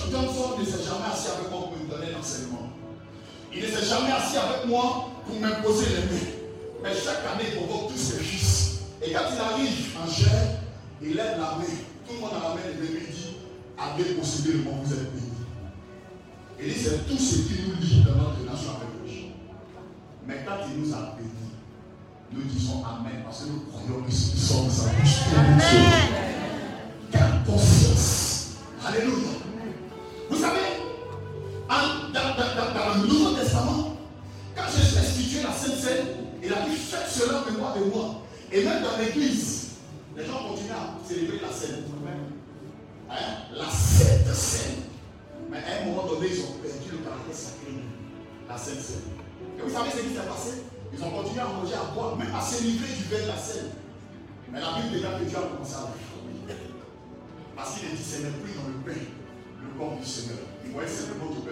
Bishop 0.06 0.22
Johnson 0.22 0.58
ne 0.58 0.64
s'est 0.64 0.84
jamais 0.84 1.12
assis 1.12 1.28
avec 1.28 1.50
moi 1.50 1.68
pour 1.68 1.78
me 1.78 1.90
donner 1.90 2.12
l'enseignement. 2.12 2.70
Il 3.52 3.62
ne 3.62 3.66
s'est 3.66 3.86
jamais 3.86 4.12
assis 4.12 4.36
avec 4.36 4.66
moi 4.66 5.10
pour 5.26 5.40
m'imposer 5.40 5.86
les 5.90 6.02
mains. 6.14 6.26
Mais 6.82 6.90
chaque 6.94 7.24
année, 7.32 7.50
il 7.52 7.56
provoque 7.64 7.92
tous 7.92 7.98
ses 7.98 8.18
fils. 8.18 8.80
Et 9.02 9.12
quand 9.12 9.24
il 9.32 9.40
arrive 9.40 9.96
en 10.02 10.10
chair, 10.10 10.60
il 11.02 11.14
lève 11.14 11.38
la 11.38 11.56
main. 11.56 11.64
Tout 12.06 12.14
le 12.14 12.20
monde 12.20 12.30
a 12.32 12.48
la 12.48 12.54
main 12.54 12.60
et 12.70 12.80
lui 12.80 13.00
dit, 13.10 13.36
avez 13.78 14.14
possédé 14.14 14.52
le 14.52 14.58
monde, 14.64 14.84
vous 14.84 14.92
êtes 14.92 15.12
béni. 15.12 15.32
Il 16.60 16.72
dit, 16.72 16.80
c'est 16.80 17.06
tout 17.06 17.18
ce 17.18 17.34
qui 17.48 17.62
nous 17.66 17.80
lie 17.80 18.04
dans 18.04 18.16
notre 18.16 18.40
nation 18.40 18.70
avec 18.76 19.04
lui. 19.04 19.32
Mais 20.26 20.44
quand 20.46 20.66
il 20.70 20.82
nous 20.82 20.94
a 20.94 21.14
bénis, 21.16 21.30
nous 22.32 22.42
disons 22.42 22.84
Amen 22.84 23.22
parce 23.24 23.44
que 23.44 23.50
nous 23.50 23.60
croyons 23.70 24.02
que 24.02 24.10
nous 24.10 24.10
sommes 24.10 24.70
sa 24.70 24.90
bouche. 24.90 25.20
Quelle 27.12 27.42
conscience. 27.46 28.48
Alléluia. 28.84 29.45
Vous 30.28 30.36
savez, 30.38 30.76
dans, 31.68 33.02
le 33.02 33.06
Nouveau 33.06 33.30
Testament, 33.36 33.96
quand 34.54 34.62
Jésus 34.64 34.98
institué 34.98 35.42
la 35.42 35.52
Sainte 35.52 35.78
Seine, 35.78 36.06
il 36.42 36.52
a 36.52 36.60
dit 36.68 36.76
faites 36.76 37.08
cela 37.08 37.42
en 37.42 37.50
mémoire 37.50 37.74
de 37.76 37.84
moi. 37.84 38.22
Et 38.50 38.64
même 38.64 38.82
dans 38.82 38.96
l'église, 38.98 39.76
les 40.16 40.24
gens 40.24 40.48
continuent 40.48 40.72
à 40.72 40.98
célébrer 41.06 41.40
la 41.42 41.52
Seine. 41.52 41.84
Hein? 43.10 43.16
La 43.54 43.70
Sainte 43.70 44.34
Seine. 44.34 44.82
Mais 45.50 45.58
à 45.58 45.82
un 45.82 45.86
moment 45.86 46.06
donné, 46.06 46.28
ils 46.32 46.40
ont 46.40 46.58
perdu 46.62 46.90
le 46.90 46.98
caractère 46.98 47.34
sacré 47.34 47.72
la 48.48 48.58
Sainte 48.58 48.80
Seine. 48.80 49.06
Et 49.58 49.62
vous 49.62 49.70
savez 49.70 49.90
ce 49.90 49.96
qui 49.98 50.14
s'est 50.14 50.26
passé? 50.26 50.62
Ils 50.92 51.02
ont 51.02 51.10
continué 51.10 51.40
à 51.40 51.46
manger, 51.46 51.74
à 51.74 51.94
boire, 51.94 52.16
même 52.16 52.34
à 52.34 52.40
se 52.40 52.62
livrer 52.62 52.88
du 52.94 53.04
vin 53.04 53.22
de 53.22 53.28
la 53.28 53.38
Seine. 53.38 53.70
Mais 54.50 54.60
la 54.60 54.74
Bible 54.74 54.94
déclare 54.94 55.18
que 55.18 55.24
Dieu 55.24 55.38
a 55.38 55.54
commencé 55.54 55.74
à 55.74 55.90
réformer. 55.90 56.34
Parce 57.56 57.78
qu'il 57.78 57.90
ne 57.90 57.96
discernait 57.96 58.36
plus 58.42 58.52
dans 58.52 58.68
le 58.68 58.78
pain 58.84 59.00
du 59.76 60.08
Seigneur. 60.08 60.40
Il 60.64 60.72
voyait 60.72 60.88
simplement 60.88 61.28
du. 61.28 61.44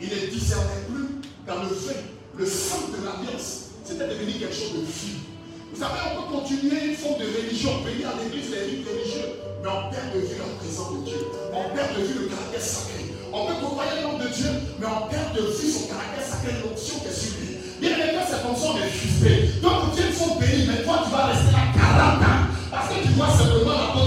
Il 0.00 0.08
ne 0.08 0.26
discernait 0.32 0.82
plus 0.88 1.20
dans 1.46 1.62
le 1.62 1.68
vin 1.68 2.00
le 2.38 2.46
sang 2.46 2.88
de 2.88 3.04
l'alliance. 3.04 3.76
C'était 3.84 4.08
devenu 4.08 4.32
quelque 4.32 4.54
chose 4.54 4.72
de 4.72 4.86
fou. 4.88 5.20
Vous 5.72 5.78
savez, 5.80 6.00
on 6.08 6.22
peut 6.22 6.40
continuer 6.40 6.90
une 6.90 6.96
forme 6.96 7.20
de 7.20 7.28
religion, 7.28 7.84
venir 7.84 8.08
à 8.08 8.16
l'église, 8.18 8.50
les 8.50 8.64
rites 8.64 8.88
religieux, 8.88 9.28
mais 9.62 9.68
on 9.68 9.92
perd 9.92 10.08
de 10.16 10.20
vue 10.24 10.40
la 10.40 10.56
présence 10.58 10.90
de 10.96 11.00
Dieu. 11.04 11.20
On 11.52 11.68
perd 11.76 11.96
de 11.96 12.02
vue 12.02 12.18
le 12.24 12.26
caractère 12.32 12.60
sacré. 12.60 13.14
On 13.32 13.46
peut 13.46 13.60
le 13.60 14.02
nom 14.02 14.18
de 14.18 14.28
Dieu, 14.28 14.50
mais 14.80 14.86
on 14.88 15.08
perd 15.08 15.36
de 15.36 15.52
vue 15.52 15.68
son 15.70 15.86
caractère 15.86 16.24
sacré, 16.24 16.56
l'onction 16.64 16.98
qui 17.00 17.08
est 17.08 17.16
sur 17.16 17.32
lui. 17.38 17.60
Bien 17.80 17.92
aimé, 17.92 18.16
quand 18.16 18.26
c'est 18.26 18.42
comme 18.42 18.56
ça, 18.56 18.72
on 18.72 18.76
est 18.80 18.90
frustré. 18.90 19.52
Donc 19.60 19.94
Dieu, 19.94 20.04
faut 20.12 20.34
bénir, 20.40 20.66
mais 20.66 20.82
toi, 20.82 21.04
tu 21.04 21.10
vas 21.12 21.30
rester 21.30 21.52
là 21.52 21.70
40 21.76 22.24
ans. 22.24 22.42
Parce 22.72 22.88
que 22.88 23.04
tu 23.04 23.12
vois 23.14 23.30
simplement 23.30 23.76
la 23.76 24.01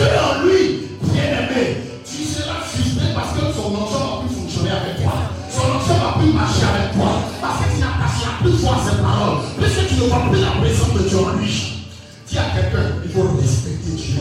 Dieu 0.00 0.08
en 0.16 0.46
lui, 0.46 0.88
bien 1.12 1.24
aimé. 1.24 1.76
Tu 2.06 2.24
seras 2.24 2.60
frustré 2.64 3.12
parce 3.14 3.34
que 3.34 3.52
son 3.52 3.68
onction 3.68 3.98
va 3.98 4.24
plus 4.24 4.34
fonctionner 4.34 4.70
avec 4.70 5.02
toi. 5.02 5.12
Son 5.50 5.76
onction 5.76 5.94
va 5.94 6.18
plus 6.18 6.32
marcher 6.32 6.64
avec 6.64 6.94
toi. 6.94 7.20
Parce 7.38 7.58
que 7.60 7.74
tu 7.74 7.80
n'attacheras 7.80 8.40
plus 8.40 8.52
foi 8.52 8.76
à 8.76 8.90
ses 8.90 8.96
paroles. 8.96 9.44
Puisque 9.60 9.88
tu 9.88 9.94
ne 9.96 10.08
vois 10.08 10.24
plus 10.30 10.40
la 10.40 10.52
présence 10.52 10.94
de 10.94 11.06
Dieu 11.06 11.18
en 11.18 11.36
lui. 11.36 11.84
Dis 12.26 12.38
à 12.38 12.44
quelqu'un, 12.44 12.96
il 13.04 13.10
faut 13.10 13.28
respecter 13.38 13.90
Dieu. 13.90 14.20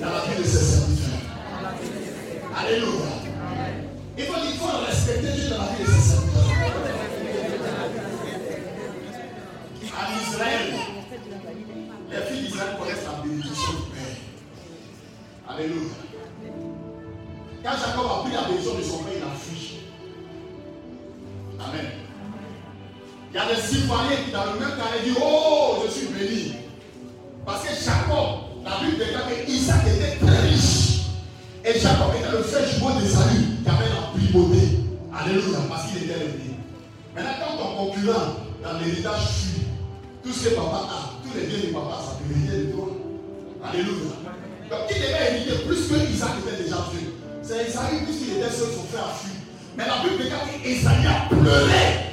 Dans 0.00 0.06
la 0.06 0.20
vie 0.22 0.40
de 0.40 0.46
ses 0.46 0.64
serviteurs. 0.64 1.18
Alléluia. 2.56 3.16
Alléluia. 15.56 15.88
Quand 17.64 17.70
Jacob 17.70 18.04
a 18.04 18.22
pris 18.22 18.32
la 18.34 18.42
bénédiction 18.42 18.78
de 18.78 18.82
son 18.82 18.98
père, 19.04 19.14
il 19.16 19.22
a 19.22 19.34
fui. 19.34 19.78
Amen. 21.58 21.86
Il 23.32 23.36
y 23.36 23.38
a 23.38 23.54
des 23.54 23.62
citoyens 23.62 24.16
qui, 24.24 24.32
dans 24.32 24.52
le 24.52 24.60
même 24.60 24.76
carré, 24.76 25.00
disent 25.02 25.16
Oh, 25.18 25.78
je 25.86 25.90
suis 25.90 26.08
béni. 26.08 26.52
Parce 27.46 27.64
que 27.64 27.72
Jacob, 27.72 28.60
la 28.64 28.84
Bible 28.84 28.98
déclare 28.98 29.28
que 29.30 29.50
Isaac 29.50 29.80
était 29.86 30.16
très 30.16 30.40
riche. 30.40 31.06
Et 31.64 31.80
Jacob 31.80 32.12
était 32.18 32.30
le 32.30 32.42
frère 32.42 32.68
jumeau 32.68 33.00
de 33.00 33.06
Salut, 33.06 33.56
qui 33.62 33.68
avait 33.68 33.88
la 33.88 34.12
primauté. 34.12 34.68
Alléluia, 35.14 35.58
parce 35.70 35.90
qu'il 35.90 36.04
était 36.04 36.18
béni. 36.18 36.56
Maintenant, 37.14 37.32
quand 37.40 37.56
ton 37.56 37.76
concurrent 37.76 38.36
dans 38.62 38.78
l'héritage 38.78 39.26
fuit, 39.28 39.62
tout 40.22 40.32
ce 40.34 40.50
que 40.50 40.54
papa 40.54 40.76
a, 40.76 40.88
ah, 40.90 41.10
tous 41.22 41.38
les 41.38 41.46
biens 41.46 41.70
de 41.70 41.72
papa, 41.72 41.96
ça 42.04 42.18
peut 42.18 42.56
de 42.56 42.72
toi. 42.72 42.88
Alléluia 43.64 44.15
plus 45.66 45.88
que 45.88 46.12
Isaac 46.12 46.30
était 46.46 46.62
déjà 46.62 46.76
vieux. 46.92 47.12
C'est 47.42 47.68
Isaïe, 47.68 48.04
puisqu'il 48.04 48.38
était 48.38 48.50
seul, 48.50 48.68
son 48.74 48.84
frère 48.84 49.06
a 49.06 49.14
fui. 49.14 49.32
Mais 49.76 49.86
la 49.86 50.02
Bible 50.02 50.22
déclare 50.22 50.46
qu'Isaïe 50.62 51.06
a 51.06 51.28
pleuré 51.28 52.05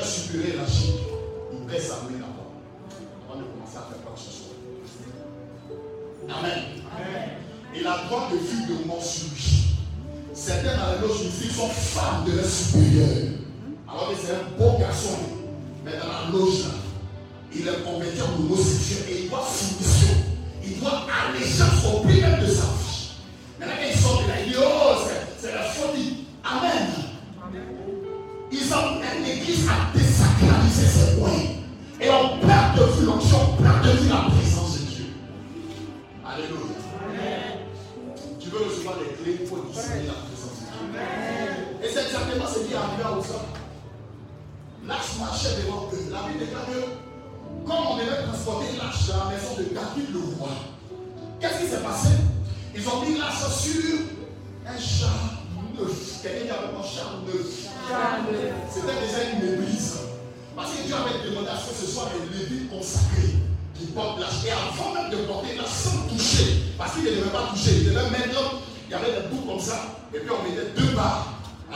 avait 0.00 0.56
la 0.56 0.62
Rachid, 0.62 0.94
il 1.52 1.66
devait 1.66 1.78
s'amener 1.78 2.18
d'abord. 2.18 2.52
Avant 3.28 3.38
de 3.38 3.44
commencer 3.44 3.76
à 3.76 3.92
faire 3.92 4.02
quoi 4.02 4.14
que 4.14 4.20
ce 4.20 4.30
soit. 4.30 4.56
Amen. 6.28 6.60
Et 7.74 7.82
la 7.82 7.98
droite 8.08 8.32
de 8.32 8.38
fille 8.38 8.66
de 8.66 8.86
mort 8.86 9.02
sur. 9.02 9.28
Certains 10.32 10.76
dans 10.76 10.92
la 10.92 11.00
loge 11.02 11.24
mystique 11.24 11.50
sont 11.52 11.68
femmes 11.68 12.24
de 12.26 12.32
leur 12.32 12.46
supérieur. 12.46 13.08
Alors 13.86 14.12
c'est 14.18 14.32
un 14.32 14.58
beau 14.58 14.78
garçon. 14.78 15.18
Mais 15.84 15.92
dans 15.92 16.08
la 16.08 16.30
loge 16.32 16.64
là, 16.64 16.79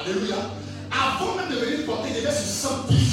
Alléluia. 0.04 0.36
Avant 0.90 1.34
même 1.34 1.48
de 1.48 1.64
venir 1.64 1.86
porter, 1.86 2.10
il 2.10 2.20
devait 2.20 2.30
se 2.30 2.44
sentir 2.44 3.03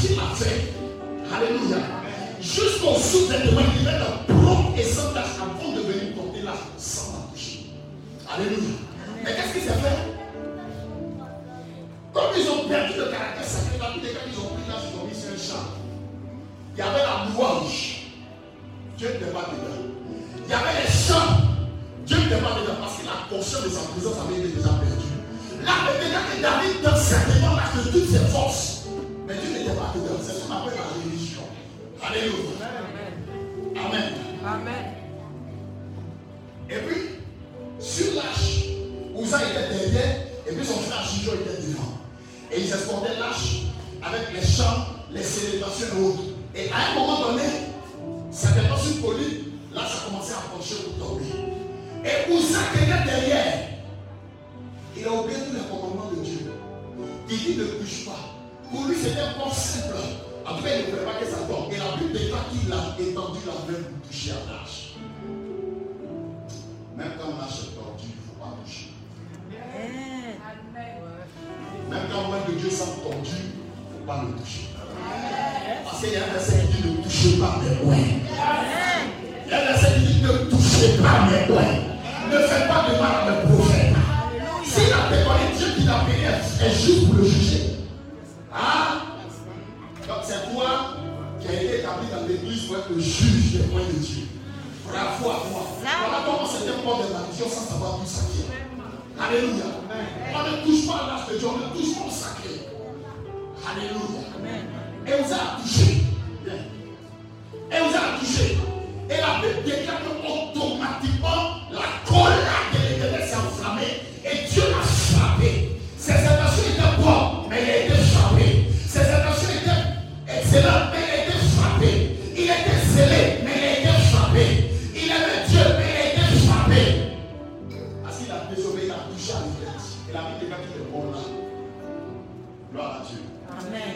Gloire 132.71 132.95
à 132.95 133.05
Dieu. 133.07 133.19
Amen. 133.49 133.95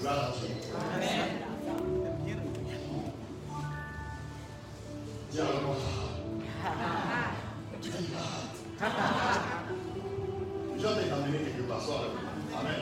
Gloire 0.00 0.24
à 0.24 0.32
Dieu. 0.38 0.48
Amen. 0.96 1.28
Dis 5.30 5.40
à 5.40 5.44
Dieu 10.78 11.12
amené 11.12 11.38
quelque 11.38 11.68
part, 11.68 11.82
sois 11.82 12.04
Amen. 12.58 12.80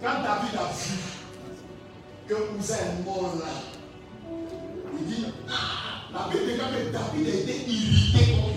Quand 0.00 0.22
David 0.22 0.54
a 0.58 0.72
vu 0.72 0.96
que 2.26 2.34
Ouza 2.34 2.76
est 2.76 3.04
mort 3.04 3.34
là, 3.38 3.52
il 4.98 5.06
dit, 5.06 5.26
ah, 5.48 6.12
la 6.12 6.28
Bible 6.28 6.46
dit 6.46 6.58
que 6.58 6.92
David 6.92 7.26
a 7.26 7.30
été 7.40 7.54
irrité 7.70 8.53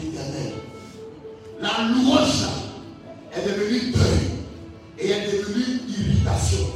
la 1.59 1.87
louange 1.89 2.45
est 3.33 3.47
devenue 3.47 3.91
deuil 3.91 4.29
et 4.99 5.09
est 5.09 5.25
devenue 5.25 5.81
irritation. 5.89 6.67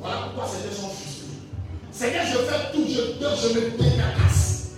Voilà 0.00 0.16
pourquoi 0.24 0.50
Seigneur 0.50 0.72
sont 0.72 0.88
frustrés. 0.88 1.38
Seigneur, 1.92 2.24
je 2.26 2.38
fais 2.38 2.72
tout, 2.72 2.86
je 2.88 3.20
dors, 3.20 3.36
je 3.36 3.54
me 3.54 3.70
décarcasse. 3.78 4.70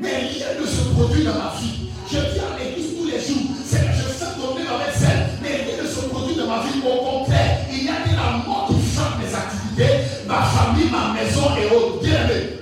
Mais 0.00 0.16
rien 0.16 0.46
ne 0.60 0.66
se 0.66 0.88
produit 0.94 1.24
dans 1.24 1.34
ma 1.34 1.54
vie. 1.60 1.90
Je 2.10 2.16
viens 2.18 2.50
à 2.54 2.58
l'église 2.58 2.96
tous 2.98 3.06
les 3.06 3.20
jours. 3.20 3.54
Seigneur, 3.64 3.94
je 3.94 4.02
fais 4.02 4.40
tomber 4.40 4.64
dans 4.64 4.78
les 4.78 4.92
scènes. 4.98 5.28
Mais 5.42 5.62
rien 5.64 5.82
ne 5.82 5.88
se 5.88 6.00
produit 6.06 6.34
dans 6.34 6.46
ma 6.46 6.62
vie. 6.62 6.80
Au 6.84 7.04
contraire, 7.04 7.58
il 7.70 7.84
y 7.84 7.88
a 7.88 8.00
de 8.06 8.16
la 8.16 8.44
mort 8.44 8.68
qui 8.68 8.96
chante 8.96 9.18
mes 9.20 9.34
activités, 9.34 10.04
ma 10.26 10.42
famille, 10.42 10.90
ma 10.90 11.12
maison 11.12 11.46
et 11.56 11.74
au. 11.74 12.00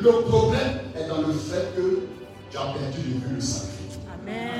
Le 0.00 0.22
problème 0.22 0.80
est 0.96 1.08
dans 1.08 1.18
le 1.18 1.32
fait 1.32 1.74
que 1.76 2.06
tu 2.50 2.56
as 2.56 2.60
perdu 2.60 2.98
de 2.98 3.26
vue 3.26 3.34
le 3.34 3.40
sacré. 3.40 3.68
Amen. 4.14 4.57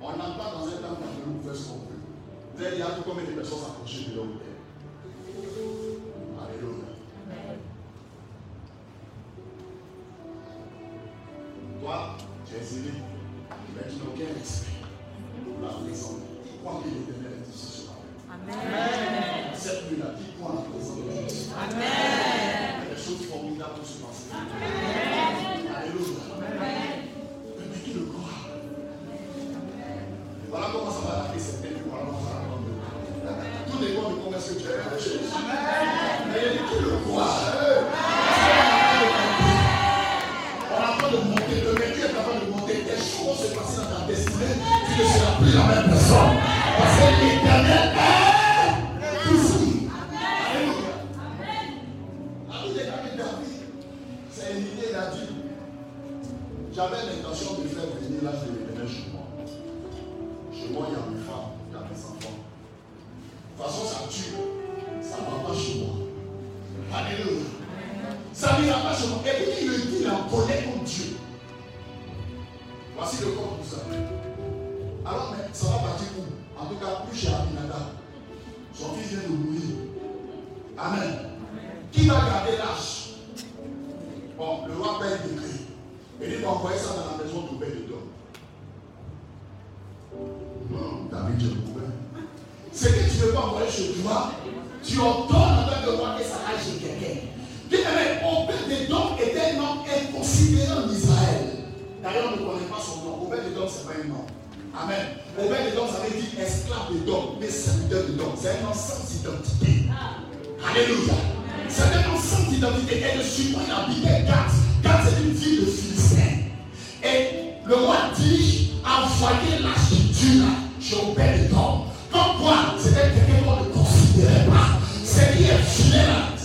On 0.00 0.10
n'a 0.16 0.24
pas 0.38 0.50
dans 0.52 0.66
un 0.66 0.70
temps 0.70 0.98
où 1.00 1.30
nous 1.30 1.54
ce 1.54 1.68
qu'on 1.68 1.74
veut. 1.78 1.98
Vous 2.54 2.64
avez 2.64 2.76
dit 2.76 2.82
à 2.82 2.86
combien 3.04 3.24
de 3.24 3.30
personnes 3.30 3.58
s'approcher 3.58 4.10
de 4.10 4.16
l'homme? 4.16 4.35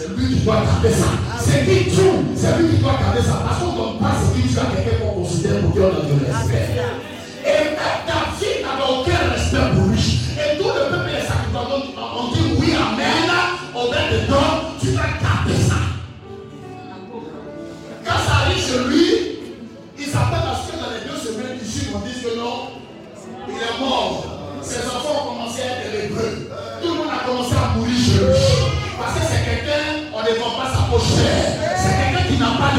C'est 0.01 0.17
lui 0.17 0.35
qui 0.35 0.39
doit 0.41 0.55
garder 0.55 0.89
ça. 0.89 1.05
C'est 1.39 1.65
qui 1.65 1.95
tout? 1.95 2.25
C'est 2.35 2.57
lui 2.57 2.69
qui 2.69 2.77
doit 2.81 2.93
garder 2.99 3.21
ça. 3.21 3.43
Parce 3.45 3.59
qu'on 3.59 3.71
ne 3.71 3.77
donne 3.77 3.99
pas 3.99 4.13
ce 4.17 4.41
qui 4.41 4.47
tue 4.47 4.57
à 4.57 4.63
quelqu'un 4.75 5.05
qu'on 5.05 5.21
considère 5.21 5.59
pour 5.61 5.71
Dieu 5.73 5.81
dans 5.81 5.89
le 5.89 6.25
respect. 6.25 7.00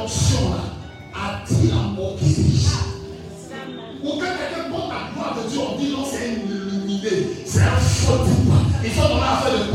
l'onction 0.00 0.52
attire 1.14 1.74
la 1.74 1.82
mort 1.90 2.16
qui 2.18 2.30
se 2.30 2.40
dirige. 2.40 2.66
Ou 4.02 4.08
quand 4.12 4.20
quelqu'un 4.20 4.70
porte 4.70 4.92
à 4.92 5.14
droite 5.14 5.44
de 5.44 5.50
Dieu, 5.50 5.60
on 5.60 5.78
dit 5.78 5.90
non, 5.92 6.04
c'est 6.10 6.28
une 6.28 6.50
illuminée, 6.50 7.44
c'est 7.44 7.60
un 7.60 7.76
faux 7.76 8.24
Il 8.82 8.90
faut 8.90 9.08
donner 9.08 9.20
affaire 9.20 9.52
de 9.52 9.70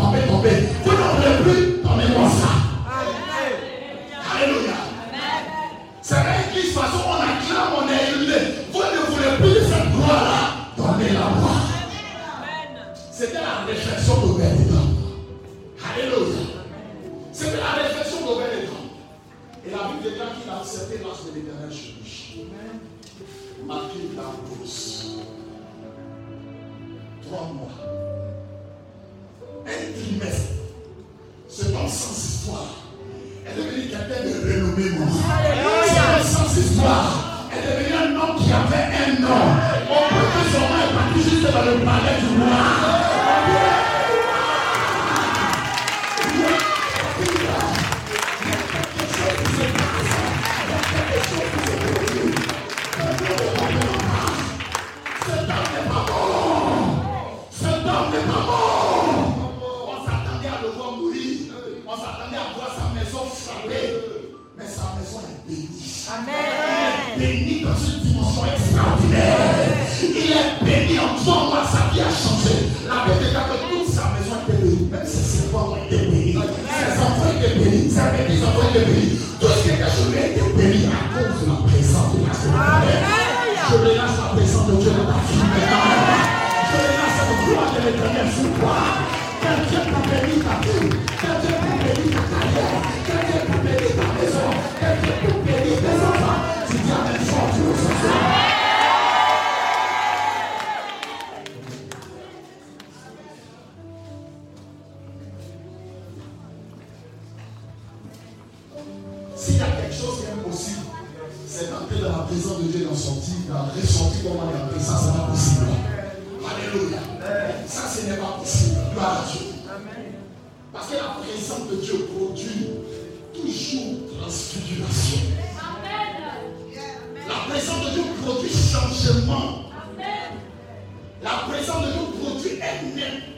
La 131.23 131.29
présence 131.47 131.87
de 131.87 131.93
nos 131.93 132.05
produits 132.05 132.59
est 132.59 132.83
humaine. 132.83 133.34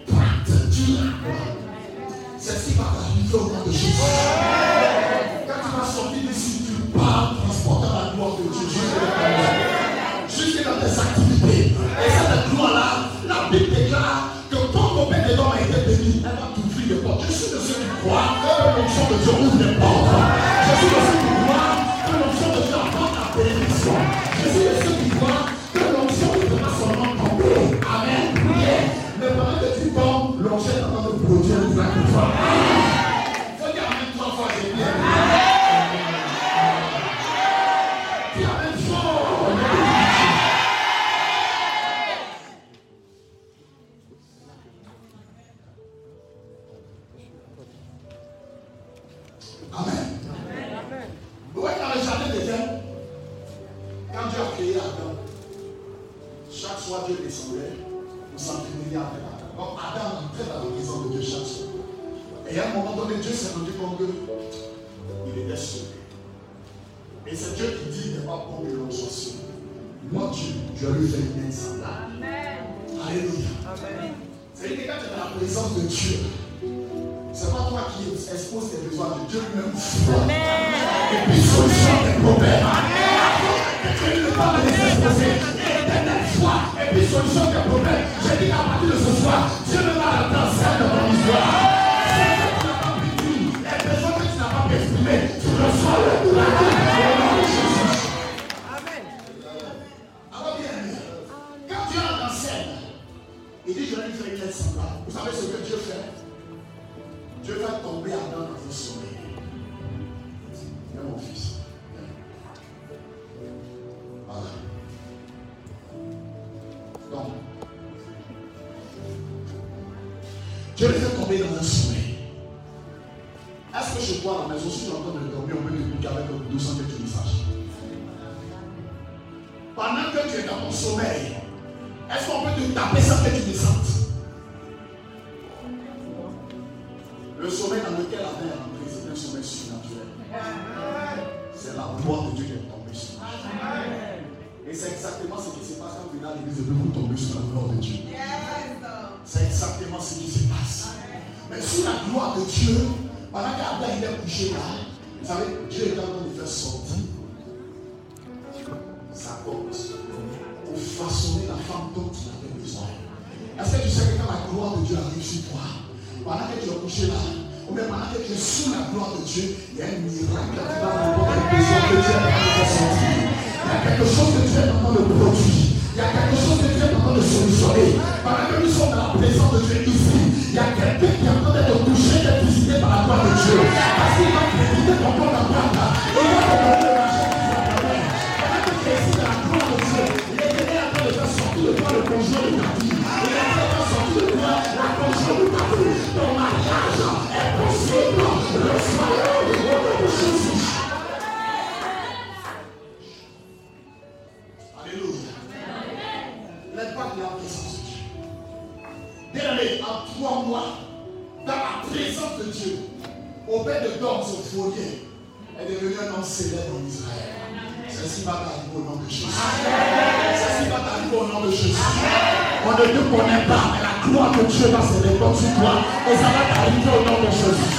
connais 223.09 223.45
pas, 223.47 223.77
la 223.81 224.07
gloire 224.07 224.31
de 224.31 224.43
Dieu 224.45 224.67
va 224.67 224.81
se 224.81 225.07
répandre 225.07 225.37
sur 225.37 225.53
toi 225.55 225.71
et 226.11 226.15
ça 226.15 226.23
va 226.23 226.53
t'arriver 226.53 226.91
au 226.91 227.05
nom 227.05 227.27
de 227.27 227.31
Jésus. 227.31 227.76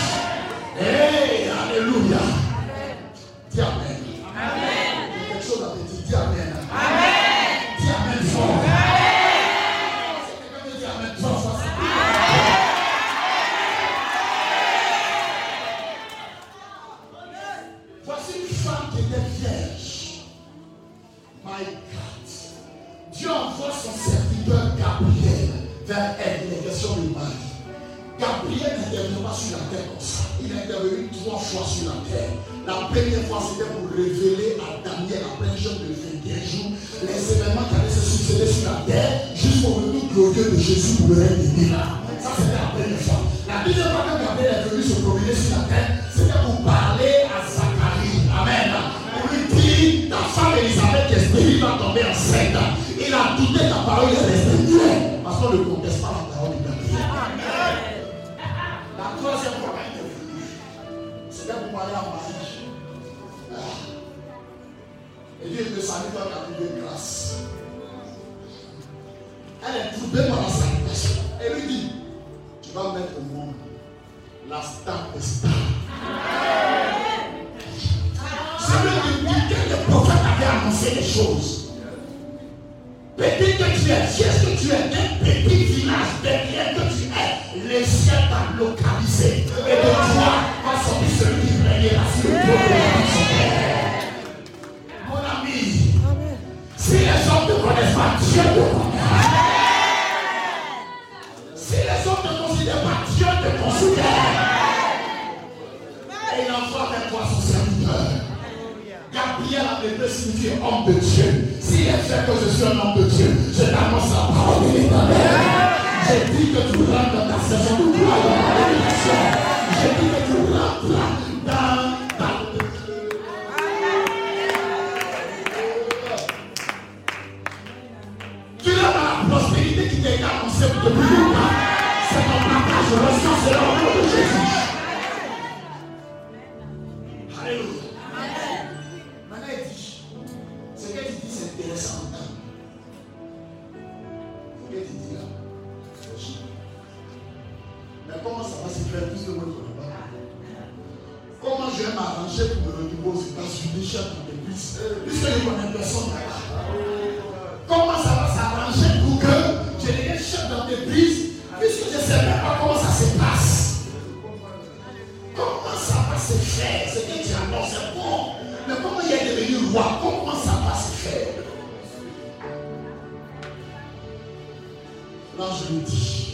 Non, 175.39 175.47
je 175.55 175.73
le. 175.73 176.28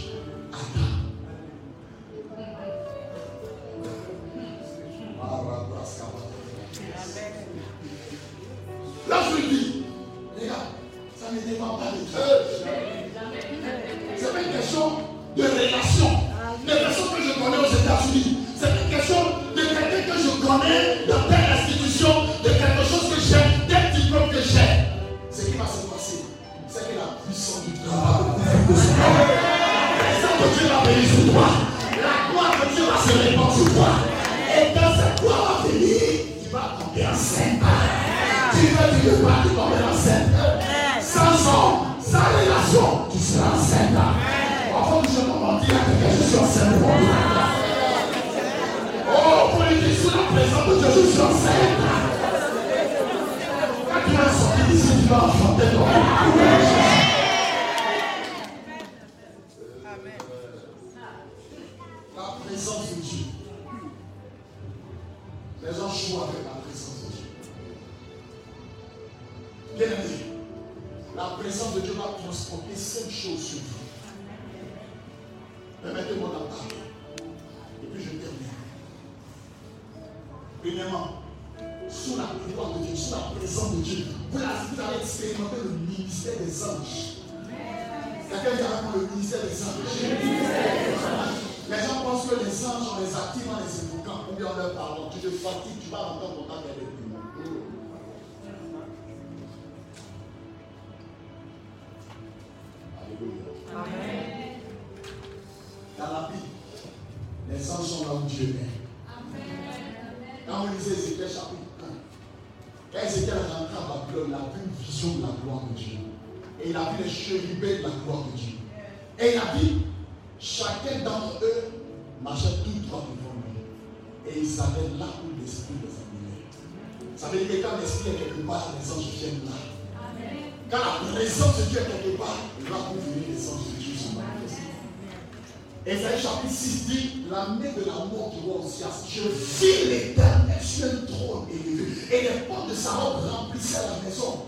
Robe 143.64 143.74
remplissaient 143.74 143.78
la 143.82 144.08
maison. 144.08 144.42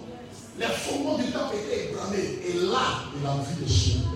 Les 0.58 0.66
fondements 0.66 1.18
du 1.18 1.30
temple 1.32 1.56
étaient 1.56 1.90
ébranlés, 1.90 2.40
et 2.48 2.66
là, 2.66 3.04
il 3.14 3.26
a 3.26 3.34
vu 3.44 3.64
les 3.64 3.72
chérubins. 3.72 4.10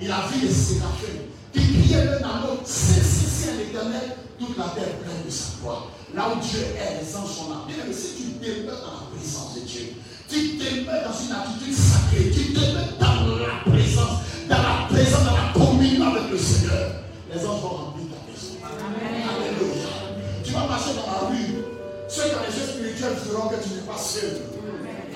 Il 0.00 0.10
a 0.10 0.26
vu 0.28 0.46
les 0.46 0.52
séraphins 0.52 1.06
qui 1.52 1.82
criaient 1.82 2.04
l'un 2.04 2.28
à 2.28 2.46
l'autre, 2.46 2.62
c'est 2.64 3.02
c'est 3.02 3.56
l'éternel, 3.56 4.16
toute 4.38 4.56
la 4.58 4.64
terre 4.64 4.96
pleine 5.00 5.24
de 5.26 5.30
sa 5.30 5.58
gloire. 5.60 5.88
Là 6.14 6.28
où 6.30 6.40
Dieu 6.40 6.60
est, 6.60 7.02
les 7.02 7.16
anges 7.16 7.30
sont 7.30 7.50
là. 7.50 7.64
Bien, 7.66 7.76
mais 7.86 7.92
si 7.92 8.14
tu 8.16 8.22
demeures 8.38 8.80
dans 8.80 8.92
la 8.92 9.16
présence 9.16 9.54
de 9.54 9.60
Dieu, 9.60 9.94
tu 10.28 10.58
demeures 10.58 11.08
dans 11.08 11.18
une 11.18 11.32
attitude 11.32 11.74
sacrée, 11.74 12.30
tu 12.30 12.52
demeures 12.52 12.94
dans 13.00 13.36
la 13.38 13.64
présence, 13.64 14.20
dans 14.48 14.62
la 14.62 14.86
présence, 14.88 15.24
dans 15.24 15.36
la 15.36 15.52
communion 15.54 16.06
avec 16.12 16.30
le 16.30 16.38
Seigneur, 16.38 17.00
les 17.32 17.40
anges 17.40 17.62
vont 17.62 17.68
remplir 17.68 18.06
ta 18.12 18.20
maison. 18.28 18.60
Alléluia. 18.62 19.88
Tu 20.44 20.52
vas 20.52 20.66
marcher 20.66 20.90
dans 20.94 21.10
la 21.10 21.28
rue, 21.28 21.49
ceux 22.20 22.36
ont 22.36 22.44
les 22.46 22.54
yeux 22.54 22.68
spirituels 22.68 23.16
feront 23.16 23.48
que 23.48 23.56
tu 23.62 23.70
n'es 23.70 23.86
pas 23.88 23.96
seul. 23.96 24.42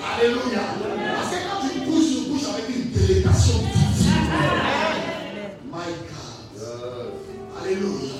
Alléluia. 0.01 0.61
Parce 1.15 1.29
que 1.29 1.37
quand 1.45 1.61
tu 1.67 1.79
bouges, 1.85 2.09
tu 2.09 2.29
bouges 2.29 2.49
avec 2.49 2.69
une 2.69 2.91
délégation 2.91 3.59
divine. 3.59 4.25
My 5.71 5.91
God. 6.09 6.65
Alléluia. 7.61 8.13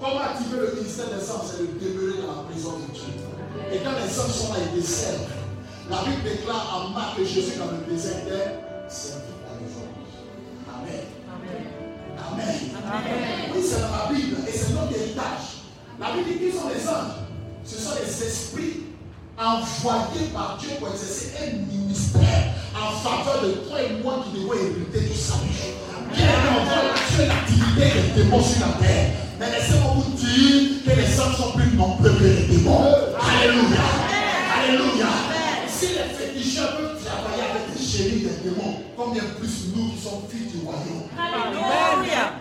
Comment 0.00 0.20
activer 0.20 0.58
le 0.60 0.74
ministère 0.76 1.06
des 1.06 1.30
anges 1.30 1.48
C'est 1.50 1.62
de 1.62 1.88
demeurer 1.88 2.22
dans 2.22 2.36
la 2.36 2.42
présence 2.48 2.80
de 2.86 2.92
Dieu. 2.92 3.12
Et 3.72 3.78
quand 3.78 3.96
les 3.96 4.20
anges 4.20 4.30
sont 4.30 4.52
là, 4.52 4.60
ils 4.74 4.80
te 4.80 4.86
servent. 4.86 5.32
La 5.90 6.02
Bible 6.04 6.22
déclare 6.22 6.84
en 6.84 6.90
Marc 6.90 7.16
que 7.16 7.24
Jésus 7.24 7.58
dans 7.58 7.72
le 7.72 7.90
désert 7.90 8.18
était 8.26 8.60
servi 8.88 9.32
par 9.40 9.56
les 9.58 9.72
anges. 9.72 10.20
Amen. 10.68 11.04
Amen. 12.18 12.54
Oui, 13.54 13.62
c'est 13.64 13.80
dans 13.80 13.90
la 13.90 14.12
Bible 14.12 14.36
et 14.46 14.52
c'est 14.52 14.72
notre 14.74 14.94
héritage. 14.94 15.64
La 15.98 16.12
Bible 16.12 16.28
dit 16.28 16.50
qui 16.50 16.56
sont 16.56 16.68
les 16.68 16.88
anges 16.88 17.27
Ce 17.68 17.78
sont 17.78 17.90
les 18.02 18.26
esprits 18.26 18.84
envoyés 19.36 20.28
par 20.32 20.56
Dieu 20.58 20.70
pour 20.78 20.88
exercer 20.88 21.32
un 21.42 21.56
ministère 21.70 22.54
en 22.74 22.92
faveur 22.96 23.42
de 23.42 23.52
toi 23.68 23.82
et 23.82 24.02
moi 24.02 24.24
qui 24.24 24.40
devons 24.40 24.54
hériter 24.54 25.00
du 25.00 25.14
salut. 25.14 25.76
Bien 26.14 26.28
on 26.50 26.64
voit 26.64 26.82
l'actuelle 26.84 27.30
activité 27.30 28.00
des 28.00 28.22
démons 28.22 28.42
sur 28.42 28.66
la 28.66 28.72
terre. 28.86 29.10
Mais 29.38 29.50
laissez-moi 29.50 29.92
vous 29.96 30.12
dire 30.16 30.82
que 30.82 30.90
les 30.98 31.20
anges 31.20 31.36
sont 31.36 31.52
plus 31.52 31.76
nombreux 31.76 32.10
que 32.10 32.24
les 32.24 32.56
démons. 32.56 32.94
Alléluia. 33.20 33.84
Alléluia. 34.56 35.06
Si 35.68 35.88
les 35.88 36.14
féticheurs 36.16 36.74
peuvent 36.74 37.04
travailler 37.04 37.42
avec 37.50 37.78
les 37.78 37.84
chéris 37.84 38.22
des 38.22 38.48
démons, 38.48 38.76
combien 38.96 39.24
plus 39.38 39.74
nous 39.76 39.90
qui 39.90 39.98
sommes 40.00 40.22
fils 40.30 40.52
du 40.52 40.64
royaume. 40.64 41.04
Alléluia. 41.18 42.32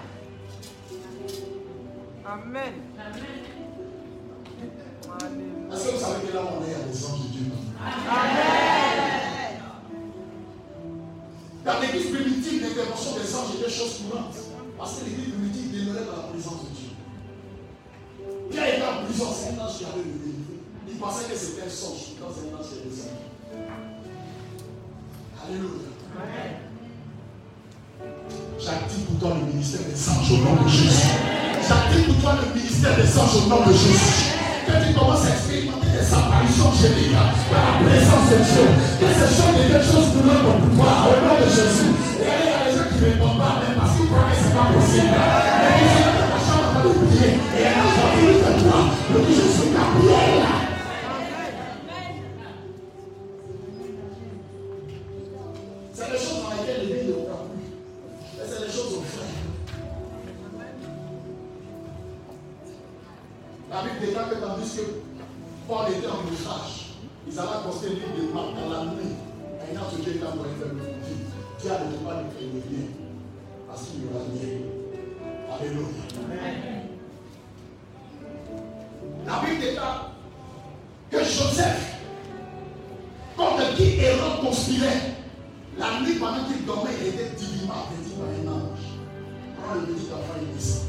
Amen. 2.25 2.73
Est-ce 5.71 5.83
que 5.85 5.95
vous 5.95 5.99
savez 5.99 6.27
que 6.27 6.33
là 6.33 6.41
on 6.43 6.63
est, 6.63 6.91
des 6.91 7.05
anges 7.05 7.21
de 7.23 7.27
Dieu 7.27 7.51
Dans 11.65 11.79
l'église 11.81 12.11
primitive, 12.15 12.61
l'intervention 12.63 13.11
des 13.13 13.35
anges 13.35 13.55
était 13.59 13.69
chose 13.69 14.01
courante. 14.03 14.35
Parce 14.77 14.99
que 14.99 15.05
l'église 15.05 15.33
primitive 15.33 15.71
demeurait 15.73 16.05
dans 16.05 16.17
la 16.17 16.27
présence 16.29 16.63
de 16.63 16.69
Dieu. 16.75 16.91
Il 18.51 18.57
était 18.57 18.83
en 18.83 19.05
prison, 19.05 19.25
c'est 19.33 19.59
un 19.59 19.65
ange 19.65 19.77
qui 19.77 19.85
avait 19.85 19.97
le 19.97 20.03
délivré. 20.03 20.57
Il 20.87 20.97
pensait 20.97 21.25
que 21.29 21.35
c'était 21.37 21.63
un 21.63 21.69
songe. 21.69 22.15
Quand 22.19 22.27
c'est 22.31 22.47
un 22.47 22.57
ange 22.57 22.67
qui 22.69 22.75
est 22.79 22.89
descendu. 22.89 23.27
Alléluia. 25.43 25.87
J'active 28.59 29.03
pour 29.05 29.19
toi 29.19 29.37
le 29.39 29.45
ministère 29.51 29.81
des 29.81 30.09
anges 30.09 30.31
au 30.31 30.37
nom 30.37 30.63
de 30.63 30.69
Jésus. 30.69 31.07
J'active 31.67 32.05
pour 32.05 32.21
toi 32.21 32.35
le 32.41 32.59
ministère 32.59 32.95
des 32.95 33.19
anges 33.19 33.35
au 33.35 33.49
nom 33.49 33.65
de 33.65 33.73
Jésus. 33.73 34.36
Quand 34.67 34.83
tu 34.83 34.93
commences 34.93 35.23
à 35.23 35.29
expérimenter 35.31 35.87
des 35.95 36.07
apparitions 36.11 36.71
géniques 36.75 37.15
dans 37.15 37.31
la 37.31 37.71
présence 37.87 38.27
de 38.27 38.37
Dieu, 38.43 38.67
que 38.99 39.07
ces 39.07 39.31
choses 39.31 39.55
deviennent 39.55 39.87
choses 39.87 40.11
pour 40.11 40.27
notre 40.27 40.59
pouvoir 40.59 41.07
au 41.07 41.15
nom 41.23 41.39
de 41.39 41.47
Jésus. 41.47 41.95
Et 42.19 42.27
il 42.27 42.51
y 42.51 42.51
a 42.51 42.67
des 42.67 42.75
gens 42.75 42.87
qui 42.91 42.99
ne 42.99 43.05
répondent 43.07 43.39
pas 43.39 43.63
même 43.63 43.79
parce 43.79 43.95
qu'ils 43.95 44.11
croient 44.11 44.27
que 44.27 44.35
ce 44.35 44.43
n'est 44.43 44.55
pas 44.59 44.67
possible. 44.75 45.07
Mais 45.07 45.79
ils 45.79 45.91
sont 45.95 46.11
dans 46.19 46.31
la 46.35 46.39
chambre 46.43 46.67
en 46.67 46.71
train 46.75 46.83
de 46.83 46.91
prier. 46.99 47.31
Et 47.55 47.63
elle 47.63 47.79
a 47.79 47.87
sorti 47.95 48.27
de 48.27 48.51
toi. 48.67 48.79
Le 49.07 49.19
dit, 49.23 49.39
Gabriel. 49.71 50.47
C'est 50.47 50.66
Bible 63.87 64.05
déclare 64.05 64.29
que 64.29 64.35
tandis 64.35 64.75
que 64.75 64.81
Paul 65.67 65.91
était 65.91 66.07
en 66.07 66.19
ouvrage, 66.19 66.95
ils 67.27 67.39
allaient 67.39 67.49
accoster 67.49 67.89
l'île 67.89 68.27
de 68.27 68.33
Marc 68.33 68.55
dans 68.55 68.69
la 68.69 68.85
nuit. 68.91 69.15
Et 69.61 69.75
quand 69.75 69.95
Dieu 69.95 70.13
était 70.13 70.25
envoyé 70.25 70.53
faire 70.55 70.73
le 70.73 70.79
foutu, 70.79 71.13
Dieu 71.59 71.71
a 71.71 71.79
ne 71.85 71.97
pas 71.97 72.23
créer 72.35 72.49
le 72.53 72.59
bien. 72.59 72.87
Parce 73.67 73.83
qu'il 73.83 74.01
y 74.01 74.07
aura 74.07 74.23
bien. 74.31 74.49
Alléluia. 75.51 75.87
La 79.25 79.39
Bible 79.39 79.61
déclare 79.61 80.11
que 81.11 81.17
Joseph, 81.17 81.97
contre 83.35 83.75
qui 83.75 83.99
Hérode 83.99 84.41
conspirait, 84.41 85.15
la 85.77 86.01
nuit 86.01 86.15
pendant 86.15 86.45
qu'il 86.45 86.65
dormait, 86.65 86.91
il 87.01 87.07
était 87.07 87.35
divinement 87.35 87.73
averti 87.87 88.11
par 88.15 88.27
un 88.27 88.55
ange. 88.55 88.85
Prends 89.61 89.75
le 89.75 89.81
petit 89.81 90.07
enfant, 90.11 90.39
il 90.41 90.55
descend. 90.55 90.87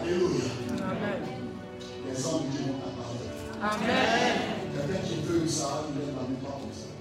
Alléluia. 0.00 0.65
Les 0.86 2.14
de 2.14 2.46
Dieu 2.46 2.62
vont 2.70 2.78
apparaître. 2.86 3.34
Amen. 3.58 4.34
Quelqu'un 4.70 5.02
qui 5.02 5.16
veut 5.26 5.48
ça, 5.48 5.82
il 5.90 5.98
lève 5.98 6.14
la 6.14 6.22
main 6.22 6.38
comme 6.38 6.70
ça. 6.70 6.94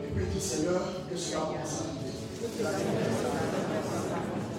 Et 0.00 0.08
puis 0.08 0.40
Seigneur, 0.40 0.80
que 1.10 1.16
cela 1.16 1.40
commence 1.52 1.84
à 1.84 1.92
arriver. 1.92 2.16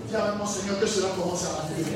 Dis 0.07 0.15
avec 0.15 0.37
moi, 0.37 0.45
Seigneur, 0.45 0.79
que 0.79 0.85
cela 0.85 1.09
commence 1.17 1.45
à 1.45 1.65
arriver. 1.65 1.89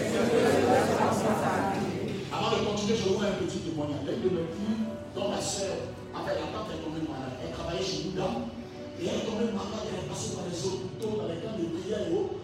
Avant 2.33 2.49
de 2.49 2.65
continuer, 2.65 2.97
je 2.97 3.03
vous 3.09 3.21
un 3.21 3.37
petit 3.45 3.59
témoignage. 3.59 4.09
L'une 4.09 4.23
de 4.23 4.29
mes 4.33 4.49
filles, 4.49 4.89
dont 5.13 5.29
ma 5.29 5.41
soeur, 5.41 5.93
avec 6.17 6.33
la 6.33 6.49
tante, 6.49 6.73
est 6.73 6.81
tombée 6.81 7.05
malade. 7.05 7.37
Elle 7.45 7.53
travaillait 7.53 7.85
chez 7.85 8.09
nous, 8.09 8.17
là. 8.17 8.49
Et 8.97 9.05
elle 9.05 9.21
est 9.21 9.27
tombée 9.29 9.53
malade, 9.53 9.85
elle 9.85 10.01
est 10.01 10.09
passée 10.09 10.33
par 10.33 10.49
les 10.49 10.57
hôpitaux, 10.57 11.13
dans 11.13 11.29
les 11.29 11.45
camps 11.45 11.53
de 11.53 11.69
prière 11.77 12.09
et 12.09 12.13
autres. 12.17 12.41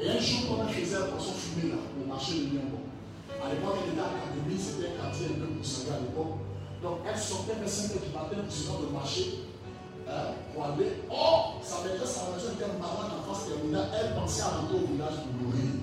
Et 0.00 0.10
un 0.10 0.18
jour, 0.18 0.40
quand 0.48 0.64
on 0.64 0.68
faisait 0.68 0.96
un 0.96 1.06
poisson 1.06 1.32
fumé 1.32 1.70
là, 1.70 1.78
au 1.78 2.08
marché 2.08 2.34
de 2.34 2.44
Lyon, 2.50 2.84
à 3.30 3.50
l'époque, 3.50 3.76
elle 3.84 3.92
était 3.92 4.00
à 4.00 4.10
l'académie, 4.10 4.58
c'était 4.58 4.90
un 4.90 5.02
quartier 5.02 5.26
un 5.30 5.38
peu 5.38 5.48
conservé 5.54 5.90
à 5.94 6.00
l'époque. 6.00 6.40
Donc 6.82 6.98
elle 7.06 7.18
sortait 7.18 7.56
vers 7.56 7.68
5 7.68 7.96
h 7.96 8.02
du 8.02 8.12
matin 8.12 8.36
pour 8.44 8.52
se 8.52 8.68
rendre 8.68 8.88
au 8.88 8.92
marché 8.92 9.48
hein, 10.08 10.36
pour 10.52 10.64
aller. 10.64 11.00
Oh, 11.08 11.56
sa 11.62 11.80
maîtresse, 11.80 12.10
sa 12.10 12.28
maîtresse 12.28 12.52
était 12.58 12.76
malade 12.76 13.14
en 13.14 13.22
face 13.24 13.48
terminale. 13.48 13.88
Elle 13.94 14.14
pensait 14.18 14.42
à 14.42 14.60
rentrer 14.60 14.76
au 14.82 14.86
village 14.92 15.16
pour 15.24 15.32
mourir. 15.40 15.80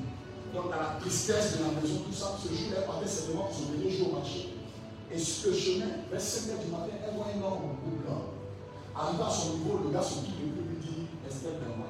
Donc 0.53 0.69
dans 0.69 0.77
la 0.77 0.99
tristesse 0.99 1.57
de 1.57 1.63
la 1.63 1.71
maison, 1.79 2.03
tout 2.05 2.13
ça, 2.13 2.37
ce 2.37 2.53
jour, 2.53 2.75
elle 2.75 2.85
partait 2.85 3.07
simplement 3.07 3.47
pour 3.47 3.55
se 3.55 3.71
venir 3.71 3.89
jouer 3.89 4.07
au 4.11 4.15
marché. 4.19 4.53
Et 5.09 5.17
sur 5.17 5.51
le 5.51 5.57
chemin, 5.57 5.91
vers 6.11 6.21
5 6.21 6.53
h 6.53 6.65
du 6.65 6.69
matin, 6.69 6.93
elle 7.01 7.15
voit 7.15 7.31
un 7.31 7.41
homme 7.41 7.79
blanc. 8.03 8.37
Arrivé 8.93 9.23
à 9.23 9.31
son 9.31 9.57
niveau, 9.57 9.79
le 9.85 9.89
gars 9.89 10.03
se 10.03 10.19
dit, 10.21 10.35
le 10.37 10.67
lui 10.67 10.77
dit, 10.77 11.07
Esther 11.25 11.57
moi. 11.77 11.87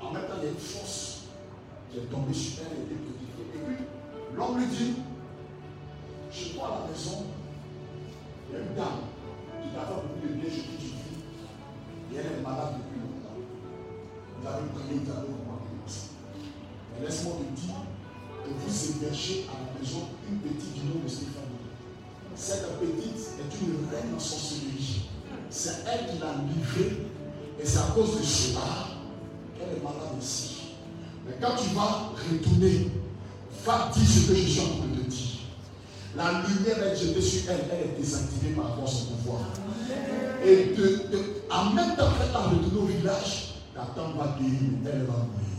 En 0.00 0.12
même 0.12 0.24
temps, 0.24 0.40
il 0.40 0.44
y 0.44 0.46
a 0.48 0.50
une 0.50 0.58
force 0.58 1.15
qui 1.96 2.02
est 2.02 2.10
tombée 2.10 2.34
sur 2.34 2.60
elle 2.60 2.76
et 2.76 2.92
Et 2.92 3.58
puis, 3.64 3.86
l'homme 4.36 4.58
lui 4.58 4.66
dit, 4.66 4.96
chez 6.30 6.50
toi 6.50 6.66
à 6.66 6.70
la 6.80 6.92
maison, 6.92 7.24
il 8.48 8.52
y 8.52 8.60
a 8.60 8.62
une 8.64 8.74
dame 8.76 9.08
qui 9.62 9.68
t'a 9.72 9.86
fait 9.86 9.94
beaucoup 9.94 10.28
de 10.28 10.34
bien, 10.34 10.50
je 10.50 10.76
dis. 10.76 10.92
Et 12.12 12.16
elle 12.18 12.38
est 12.38 12.42
malade 12.42 12.76
depuis 12.76 13.00
longtemps. 13.00 13.40
Vous 13.40 14.46
avez 14.46 14.68
prié, 14.68 15.00
vous 15.00 15.10
avez 15.10 15.28
ça. 15.86 16.12
Mais 16.92 17.06
laisse-moi 17.06 17.34
te 17.40 17.60
dire 17.60 17.80
que 18.44 18.50
vous 18.50 18.90
hébergez 18.90 19.46
à 19.48 19.56
la 19.56 19.80
maison 19.80 20.02
une 20.28 20.38
petite 20.40 20.74
du 20.74 20.80
nom 20.88 21.02
de 21.02 21.08
Stéphane. 21.08 21.56
Cette 22.34 22.78
petite 22.78 23.40
est 23.40 23.64
une 23.64 23.88
reine 23.88 24.14
en 24.14 24.20
sorcellerie. 24.20 25.08
C'est 25.48 25.84
elle 25.90 26.10
qui 26.10 26.18
l'a 26.18 26.34
livrée. 26.44 27.06
Et 27.58 27.64
c'est 27.64 27.78
à 27.78 27.88
cause 27.94 28.18
de 28.18 28.22
cela 28.22 29.00
qu'elle 29.56 29.78
est 29.78 29.82
malade 29.82 30.20
ici. 30.20 30.55
Mais 31.26 31.34
quand 31.40 31.56
tu 31.56 31.74
vas 31.74 32.12
retourner, 32.14 32.90
va 33.64 33.90
dire 33.92 34.08
ce 34.08 34.28
que 34.28 34.34
je 34.36 34.48
suis 34.48 34.60
en 34.60 34.76
train 34.78 34.86
de 34.94 35.02
te 35.02 35.10
dire. 35.10 35.40
La 36.16 36.42
lumière 36.42 36.82
est 36.86 36.96
jetée 36.96 37.20
sur 37.20 37.50
elle, 37.50 37.64
elle 37.70 37.90
est 37.90 38.00
désactivée 38.00 38.52
par 38.54 38.70
rapport 38.70 38.84
à 38.84 38.86
son 38.86 39.06
pouvoir. 39.16 39.40
Et 40.44 40.74
en 41.50 41.70
même 41.70 41.96
temps 41.96 42.10
qu'elle 42.16 42.32
va 42.32 42.38
retourner 42.48 42.80
au 42.80 42.86
village, 42.86 43.54
ta 43.74 43.82
tante 43.94 44.16
va 44.16 44.36
guérir, 44.38 44.70
elle 44.86 45.04
va 45.04 45.12
mourir. 45.12 45.56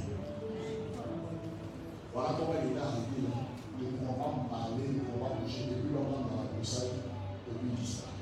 Voilà 2.13 2.29
comment 2.39 2.53
elle 2.57 2.75
est 2.75 2.81
arrivée 2.81 3.21
là. 3.27 3.35
Ne 3.77 3.85
pouvons 3.85 4.13
pas 4.13 4.49
parler, 4.49 4.87
ne 4.89 4.99
pouvons 5.01 5.25
pas 5.25 5.35
bouger 5.35 5.69
depuis 5.69 5.93
longtemps 5.93 6.25
dans 6.25 6.41
la 6.41 6.49
broussaille, 6.49 6.97
et 6.97 7.53
puis 7.53 7.69
disparaît. 7.77 8.17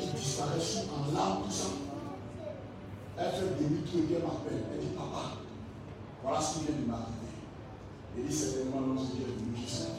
Qui 0.00 0.08
disparaît 0.18 0.60
sous 0.60 0.90
en 0.90 1.14
larmes, 1.14 1.44
tout 1.44 1.52
ça. 1.52 1.70
Elle 3.18 3.30
fait 3.30 3.62
demi-tour 3.62 4.00
et 4.10 4.14
elle 4.14 4.22
m'appelle. 4.22 4.62
Elle 4.74 4.80
dit, 4.80 4.96
papa, 4.96 5.45
voilà 6.26 6.40
ce 6.42 6.58
qui 6.58 6.64
vient 6.66 6.74
de 6.82 6.86
m'arriver. 6.90 7.38
Elle 8.18 8.26
dit, 8.26 8.34
certainement, 8.34 8.80
l'homme 8.80 8.98
Dieu 8.98 9.30
est 9.30 9.38
venu 9.38 9.54
jusqu'à 9.54 9.94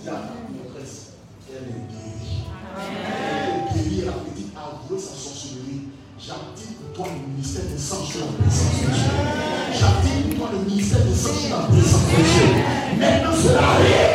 Dis 0.00 0.08
à 0.08 0.12
ta 0.12 0.40
maîtresse, 0.48 1.20
elle 1.50 1.68
est 1.68 1.84
guérie. 1.92 2.48
Elle 2.80 3.60
est 3.60 3.90
guérie, 3.90 4.06
la 4.06 4.12
petite 4.24 4.56
a 4.56 4.72
avoué 4.72 4.98
sa 4.98 5.12
sorcellerie. 5.12 5.92
J'active 6.18 6.80
pour 6.80 6.92
toi 6.96 7.06
le 7.12 7.28
ministère 7.28 7.64
des 7.70 7.78
sangs 7.78 8.04
sur 8.04 8.20
la 8.24 8.32
présence 8.40 8.72
de 8.72 8.88
Dieu. 8.88 9.04
J'active 9.78 10.28
pour 10.28 10.38
toi 10.38 10.48
le 10.56 10.64
ministère 10.64 11.04
des 11.04 11.14
sangs 11.14 11.34
sur 11.34 11.50
la 11.50 11.62
présence 11.68 12.08
de 12.08 12.16
Dieu. 12.24 12.48
Maintenant, 12.98 13.36
cela 13.36 13.68
arrive 13.68 14.07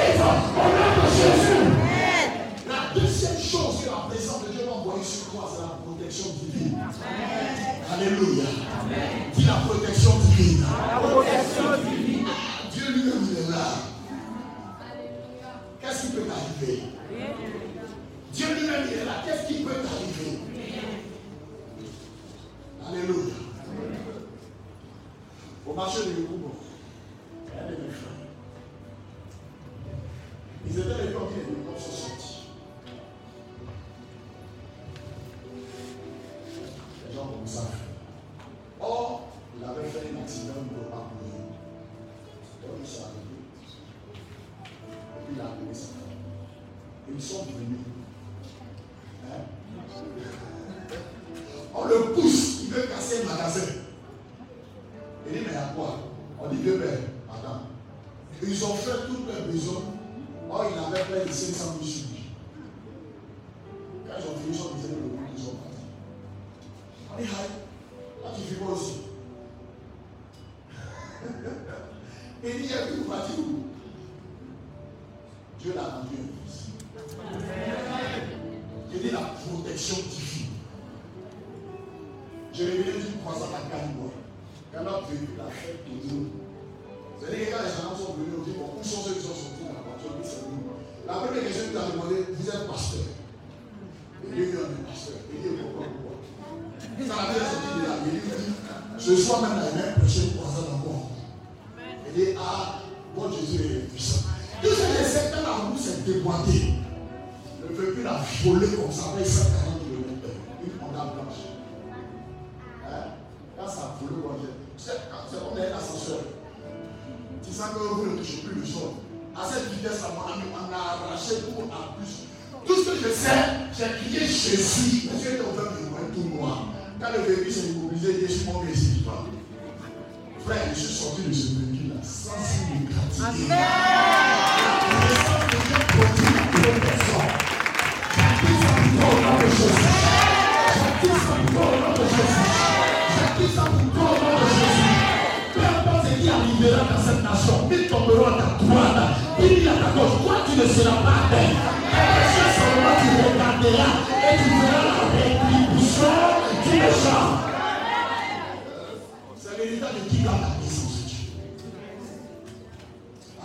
C'est 159.63 159.69
l'héritage 159.69 159.93
de 159.93 160.09
qui 160.09 160.17
dans 160.23 160.31
la 160.31 160.59
présence 160.59 160.91
de 160.91 161.07
Dieu. 161.07 161.23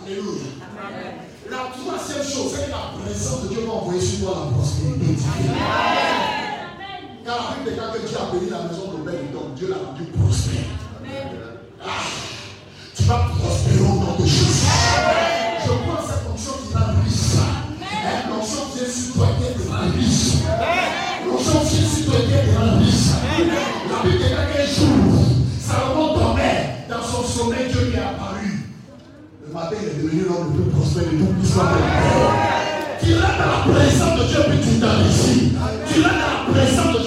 Alléluia. 0.03 0.51
La 1.49 1.71
troisième 1.71 2.27
chose, 2.27 2.51
c'est 2.51 2.65
que 2.65 2.71
la 2.71 2.91
présence 2.99 3.43
de 3.43 3.47
Dieu 3.47 3.61
va 3.65 3.71
envoyer 3.71 4.01
sur 4.01 4.25
toi 4.25 4.43
la 4.43 4.57
prospérité 4.57 5.15
Car 7.23 7.37
la 7.39 7.55
Bible 7.55 7.69
déclare 7.69 7.93
que 7.93 7.99
Dieu 7.99 8.17
a 8.19 8.31
béni 8.33 8.49
la 8.49 8.63
maison 8.63 8.91
de 8.91 9.09
Belle 9.09 9.31
donc 9.31 9.55
Dieu 9.55 9.69
l'a 9.69 9.77
rendu 9.77 10.03
Après, 29.71 29.85
il 29.85 29.89
est 29.89 30.01
devenu 30.01 30.21
l'homme 30.25 30.57
le 30.57 30.63
plus 30.63 30.71
prospère 30.71 31.03
et 31.03 31.15
tout 31.15 31.25
puissant. 31.37 31.61
Tu 33.03 33.13
rentres 33.13 33.37
dans 33.37 33.53
la 33.53 33.77
présence 33.77 34.17
de 34.17 34.23
Dieu, 34.25 34.41
puis 34.49 34.57
tu 34.65 34.79
t'enrichis. 34.79 35.53
Tu 35.85 36.01
rentres 36.01 36.15
dans 36.17 36.33
la 36.33 36.49
présence 36.49 36.87
de 36.87 36.91
Dieu. 36.93 36.98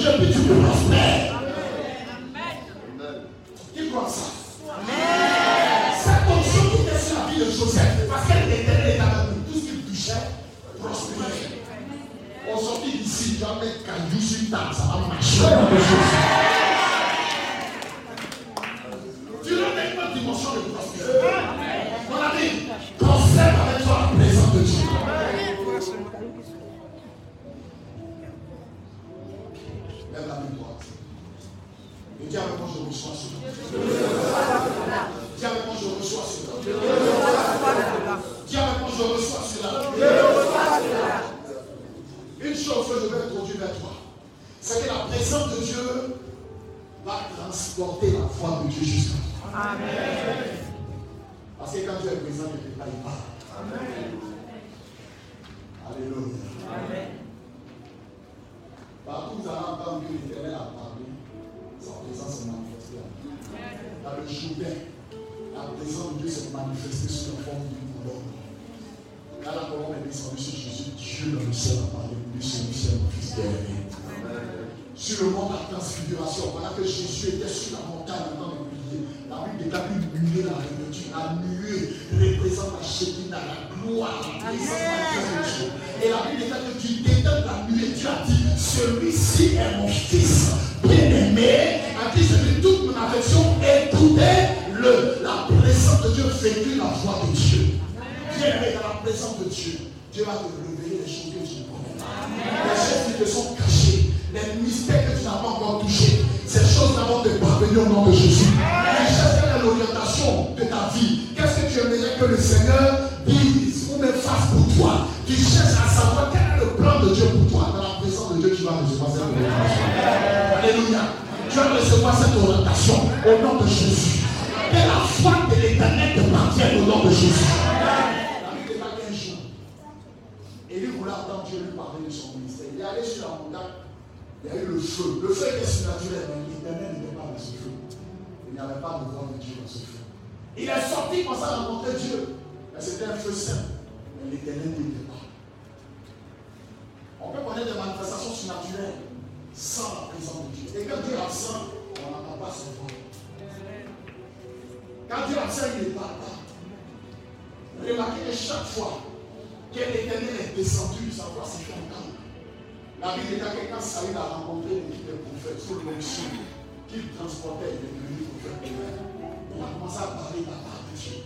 Il 164.11 164.17
a 164.17 164.21
rencontré 164.21 164.75
des 164.75 165.15
prophètes 165.15 165.61
sur 165.61 165.77
le 165.77 166.01
chien 166.01 166.43
qu'il 166.89 167.09
transportait 167.15 167.79
des 167.79 167.93
menus 167.95 168.27
prophètes 168.29 168.63
de 168.63 169.57
On 169.57 169.63
a 169.63 169.69
commencé 169.79 169.99
à 169.99 170.07
parler 170.19 170.41
de 170.41 170.51
la 170.51 170.59
part 170.59 170.83
de 170.91 170.99
Dieu 170.99 171.23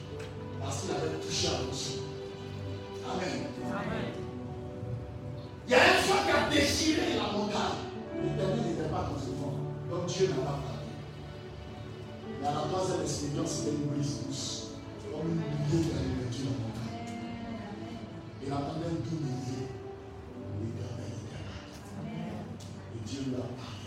parce 0.61 0.83
qu'il 0.83 0.91
avait 0.91 1.17
touché 1.17 1.49
à 1.49 1.65
l'onction. 1.65 2.03
Amen. 3.09 3.49
Amen. 3.65 4.13
Il 5.67 5.71
y 5.71 5.75
a 5.75 5.79
un 5.79 5.99
feu 6.05 6.15
qui 6.27 6.31
a 6.31 6.51
déchiré 6.51 7.17
la 7.17 7.33
montagne. 7.33 7.89
L'éternel 8.23 8.61
n'était 8.61 8.91
pas 8.91 9.09
dans 9.09 9.19
ce 9.19 9.33
vent. 9.41 9.57
Donc 9.89 10.07
Dieu 10.07 10.29
n'a 10.29 10.45
pas 10.45 10.61
parlé. 10.61 10.93
La 12.43 12.53
troisième 12.53 13.03
expérience 13.03 13.63
qui 13.63 13.69
est 13.69 13.79
Moïse 13.89 14.21
tous. 14.27 14.67
Comme 15.11 15.33
une 15.33 15.41
millier 15.41 15.89
qui 16.31 16.43
a 16.43 16.45
la 16.45 16.61
montagne. 16.61 17.09
Il 18.45 18.53
attendait 18.53 19.01
tout 19.03 19.17
millier. 19.17 19.67
Dieu 23.07 23.23
lui 23.31 23.39
a 23.39 23.47
parlé. 23.55 23.87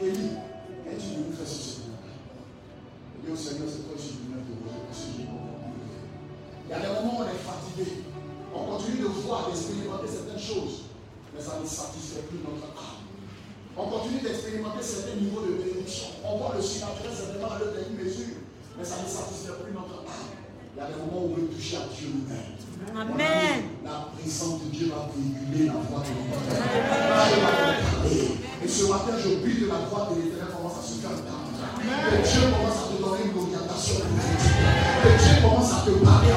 Élie, 0.00 0.40
es-tu 0.88 1.20
venu 1.20 1.36
faire 1.36 1.46
ce 1.46 1.84
secours 1.84 2.00
Il 3.20 3.26
dit 3.28 3.32
au 3.32 3.36
Seigneur, 3.36 3.68
c'est 3.68 3.84
toi, 3.84 3.92
je 3.92 4.02
suis 4.02 4.24
venu 4.24 4.40
te 4.40 4.56
voir 4.64 4.88
parce 4.88 5.04
que 5.04 5.20
je 5.20 5.28
Il 5.28 6.70
y 6.70 6.72
a 6.72 6.80
des 6.80 6.88
moments 6.96 7.20
où 7.20 7.22
on 7.22 7.28
est 7.28 7.44
fatigué. 7.44 8.08
On 8.56 8.64
continue 8.64 9.04
de 9.04 9.10
voir, 9.20 9.50
d'expérimenter 9.52 10.08
certaines 10.08 10.40
choses, 10.40 10.88
mais 11.34 11.42
ça 11.44 11.60
ne 11.60 11.66
satisfait 11.68 12.24
plus 12.24 12.40
notre 12.40 12.72
âme. 12.72 13.04
On 13.76 13.84
continue 13.90 14.24
d'expérimenter 14.24 14.80
certains 14.80 15.20
niveaux 15.20 15.44
de 15.44 15.60
bénédiction. 15.60 16.16
On 16.24 16.38
voit 16.38 16.56
le 16.56 16.62
surnaturel 16.62 17.12
certainement 17.12 17.52
à 17.52 17.58
l'œuvre 17.58 17.76
d'une 17.84 18.00
mesure, 18.00 18.40
mais 18.78 18.84
ça 18.84 18.96
ne 19.04 19.08
satisfait 19.08 19.60
plus 19.60 19.76
notre 19.76 20.08
âme. 20.08 20.32
Il 20.72 20.80
y 20.80 20.80
a 20.80 20.88
des 20.88 20.96
moments 21.04 21.28
où 21.28 21.36
on 21.36 21.36
veut 21.36 21.52
toucher 21.52 21.76
à 21.76 21.84
Dieu 21.92 22.08
lui-même. 22.16 22.56
Amen. 22.96 23.84
La 23.84 24.08
présence 24.16 24.64
de 24.64 24.68
Dieu 24.72 24.88
va 24.88 25.10
véhiculer 25.12 25.66
la 25.66 25.74
voix 25.84 26.00
de 26.00 26.14
l'enfer. 26.16 26.64
Et 28.64 28.68
ce 28.68 28.84
matin, 28.84 29.12
je 29.18 29.28
de 29.28 29.68
la 29.68 29.84
croix 29.84 30.08
de 30.08 30.22
l'éternel 30.22 30.48
commence 30.56 30.80
à 30.80 30.88
se 30.88 30.96
faire 30.96 31.12
Dieu 31.12 32.40
commence 32.48 32.80
à 32.80 32.88
te 32.88 32.96
donner 32.96 33.28
une 33.28 33.36
orientation. 33.36 34.00
Dieu 35.04 35.34
commence 35.42 35.70
à 35.70 35.84
te 35.84 35.90
parler 36.00 36.32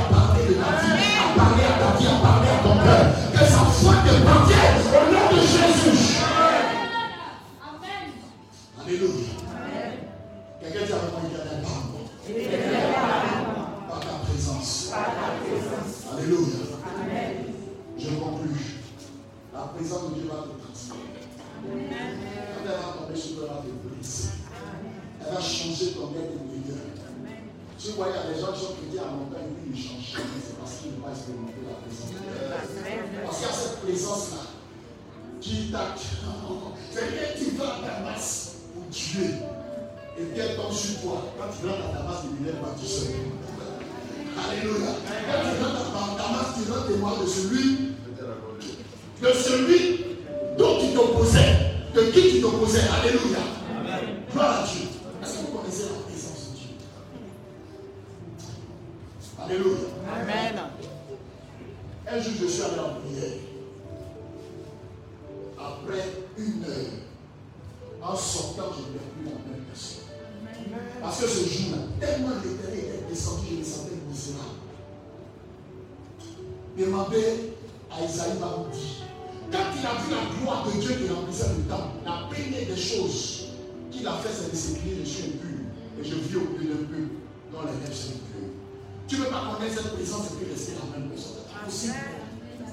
possible. 91.68 91.94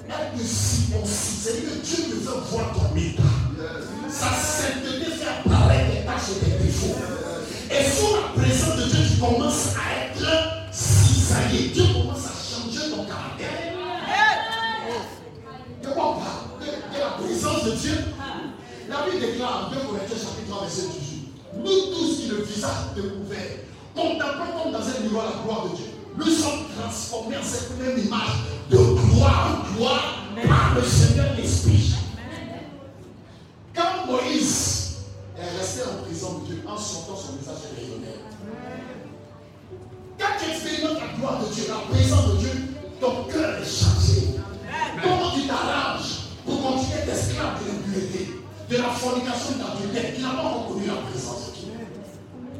Même 0.07 0.17
c'est 0.37 1.61
que 1.61 1.85
Dieu 1.85 2.05
ne 2.09 2.15
veut 2.15 2.39
voir 2.49 2.73
ton 2.73 2.93
miracle. 2.93 3.25
Sa 4.07 4.29
sainteté 4.29 5.11
fait 5.11 5.27
apparaître 5.27 5.91
des 5.91 6.05
tâches 6.05 6.37
et 6.37 6.45
des 6.45 6.63
défauts. 6.63 6.95
Et 7.71 7.83
sous 7.83 8.13
la 8.15 8.41
présence 8.41 8.77
de 8.77 8.83
Dieu, 8.83 8.99
tu 9.11 9.19
commences 9.19 9.73
à 9.75 10.05
être 10.05 10.71
cisaillé. 10.71 11.69
Dieu 11.69 11.83
commence 11.93 12.25
à 12.25 12.31
changer 12.31 12.91
ton 12.91 13.03
caractère. 13.05 13.73
Tu 15.81 15.87
comprends 15.89 16.13
pas 16.13 16.55
de 16.61 16.99
la 16.99 17.09
présence 17.17 17.63
de 17.65 17.71
Dieu. 17.71 17.97
La 18.87 19.03
Bible 19.05 19.19
déclare, 19.19 19.71
2 19.73 19.79
Corinthiens 19.87 20.15
chapitre 20.15 20.47
3, 20.47 20.61
verset 20.61 20.87
18. 20.99 21.27
Nous 21.57 21.93
tous 21.93 22.17
qui 22.21 22.27
le 22.27 22.43
visage 22.43 22.93
découvert, 22.95 23.57
contemplant 23.95 24.63
comme 24.63 24.71
dans 24.71 24.79
un 24.79 24.99
miroir 25.01 25.25
la 25.25 25.43
gloire 25.43 25.65
de 25.65 25.75
Dieu, 25.75 25.85
nous 26.17 26.31
sommes 26.31 26.65
transformés 26.77 27.37
en 27.37 27.43
cette 27.43 27.77
même 27.79 27.97
image 27.97 28.44
de 48.77 48.81
la 48.81 48.89
fornication 48.89 49.55
d'adultère 49.55 50.13
qu'il 50.13 50.23
n'a 50.23 50.35
pas 50.35 50.49
reconnu 50.51 50.87
la 50.87 50.99
présence 51.07 51.47
de 51.47 51.51
Dieu. 51.55 51.71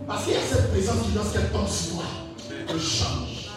Parce 0.08 0.24
qu'il 0.24 0.34
y 0.34 0.38
a 0.38 0.48
cette 0.48 0.72
présence 0.72 1.04
qui, 1.04 1.12
lorsqu'elle 1.16 1.50
tombe 1.52 1.68
sur 1.68 2.00
toi, 2.00 2.08
te 2.68 2.78
change. 2.80 3.52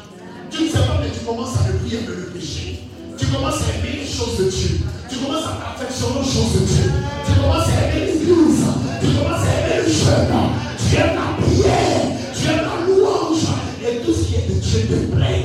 Tu 0.51 0.64
ne 0.64 0.68
sais 0.68 0.78
pas, 0.78 0.98
mais 1.01 1.10
tu 1.10 1.24
commences 1.24 1.55
à 1.55 1.70
ne 1.70 1.78
plus 1.78 1.94
aimer 1.94 2.18
le 2.18 2.26
péché. 2.35 2.82
Tu 3.16 3.26
commences 3.26 3.62
à 3.62 3.78
aimer 3.78 4.02
les 4.02 4.06
choses 4.06 4.39
de 4.39 4.51
Dieu. 4.51 4.80
Tu 5.09 5.16
commences 5.18 5.47
à 5.47 5.55
t'affectionner 5.55 6.18
aux 6.18 6.24
choses 6.24 6.52
de 6.59 6.66
Dieu. 6.66 6.93
Tu 7.26 7.32
commences 7.39 7.68
à 7.68 7.94
aimer 7.94 8.06
l'église. 8.06 8.66
Tu 9.01 9.06
commences 9.14 9.47
à 9.47 9.52
aimer 9.55 9.78
le 9.78 9.93
jeûne. 9.93 10.35
Tu 10.82 10.97
aimes 10.97 11.14
la 11.14 11.28
prière. 11.39 12.02
Tu 12.35 12.43
aimes 12.48 12.66
la 12.66 12.76
louange. 12.86 13.47
Et 13.86 14.02
tout 14.02 14.12
ce 14.12 14.22
qui 14.26 14.35
est 14.35 14.48
de 14.48 14.59
Dieu 14.59 14.80
te 14.89 15.14
plaît. 15.14 15.44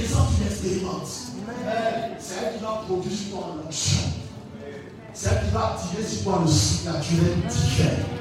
présent 0.00 0.26
qui 0.34 0.44
l'expérimente. 0.44 1.06
C'est 2.18 2.34
elle 2.42 2.56
qui 2.56 2.64
va 2.64 2.82
produire 2.86 3.16
sur 3.16 3.30
toi 3.30 3.56
l'onction. 3.62 4.00
C'est 5.12 5.30
elle 5.30 5.44
qui 5.46 5.50
va 5.52 5.74
activer 5.74 6.06
sur 6.06 6.24
toi 6.24 6.42
le 6.44 6.50
surnaturel 6.50 7.34
divin. 7.48 8.19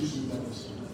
institutions 0.00 0.64
that. 0.80 0.89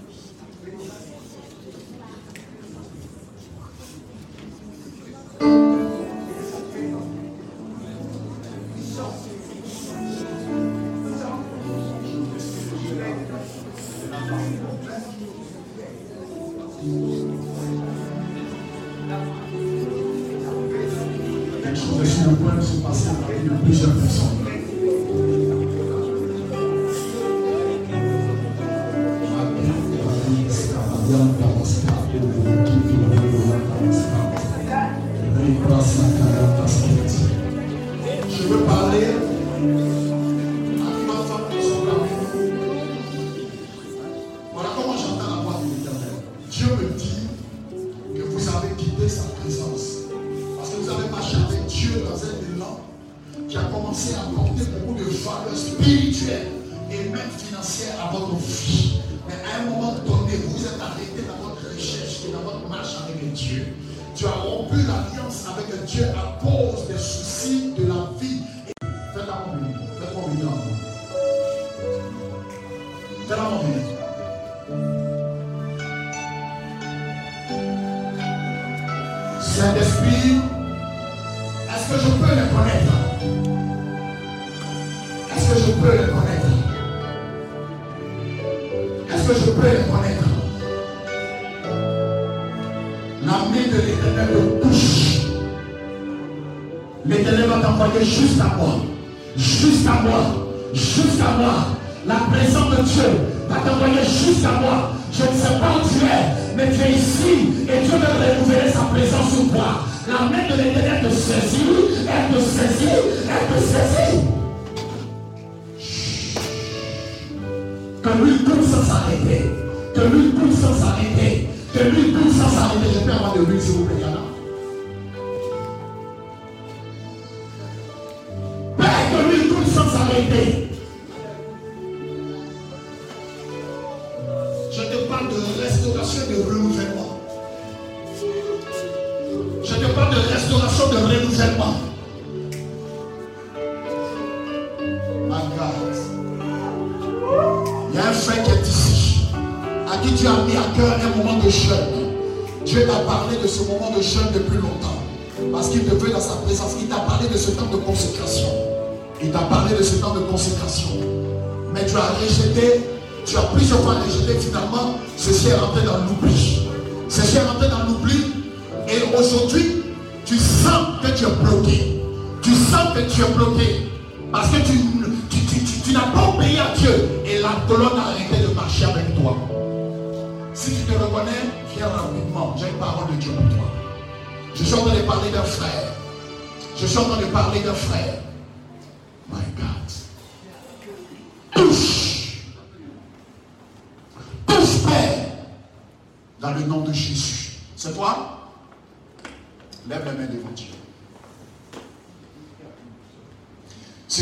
L'éternel 97.77 97.79
va 97.79 97.85
t'envoyer 97.85 98.05
juste 98.05 98.41
à 98.41 98.86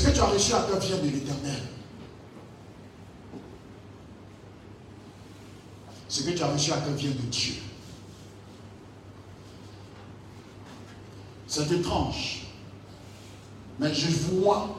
que 0.05 0.11
tu 0.11 0.21
as 0.21 0.27
reçu 0.27 0.53
à 0.53 0.61
cœur 0.61 0.79
vient 0.79 0.99
de 0.99 1.09
l'éternel? 1.09 1.63
Ce 6.09 6.23
que 6.23 6.31
tu 6.31 6.43
as 6.43 6.49
reçu 6.49 6.73
à 6.73 6.77
cœur 6.77 6.95
vient 6.95 7.11
de 7.11 7.31
Dieu. 7.31 7.55
C'est 11.47 11.71
étrange. 11.73 12.43
Mais 13.81 13.93
je 13.95 14.09
vois 14.09 14.77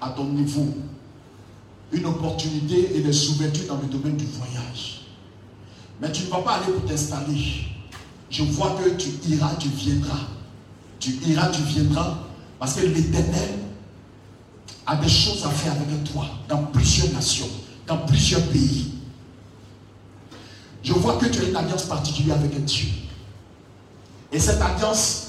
à 0.00 0.10
ton 0.10 0.24
niveau 0.24 0.74
une 1.92 2.06
opportunité 2.06 2.96
et 2.96 3.00
des 3.00 3.28
ouvertures 3.30 3.68
dans 3.68 3.80
le 3.80 3.86
domaine 3.86 4.16
du 4.16 4.26
voyage. 4.26 5.06
Mais 6.00 6.10
tu 6.12 6.24
ne 6.24 6.28
vas 6.28 6.42
pas 6.42 6.54
aller 6.56 6.72
pour 6.72 6.84
t'installer. 6.84 7.64
Je 8.28 8.42
vois 8.42 8.76
que 8.82 8.90
tu 8.90 9.08
iras, 9.28 9.54
tu 9.54 9.68
viendras. 9.68 10.26
Tu 10.98 11.10
iras, 11.26 11.48
tu 11.48 11.62
viendras. 11.62 12.18
Parce 12.58 12.74
que 12.74 12.86
l'éternel 12.86 13.65
a 14.86 14.96
des 14.96 15.08
choses 15.08 15.44
à 15.44 15.50
faire 15.50 15.72
avec 15.72 16.12
toi 16.12 16.26
dans 16.48 16.62
plusieurs 16.64 17.12
nations, 17.12 17.48
dans 17.86 17.98
plusieurs 17.98 18.42
pays. 18.42 18.92
Je 20.82 20.92
vois 20.92 21.16
que 21.16 21.26
tu 21.26 21.40
as 21.40 21.44
une 21.44 21.56
alliance 21.56 21.82
particulière 21.84 22.36
avec 22.36 22.64
Dieu. 22.64 22.88
Et 24.30 24.38
cette 24.38 24.60
alliance 24.60 25.28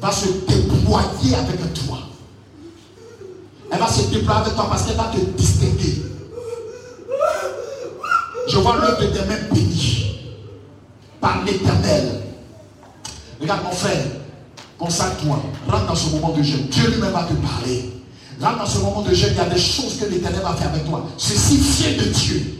va 0.00 0.10
se 0.10 0.26
déployer 0.26 1.36
avec 1.36 1.72
toi. 1.74 1.98
Elle 3.70 3.78
va 3.78 3.88
se 3.88 4.02
déployer 4.10 4.40
avec 4.40 4.54
toi 4.54 4.66
parce 4.68 4.84
qu'elle 4.84 4.96
va 4.96 5.04
te 5.14 5.18
distinguer. 5.18 6.02
Je 8.48 8.56
vois 8.58 8.76
l'œuvre 8.76 9.00
de 9.02 9.06
tes 9.06 9.24
mains 9.26 9.42
bénies 9.52 10.20
par 11.20 11.44
l'éternel. 11.44 12.22
Regarde 13.40 13.62
mon 13.62 13.70
frère, 13.70 14.04
consacre-toi, 14.78 15.42
rentre 15.68 15.86
dans 15.86 15.94
ce 15.94 16.10
moment 16.10 16.30
de 16.30 16.42
jeûne. 16.42 16.66
Dieu 16.66 16.90
lui-même 16.90 17.12
va 17.12 17.24
te 17.24 17.34
parler. 17.34 17.97
Rentre 18.40 18.58
dans 18.58 18.66
ce 18.66 18.78
moment 18.78 19.02
de 19.02 19.12
jeûne, 19.12 19.30
il 19.32 19.36
y 19.36 19.40
a 19.40 19.48
des 19.48 19.58
choses 19.58 19.98
que 19.98 20.04
l'éternel 20.04 20.42
va 20.42 20.54
faire 20.54 20.68
avec 20.68 20.84
toi. 20.84 21.06
Ceci 21.16 21.56
vient 21.56 22.04
de 22.04 22.08
Dieu. 22.10 22.54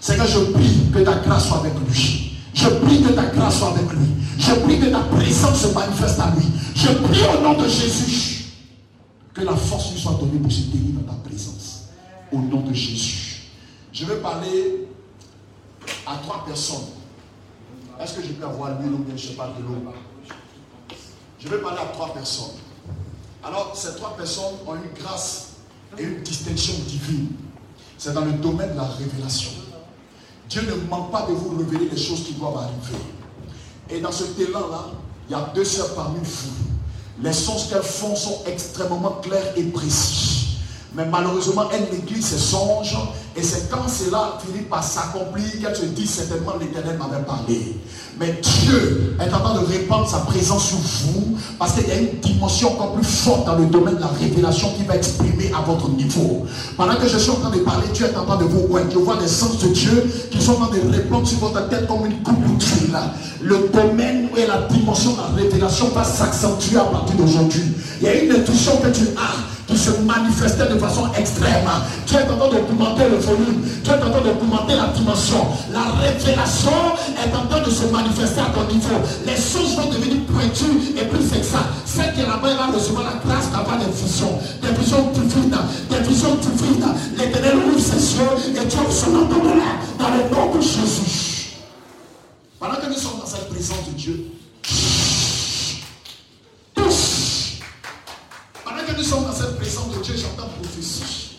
C'est 0.00 0.16
que 0.16 0.26
je 0.26 0.38
prie 0.52 0.90
que 0.92 0.98
ta 0.98 1.14
grâce 1.16 1.48
soit 1.48 1.58
avec 1.58 1.72
lui. 1.88 2.32
Je 2.52 2.68
prie 2.68 3.02
que 3.02 3.08
ta 3.12 3.24
grâce 3.26 3.58
soit 3.58 3.70
avec 3.70 3.90
lui. 3.92 4.06
Je 4.38 4.52
prie 4.54 4.78
que 4.78 4.86
ta 4.86 5.00
présence 5.00 5.60
se 5.60 5.68
manifeste 5.68 6.20
à 6.20 6.32
lui. 6.36 6.44
Je 6.74 6.88
prie 6.88 7.20
au 7.36 7.42
nom 7.42 7.54
de 7.54 7.68
Jésus 7.68 8.44
que 9.32 9.42
la 9.42 9.56
force 9.56 9.92
lui 9.92 10.00
soit 10.00 10.14
donnée 10.20 10.38
pour 10.38 10.52
se 10.52 10.62
tenir 10.62 11.00
dans 11.00 11.12
ta 11.12 11.18
présence. 11.28 11.88
Au 12.32 12.38
nom 12.38 12.60
de 12.60 12.74
Jésus. 12.74 13.42
Je 13.92 14.04
vais 14.04 14.16
parler 14.16 14.88
à 16.06 16.16
trois 16.22 16.44
personnes. 16.44 16.86
Est-ce 18.00 18.14
que 18.14 18.22
je 18.22 18.28
peux 18.28 18.44
avoir 18.44 18.78
l'huile 18.80 18.92
ou 18.92 18.98
bien 18.98 19.16
je 19.16 19.28
parle 19.32 19.56
de 19.56 19.62
l'eau 19.62 19.92
Je 21.40 21.48
vais 21.48 21.58
parler 21.58 21.78
à 21.80 21.86
trois 21.92 22.12
personnes. 22.12 22.56
Alors, 23.48 23.72
ces 23.74 23.94
trois 23.96 24.14
personnes 24.14 24.56
ont 24.66 24.74
une 24.74 25.02
grâce 25.02 25.52
et 25.96 26.02
une 26.02 26.22
distinction 26.22 26.74
divine. 26.86 27.28
C'est 27.96 28.12
dans 28.12 28.26
le 28.26 28.32
domaine 28.32 28.72
de 28.72 28.76
la 28.76 28.84
révélation. 28.84 29.52
Dieu 30.50 30.62
ne 30.68 30.88
manque 30.90 31.10
pas 31.10 31.22
de 31.26 31.32
vous 31.32 31.56
révéler 31.56 31.88
les 31.90 31.96
choses 31.96 32.24
qui 32.24 32.34
doivent 32.34 32.58
arriver. 32.58 33.02
Et 33.88 34.00
dans 34.00 34.12
ce 34.12 34.24
élan-là, 34.38 34.90
il 35.28 35.32
y 35.32 35.34
a 35.34 35.50
deux 35.54 35.64
sœurs 35.64 35.94
parmi 35.94 36.18
vous. 36.18 36.50
Les 37.22 37.32
sons 37.32 37.56
qu'elles 37.70 37.82
font 37.82 38.14
sont 38.14 38.42
extrêmement 38.46 39.18
clairs 39.22 39.54
et 39.56 39.64
précis. 39.64 40.58
Mais 40.92 41.06
malheureusement, 41.06 41.70
elle 41.72 41.88
néglige 41.90 42.24
ses 42.24 42.38
songes. 42.38 42.98
Et 43.34 43.42
c'est 43.42 43.70
quand 43.70 43.88
cela 43.88 44.38
finit 44.44 44.64
par 44.66 44.84
s'accomplir 44.84 45.58
qu'elle 45.58 45.74
se 45.74 45.86
dit 45.86 46.06
certainement 46.06 46.56
l'Éternel 46.60 46.98
m'avait 46.98 47.24
parlé. 47.24 47.78
Mais 48.20 48.40
Dieu 48.42 49.14
est 49.20 49.32
en 49.32 49.38
train 49.38 49.60
de 49.60 49.66
répandre 49.66 50.08
sa 50.08 50.18
présence 50.18 50.68
sur 50.68 50.78
vous 50.78 51.36
parce 51.58 51.74
qu'il 51.74 51.86
y 51.86 51.92
a 51.92 51.98
une 51.98 52.18
dimension 52.20 52.72
encore 52.72 52.94
plus 52.94 53.06
forte 53.06 53.46
dans 53.46 53.56
le 53.56 53.66
domaine 53.66 53.94
de 53.94 54.00
la 54.00 54.08
révélation 54.08 54.72
qui 54.76 54.82
va 54.84 54.96
exprimer 54.96 55.52
à 55.56 55.60
votre 55.60 55.88
niveau. 55.90 56.44
Pendant 56.76 56.96
que 56.96 57.06
je 57.06 57.16
suis 57.16 57.30
en 57.30 57.36
train 57.36 57.50
de 57.50 57.60
parler, 57.60 57.86
Dieu 57.94 58.06
est 58.06 58.16
en 58.16 58.24
train 58.24 58.36
de 58.36 58.44
vous 58.44 58.66
voir. 58.66 58.82
Je 58.90 58.98
vois 58.98 59.16
des 59.16 59.28
sens 59.28 59.58
de 59.58 59.68
Dieu 59.68 60.04
qui 60.30 60.40
sont 60.40 60.52
en 60.52 60.66
train 60.66 60.76
de 60.76 60.92
répondre 60.92 61.26
sur 61.28 61.38
votre 61.38 61.68
tête 61.68 61.86
comme 61.86 62.06
une 62.06 62.20
coupe 62.22 62.40
d'huile. 62.58 62.96
Le 63.40 63.70
domaine 63.72 64.28
et 64.36 64.46
la 64.46 64.62
dimension 64.68 65.12
de 65.12 65.18
la 65.18 65.42
révélation 65.42 65.88
va 65.94 66.02
s'accentuer 66.02 66.78
à 66.78 66.84
partir 66.84 67.16
d'aujourd'hui. 67.16 67.62
Il 68.00 68.06
y 68.06 68.10
a 68.10 68.22
une 68.22 68.32
intuition 68.32 68.72
que 68.78 68.88
tu 68.88 69.04
as 69.16 69.57
qui 69.68 69.76
se 69.76 69.90
manifestait 70.00 70.66
de 70.66 70.78
façon 70.78 71.08
extrême. 71.16 71.68
Tu 72.06 72.14
es 72.14 72.22
en 72.22 72.36
train 72.36 72.48
d'augmenter 72.48 73.04
le 73.10 73.18
volume, 73.18 73.62
tu 73.84 73.90
es 73.90 73.94
en 73.94 73.98
train 73.98 74.20
d'augmenter 74.20 74.74
la 74.74 74.88
dimension. 74.88 75.46
La 75.72 75.84
révélation 76.00 76.72
est 77.22 77.36
en 77.36 77.46
train 77.46 77.60
de 77.60 77.70
se 77.70 77.84
manifester 77.86 78.40
à 78.40 78.46
ton 78.46 78.64
niveau. 78.72 78.96
Les 79.26 79.36
choses 79.36 79.76
vont 79.76 79.90
devenir 79.90 80.24
pointues 80.24 80.96
et 80.96 81.04
plus 81.04 81.36
exactes. 81.36 81.68
Celle 81.84 82.14
qui 82.14 82.20
est 82.20 82.26
là-bas 82.26 82.54
va 82.54 82.66
recevoir 82.74 83.04
la 83.04 83.20
grâce 83.24 83.50
d'avoir 83.52 83.78
des 83.78 83.92
visions, 83.92 84.38
des 84.62 84.72
visions 84.80 85.10
divines, 85.12 85.58
des 85.90 86.08
visions 86.08 86.34
divines. 86.36 86.88
L'éternel 87.18 87.56
ouvre 87.68 87.78
ses 87.78 88.16
yeux 88.16 88.52
et 88.56 88.66
tu 88.66 88.76
as 88.76 88.90
son 88.90 89.10
nom 89.10 89.28
là 89.28 89.76
dans 89.98 90.08
le 90.08 90.34
nom 90.34 90.56
de 90.56 90.60
Jésus. 90.62 91.56
Pendant 92.58 92.76
que 92.76 92.86
nous 92.86 92.94
sommes 92.94 93.20
dans 93.20 93.26
cette 93.26 93.48
présence 93.50 93.86
de 93.86 93.92
Dieu, 93.96 94.32
dans 99.16 99.32
cette 99.32 99.56
présence 99.56 99.88
de 99.96 100.02
Dieu, 100.02 100.14
j'entends 100.16 100.50
prophétie. 100.60 101.30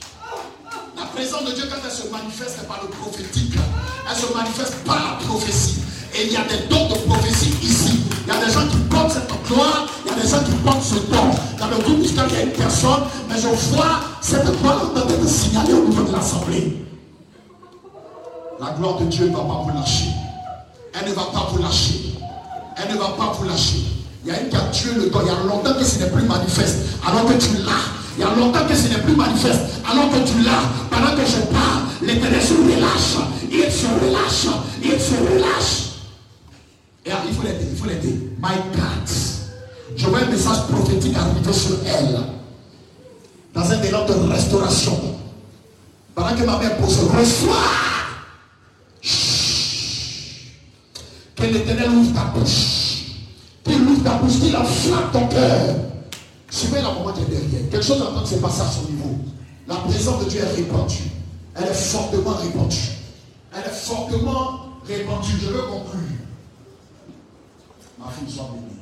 La 0.97 1.03
présence 1.05 1.45
de 1.45 1.51
Dieu, 1.51 1.65
quand 1.69 1.77
elle 1.85 1.91
se 1.91 2.09
manifeste 2.09 2.67
par 2.67 2.81
le 2.81 2.89
prophétique, 2.89 3.53
elle 4.09 4.17
se 4.17 4.33
manifeste 4.33 4.75
par 4.85 4.95
la 4.95 5.25
prophétie. 5.27 5.75
Et 6.15 6.25
il 6.25 6.33
y 6.33 6.37
a 6.37 6.43
des 6.45 6.67
dons 6.67 6.89
de 6.89 6.95
prophétie 6.95 7.53
ici. 7.61 7.99
Il 8.25 8.33
y 8.33 8.35
a 8.35 8.43
des 8.43 8.51
gens 8.51 8.67
qui 8.67 8.77
portent 8.89 9.11
cette 9.11 9.29
gloire, 9.47 9.87
il 10.03 10.09
y 10.09 10.19
a 10.19 10.23
des 10.23 10.27
gens 10.27 10.43
qui 10.43 10.51
portent 10.63 10.83
ce 10.83 10.95
don. 10.95 11.29
Dans 11.59 11.67
le 11.67 11.77
groupe 11.83 11.99
il 12.01 12.15
y 12.15 12.19
a 12.19 12.41
une 12.41 12.53
personne, 12.53 13.03
mais 13.29 13.35
je 13.39 13.47
vois 13.47 13.99
cette 14.21 14.45
gloire 14.61 14.85
en 14.85 14.95
train 14.95 15.05
d'être 15.05 15.27
signalée 15.27 15.73
au 15.73 15.85
niveau 15.87 16.03
de 16.03 16.11
l'assemblée. 16.11 16.75
La 18.59 18.71
gloire 18.71 18.97
de 18.99 19.05
Dieu 19.05 19.27
ne 19.27 19.35
va 19.35 19.43
pas 19.43 19.63
vous 19.63 19.77
lâcher. 19.77 20.09
Elle 20.99 21.09
ne 21.09 21.13
va 21.13 21.25
pas 21.25 21.49
vous 21.51 21.61
lâcher. 21.61 22.15
Elle 22.77 22.95
ne 22.95 22.99
va 22.99 23.09
pas 23.09 23.31
vous 23.37 23.47
lâcher. 23.47 23.98
Il 24.25 24.29
y 24.29 24.35
a 24.35 24.41
une 24.41 24.49
qui 24.49 24.55
a 24.55 24.61
tué 24.71 24.93
le 24.95 25.09
corps. 25.09 25.23
Il 25.23 25.27
y 25.27 25.31
a 25.31 25.43
longtemps 25.47 25.73
que 25.73 25.83
ce 25.83 25.99
n'est 25.99 26.09
plus 26.09 26.23
manifeste. 26.23 26.77
Alors 27.05 27.25
que 27.25 27.33
tu 27.33 27.55
l'as. 27.63 27.87
Il 28.17 28.21
y 28.21 28.23
a 28.23 28.35
longtemps 28.35 28.65
que 28.67 28.75
ce 28.75 28.87
n'est 28.89 29.01
plus 29.01 29.15
manifeste. 29.15 29.61
Alors 29.89 30.09
que 30.09 30.17
tu 30.17 30.41
l'as. 30.43 30.67
Pendant 30.89 31.15
que 31.15 31.25
je 31.25 31.41
parle, 31.53 31.83
l'éternel 32.01 32.41
se 32.41 32.53
relâche. 32.53 33.17
Il 33.49 33.71
se 33.71 33.85
relâche. 33.85 34.55
Il 34.83 34.99
se 34.99 35.15
relâche. 35.15 35.85
Et 37.05 37.11
il 37.27 37.33
faut 37.33 37.43
l'aider. 37.43 37.65
Il 37.71 37.77
faut 37.77 37.87
l'aider. 37.87 38.19
My 38.41 38.55
God. 38.75 39.09
Je 39.95 40.07
vois 40.07 40.19
un 40.19 40.25
message 40.25 40.67
prophétique 40.69 41.15
arriver 41.15 41.53
sur 41.53 41.77
elle. 41.85 42.19
Dans 43.53 43.71
un 43.71 43.81
élan 43.81 44.05
de 44.05 44.31
restauration. 44.31 44.99
Pendant 46.13 46.35
que 46.35 46.43
ma 46.43 46.57
mère 46.57 46.75
pose 46.77 46.99
reçois. 47.17 47.55
Que 51.35 51.43
l'éternel 51.43 51.89
ouvre 51.91 52.13
ta 52.13 52.25
bouche 52.37 52.88
ta 54.09 54.15
bouche, 54.17 54.39
qu'il 54.39 54.55
enflamme 54.55 55.11
ton 55.11 55.27
cœur. 55.27 55.75
Suivez 56.49 56.81
la 56.81 56.91
moment 56.91 57.13
qui 57.13 57.21
est 57.21 57.25
derrière. 57.25 57.69
Quelque 57.69 57.85
chose 57.85 58.01
en 58.01 58.11
train 58.11 58.21
de 58.23 58.27
se 58.27 58.35
passer 58.35 58.61
à 58.61 58.65
son 58.65 58.91
niveau. 58.91 59.17
La 59.67 59.75
présence 59.75 60.23
de 60.25 60.29
Dieu 60.29 60.41
est 60.41 60.55
répandue. 60.55 61.11
Elle 61.55 61.65
est 61.65 61.73
fortement 61.73 62.31
répandue. 62.31 62.75
Elle 63.53 63.71
est 63.71 63.75
fortement 63.75 64.59
répandue. 64.85 65.33
Je 65.41 65.47
veux 65.47 65.61
conclure. 65.61 65.99
Ma 67.99 68.09
fille 68.11 68.33
soit 68.33 68.49
bénie. 68.51 68.78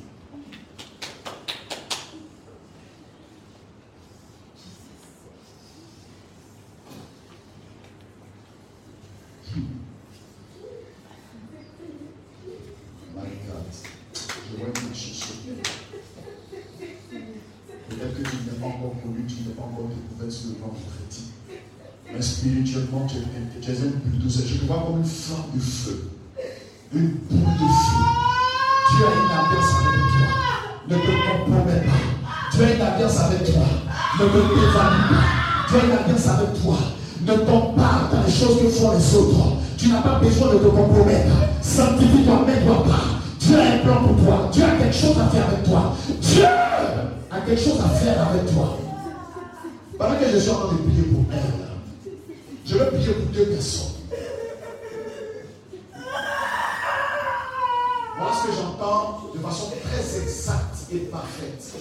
Tu 39.78 39.88
n'as 39.90 40.02
pas 40.02 40.18
besoin 40.18 40.54
de 40.54 40.58
te 40.58 40.66
compromettre. 40.66 41.32
Sanctifie-toi, 41.62 42.44
mets-toi 42.46 42.82
pas. 42.82 43.04
Dieu 43.38 43.56
a 43.56 43.62
un 43.62 43.78
plan 43.78 44.02
pour 44.02 44.24
toi. 44.24 44.50
Dieu 44.52 44.64
a 44.64 44.76
quelque 44.76 44.96
chose 44.96 45.16
à 45.20 45.28
faire 45.28 45.46
avec 45.46 45.62
toi. 45.62 45.94
Dieu 46.20 46.44
a 46.44 47.40
quelque 47.46 47.62
chose 47.62 47.80
à 47.80 47.88
faire 47.90 48.28
avec 48.28 48.52
toi. 48.52 48.76
Pendant 49.96 50.16
que 50.16 50.28
je 50.32 50.38
suis 50.38 50.50
en 50.50 50.54
train 50.54 50.72
de 50.74 50.78
prier 50.78 51.02
pour 51.04 51.24
elle, 51.32 52.12
je 52.66 52.74
vais 52.76 52.86
prier 52.86 53.12
pour 53.12 53.26
deux 53.32 53.46
personnes. 53.46 53.86
Voilà 58.18 58.34
ce 58.34 58.48
que 58.48 58.54
j'entends 58.54 59.30
de 59.32 59.38
façon 59.38 59.66
très 59.84 60.20
exacte 60.22 60.92
et 60.92 60.98
parfaite. 60.98 61.72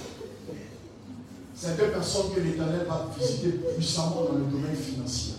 C'est 1.56 1.78
deux 1.78 1.88
personnes 1.88 2.32
que 2.36 2.41
l'Éternel 2.41 2.86
va 2.88 3.07
visiter 3.19 3.60
puissamment 3.76 4.26
dans 4.30 4.38
le 4.38 4.45
domaine 4.45 4.76
financier. 4.76 5.36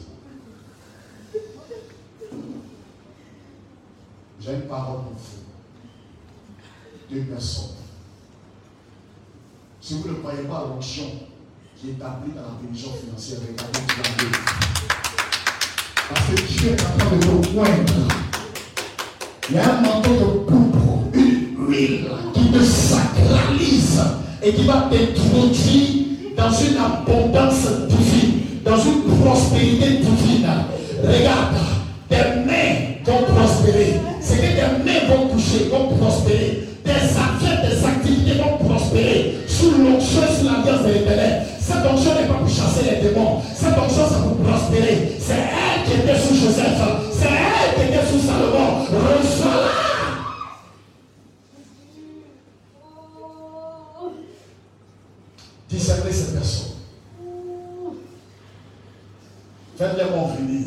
J'ai 4.49 4.55
une 4.55 4.61
parole 4.63 5.01
pour 5.03 5.13
vous. 5.13 5.45
Deux 7.15 7.21
personnes. 7.25 7.77
Si 9.79 9.95
vous 9.95 10.09
ne 10.09 10.15
croyez 10.15 10.45
pas 10.45 10.57
à 10.57 10.69
l'onction 10.69 11.05
qui 11.77 11.89
est 11.89 11.93
établie 11.93 12.33
dans 12.35 12.41
la 12.41 12.57
religion 12.63 12.89
financière, 12.95 13.41
regardez 13.41 13.79
la 13.79 14.09
parce 16.09 16.27
que 16.29 16.35
Dieu 16.47 16.71
est 16.71 16.81
en 16.81 16.97
train 16.97 17.17
de 17.17 17.21
te 17.21 17.49
poindre. 17.49 18.09
Il 19.51 19.57
y 19.57 19.59
a 19.59 19.77
un 19.77 19.81
manteau 19.83 20.15
de 20.15 20.25
poudre, 20.51 21.11
une 21.13 21.69
huile 21.69 22.09
qui 22.33 22.51
te 22.51 22.63
sacralise 22.63 24.01
et 24.43 24.55
qui 24.55 24.65
va 24.65 24.89
t'introduire 24.91 26.07
dans 26.39 26.53
une 26.53 26.77
abondance 26.79 27.67
divine, 27.89 28.63
dans 28.65 28.79
une 28.79 29.03
prospérité 29.21 29.99
divine. 29.99 30.49
Regarde, 31.03 31.57
tes 32.09 32.47
mains. 32.47 32.89
C'est 34.29 34.37
que 34.37 34.43
tes 34.43 34.85
mains 34.85 35.07
vont 35.09 35.29
toucher, 35.29 35.71
vont 35.71 35.97
prospérer. 35.97 36.69
Tes 36.85 36.91
affaires, 36.91 37.63
tes 37.63 37.87
activités 37.87 38.43
vont 38.43 38.59
prospérer 38.59 39.39
sous 39.49 39.71
l'onction, 39.71 40.21
sous 40.39 40.45
l'alliance 40.45 40.85
de 40.85 40.93
l'éternel. 40.93 41.47
Cette 41.59 41.87
onction 41.91 42.15
n'est 42.15 42.27
pas 42.27 42.35
pour 42.35 42.49
chasser 42.49 42.91
les 42.91 43.09
démons. 43.09 43.41
Cette 43.55 43.79
onction, 43.79 44.03
c'est 44.07 44.23
pour 44.23 44.37
prospérer. 44.37 45.17
C'est 45.19 45.33
elle 45.33 45.85
qui 45.87 46.01
était 46.01 46.19
sous 46.19 46.35
Joseph. 46.35 46.79
C'est 47.11 47.27
elle 47.27 47.75
qui 47.75 47.95
était 47.95 48.05
sous 48.05 48.27
Salomon. 48.27 48.85
Reçois-la. 48.85 49.69
Discernez 55.71 56.13
ces 56.13 56.33
personnes. 56.35 56.67
Faites-les 59.79 60.05
venir. 60.05 60.67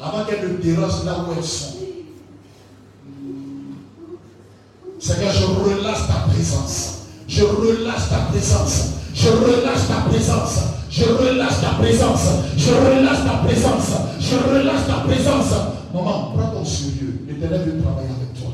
Avant 0.00 0.24
qu'elles 0.24 0.52
ne 0.52 0.56
dérangent 0.56 1.04
là 1.04 1.18
où 1.28 1.32
elles 1.36 1.44
sont. 1.44 1.76
Seigneur, 4.98 5.32
je 5.32 5.44
relâche 5.44 6.08
ta 6.08 6.28
présence. 6.30 6.92
Je 7.28 7.42
relâche 7.44 8.08
ta 8.08 8.18
présence. 8.30 8.92
Je 9.14 9.28
relâche 9.28 9.88
ta 9.88 10.08
présence. 10.08 10.58
Je 10.90 11.04
relâche 11.04 11.60
ta 11.60 11.70
présence. 11.78 12.28
Je 12.56 12.70
relâche 12.70 13.24
ta 13.24 13.34
présence. 13.44 13.90
Je 14.20 14.36
relâche 14.36 14.86
ta 14.86 14.94
présence. 15.06 15.52
Maman, 15.92 16.32
prends 16.34 16.50
ton 16.50 16.64
sérieux. 16.64 17.20
L'éternel 17.28 17.62
veut 17.62 17.82
travailler 17.82 18.08
avec 18.08 18.40
toi. 18.40 18.52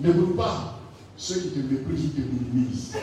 Ne 0.00 0.12
veux 0.12 0.34
pas 0.34 0.78
ceux 1.16 1.34
qui 1.34 1.48
te 1.48 1.58
méprisent, 1.58 2.00
qui 2.00 2.08
te 2.08 2.20
minimisent. 2.20 2.94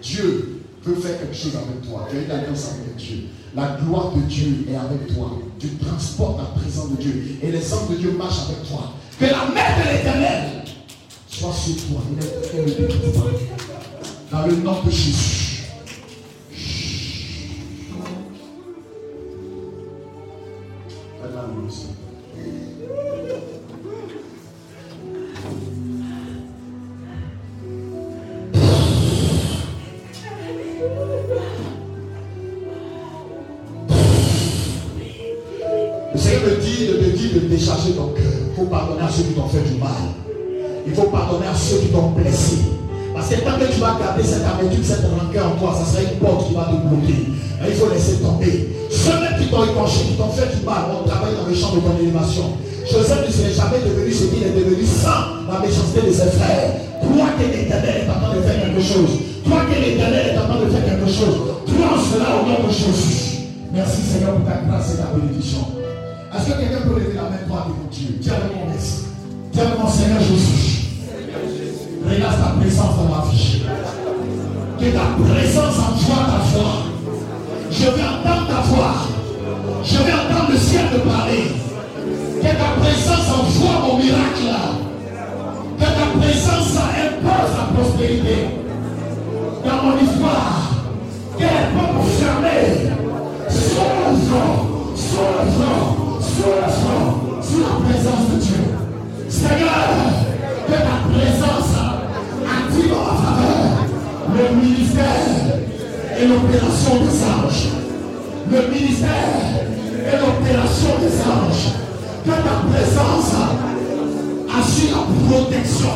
Dieu 0.00 0.62
veut 0.84 0.94
faire 0.94 1.18
quelque 1.18 1.36
chose 1.36 1.56
avec 1.56 1.88
toi. 1.88 2.06
Tu 2.10 2.16
as 2.16 2.22
une 2.22 2.30
alliance 2.30 2.70
avec 2.74 2.96
Dieu. 2.96 3.24
La 3.56 3.76
gloire 3.82 4.12
de 4.14 4.20
Dieu 4.22 4.66
est 4.70 4.76
avec 4.76 5.14
toi. 5.14 5.32
Tu 5.58 5.68
transportes 5.76 6.38
la 6.38 6.60
présence 6.60 6.90
de 6.90 6.96
Dieu. 7.02 7.38
Et 7.42 7.50
les 7.50 7.72
hommes 7.72 7.88
de 7.90 7.96
Dieu 7.96 8.14
marchent 8.16 8.48
avec 8.48 8.68
toi. 8.68 8.92
Que 9.18 9.24
la 9.26 9.46
main 9.46 9.84
de 9.84 9.96
l'éternel 9.96 10.62
soit 11.32 11.52
sur 11.52 11.76
toi. 11.86 12.02
Il 12.12 12.22
est 12.22 12.92
Dans 14.30 14.46
le 14.46 14.56
nom 14.56 14.82
de 14.82 14.90
Jésus. 14.90 15.38
Le 36.14 36.18
Seigneur 36.18 36.42
me 36.42 36.56
dit 36.60 36.86
de 36.86 36.92
te 36.94 37.16
dire 37.16 37.34
de 37.34 37.38
décharger 37.48 37.92
ton 37.92 38.08
cœur. 38.08 38.22
Faut 38.54 38.66
pardonner 38.66 39.00
à 39.02 39.08
ceux 39.08 39.22
qui 39.22 39.32
t'ont 39.32 39.48
fait 39.48 39.62
du 39.62 39.78
mal. 39.78 40.21
Il 40.86 40.94
faut 40.94 41.08
pardonner 41.08 41.46
à 41.46 41.54
ceux 41.54 41.78
qui 41.78 41.88
t'ont 41.88 42.10
blessé. 42.10 42.58
Parce 43.14 43.28
que 43.28 43.36
tant 43.40 43.58
que 43.58 43.70
tu 43.72 43.78
vas 43.80 43.96
garder 44.00 44.24
cette 44.24 44.42
amertume, 44.42 44.82
cette 44.82 45.04
rancœur 45.04 45.46
en 45.46 45.56
toi, 45.60 45.76
ça 45.78 45.84
sera 45.84 46.02
une 46.02 46.18
porte 46.18 46.48
qui 46.48 46.54
va 46.54 46.72
te 46.72 46.76
bloquer. 46.88 47.28
Il 47.66 47.74
faut 47.74 47.90
laisser 47.90 48.18
tomber. 48.18 48.74
Ceux-là 48.90 49.38
qui 49.38 49.46
t'ont 49.48 49.64
écorché, 49.64 50.10
qui 50.10 50.14
t'ont 50.18 50.32
fait 50.34 50.50
du 50.56 50.64
mal, 50.64 50.90
on 50.90 51.06
travaille 51.06 51.36
dans 51.36 51.48
le 51.48 51.54
champ 51.54 51.74
de 51.74 51.80
ton 51.80 51.94
élévation. 52.00 52.58
Joseph 52.90 53.22
ne 53.26 53.32
serait 53.32 53.54
jamais 53.54 53.78
devenu 53.84 54.12
ce 54.12 54.24
qu'il 54.26 54.42
est 54.42 54.50
devenu 54.50 54.84
sans 54.84 55.46
la 55.46 55.60
méchanceté 55.62 56.02
de 56.02 56.12
ses 56.12 56.34
frères. 56.34 56.82
Toi 57.00 57.26
que 57.38 57.46
l'éternel 57.46 58.02
est 58.02 58.10
en 58.10 58.18
train 58.18 58.34
de 58.34 58.42
faire 58.42 58.58
quelque 58.58 58.82
chose. 58.82 59.12
Toi 59.44 59.58
que 59.70 59.76
l'éternel 59.78 60.34
est 60.34 60.38
en 60.38 60.46
train 60.50 60.60
de 60.60 60.70
faire 60.70 60.84
quelque 60.84 61.06
chose. 61.06 61.36
Toi 61.66 61.88
cela 62.10 62.42
au 62.42 62.46
nom 62.46 62.66
de 62.66 62.72
Jésus. 62.72 63.48
Merci 63.72 64.02
Seigneur 64.02 64.34
pour 64.34 64.44
ta 64.44 64.60
grâce 64.66 64.94
et 64.94 64.96
ta 64.98 65.14
bénédiction. 65.14 65.62
Est-ce 66.34 66.46
que 66.50 66.58
quelqu'un 66.58 66.82
peut 66.84 66.98
lever 66.98 67.14
la 67.14 67.30
main 67.30 67.42
droite 67.46 67.70
devant 67.70 67.88
Dieu? 67.90 68.18
Avec 68.18 68.50
mon 68.50 68.66
merci. 68.66 69.08
Avec 69.56 69.78
mon 69.78 69.88
Seigneur 69.88 70.20
Jésus. 70.20 70.71
Présence 72.60 72.96
dans 72.96 73.08
ma 73.14 73.24
vie. 73.30 73.62
Que 74.78 74.86
ta 74.86 75.06
présence 75.24 75.78
envoie 75.78 76.24
ta 76.26 76.40
voix. 76.52 76.78
Je 77.70 77.84
vais 77.84 78.02
entendre 78.02 78.46
ta 78.48 78.60
voix. 78.68 78.94
Je 79.84 79.96
vais 79.98 80.12
entendre 80.12 80.50
le 80.50 80.58
ciel 80.58 80.86
te 80.92 80.98
parler. 81.08 81.44
Que 82.40 82.48
ta 82.48 82.80
présence 82.80 83.28
envoie 83.30 83.86
mon 83.86 83.96
miracle. 83.98 84.52
Que 85.78 85.84
ta 85.84 86.06
présence 86.18 86.76
impose 86.76 87.52
la 87.56 87.80
prospérité. 87.80 88.36
Dans 89.64 89.82
mon 89.84 89.96
histoire. 89.98 90.56
Qu'elle 91.38 91.48
peut. 91.48 91.92
S'ouvre. 93.48 94.66
S'ouvre. 94.96 96.02
Sous 96.20 96.91
l'opération 106.26 106.96
des 106.96 107.22
anges. 107.24 107.68
Le 108.50 108.74
ministère 108.74 109.62
et 109.96 110.16
l'opération 110.18 110.90
des 111.00 111.20
anges. 111.22 111.72
Que 112.24 112.30
ta 112.30 112.56
présence 112.70 113.34
assure 114.48 114.96
la 114.96 115.28
protection 115.28 115.94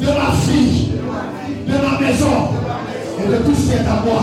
de 0.00 0.06
ma 0.06 0.32
fille, 0.46 0.92
de 1.66 1.72
ma 1.72 1.98
maison 2.00 2.36
et 3.18 3.28
de 3.28 3.36
tout 3.38 3.54
ce 3.54 3.62
qui 3.62 3.72
est 3.72 3.80
à 3.80 4.02
moi. 4.04 4.22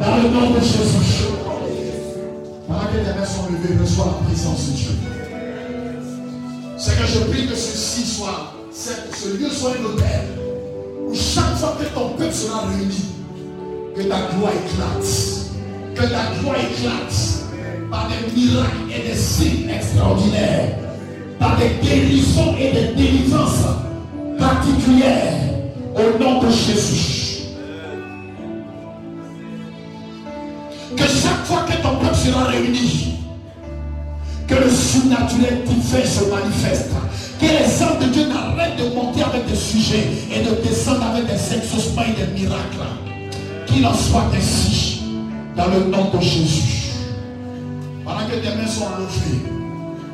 Dans 0.00 0.16
le 0.16 0.28
nom 0.28 0.50
de 0.50 0.60
Jésus. 0.60 1.24
Pendant 2.66 2.80
que 2.80 2.96
les 2.96 3.04
mains 3.04 3.26
sont 3.26 3.52
levées, 3.52 3.80
reçois 3.80 4.06
la 4.06 4.26
présence 4.26 4.66
de 4.66 4.72
Dieu. 4.72 4.90
Seigneur, 6.76 7.06
je 7.06 7.18
prie 7.30 7.46
que 7.46 7.54
ceci 7.54 8.04
soit, 8.04 8.54
ce 8.72 9.28
lieu 9.38 9.48
soit 9.48 9.70
un 9.70 9.84
hôtel 9.84 10.44
où 11.08 11.14
chaque 11.14 11.56
fois 11.56 11.76
que 11.78 11.84
ton 11.94 12.10
peuple 12.10 12.34
sera 12.34 12.62
réuni, 12.66 13.04
que 13.94 14.02
ta 14.02 14.16
gloire 14.32 14.52
éclate. 14.52 15.44
Que 15.94 16.02
ta 16.02 16.40
gloire 16.40 16.56
éclate 16.58 17.44
par 17.90 18.08
des 18.08 18.40
miracles 18.40 18.90
et 18.90 19.08
des 19.08 19.16
signes 19.16 19.70
extraordinaires, 19.70 20.76
par 21.38 21.56
des 21.56 21.70
guérisons 21.80 22.56
et 22.58 22.72
des 22.72 22.94
délivrances 22.94 23.66
particulières 24.38 25.32
au 25.94 26.22
nom 26.22 26.42
de 26.42 26.50
Jésus. 26.50 27.44
Que 30.96 31.04
chaque 31.04 31.44
fois 31.44 31.64
que 31.68 31.80
ton 31.82 31.96
peuple 31.96 32.14
sera 32.16 32.44
réuni, 32.44 33.18
que 34.48 34.54
le 34.54 34.70
surnaturel 34.70 35.62
divin 35.64 36.04
se 36.04 36.24
manifeste. 36.24 36.90
Que 37.40 37.46
les 37.46 37.82
hommes 37.82 37.98
de 38.00 38.12
Dieu 38.12 38.26
n'arrêtent 38.28 38.76
de 38.78 38.94
monter 38.94 39.22
avec 39.22 39.46
des 39.46 39.56
sujets 39.56 40.08
et 40.32 40.40
de 40.40 40.66
descendre 40.66 41.04
avec 41.04 41.26
des 41.26 41.56
exaucements 41.56 42.02
et 42.02 42.20
des 42.20 42.40
miracles. 42.40 43.13
En 43.82 43.92
soit 43.92 44.22
ainsi 44.34 45.02
dans 45.56 45.66
le 45.66 45.90
nom 45.90 46.08
de 46.14 46.20
Jésus. 46.20 46.92
Pendant 48.04 48.24
que 48.30 48.36
tes 48.36 48.54
mains 48.56 48.68
sont 48.68 48.86
levées, 48.98 49.42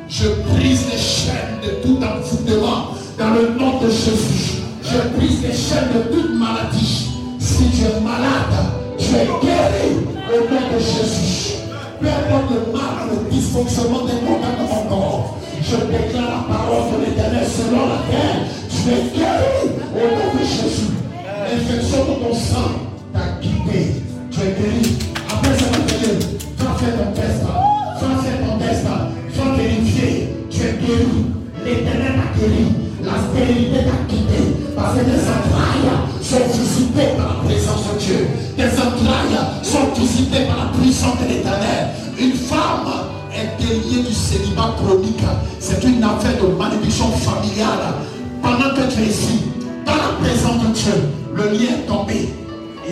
je 0.09 0.27
brise 0.51 0.87
les 0.91 0.97
chaînes 0.97 1.61
de 1.63 1.81
tout 1.81 1.97
envoûtement 2.03 2.95
dans 3.19 3.29
le 3.29 3.49
nom 3.57 3.79
de 3.79 3.87
Jésus. 3.87 4.63
Je 4.83 5.15
brise 5.15 5.43
les 5.43 5.53
chaînes 5.53 5.89
de 5.93 6.11
toute 6.11 6.33
maladie. 6.37 7.11
Si 7.39 7.69
tu 7.69 7.83
es 7.83 8.01
malade, 8.01 8.65
tu 8.97 9.15
es 9.15 9.27
guéri 9.41 10.05
au 10.27 10.53
nom 10.53 10.67
de 10.73 10.79
Jésus. 10.79 11.53
Peu 12.01 12.07
importe 12.07 12.51
le 12.51 12.73
mal, 12.73 13.07
le 13.11 13.29
dysfonctionnement 13.29 14.05
des 14.05 14.15
organes 14.27 14.57
de 14.57 14.73
mon 14.73 14.89
corps, 14.89 15.37
je 15.61 15.75
déclare 15.75 16.47
la 16.49 16.55
parole 16.55 16.99
de 16.99 17.05
l'éternel 17.05 17.45
selon 17.45 17.87
laquelle 17.87 18.47
tu 18.69 18.89
es 18.89 19.17
guéri 19.17 19.69
au 19.93 20.15
nom 20.15 20.33
de 20.33 20.45
Jésus. 20.45 20.91
L'infection 21.23 22.05
de 22.05 22.25
ton 22.25 22.33
sang 22.33 22.90
t'a 23.13 23.39
quitté. 23.41 24.03
Tu 24.31 24.39
es 24.39 24.55
guéri. 24.57 24.97
Après 25.29 25.57
cette 25.57 25.75
atelier, 25.75 26.19
va 26.57 26.73
faire 26.75 26.95
ton 26.97 27.11
test. 27.13 27.41
Va 27.43 28.21
faire 28.21 28.39
ton 28.47 28.57
test. 28.59 28.83
Va 28.83 29.55
vérifier. 29.55 30.29
Tu 30.49 30.59
es 30.61 30.73
guéri. 30.81 31.25
L'éternel 31.65 32.13
t'a 32.17 32.39
guéri. 32.39 32.65
La 33.03 33.13
stérilité 33.29 33.79
t'a 33.85 33.99
quitté. 34.07 34.41
Parce 34.75 34.97
que 34.97 35.03
tes 35.03 35.11
entrailles 35.11 35.91
sont 36.21 36.57
visitées 36.57 37.15
par 37.17 37.27
la 37.27 37.43
présence 37.43 37.93
de 37.93 37.99
Dieu. 37.99 38.27
Tes 38.57 38.71
entrailles 38.79 39.39
sont 39.63 39.99
visitées 39.99 40.45
par 40.45 40.57
la 40.65 40.79
puissance 40.79 41.19
de 41.21 41.27
l'éternel. 41.27 41.89
Une 42.19 42.33
femme 42.33 42.87
est 43.33 43.61
déliée 43.61 44.03
du 44.03 44.13
célibat 44.13 44.75
chronique. 44.77 45.23
C'est 45.59 45.83
une 45.83 46.03
affaire 46.03 46.37
de 46.41 46.47
malédiction 46.55 47.11
familiale. 47.11 47.93
Pendant 48.41 48.73
que 48.75 48.91
tu 48.93 49.01
es 49.01 49.07
ici, 49.07 49.43
dans 49.85 49.95
la 49.95 50.17
présence 50.19 50.63
de 50.63 50.73
Dieu, 50.73 50.93
le 51.35 51.43
lien 51.43 51.75
est 51.77 51.87
tombé. 51.87 52.29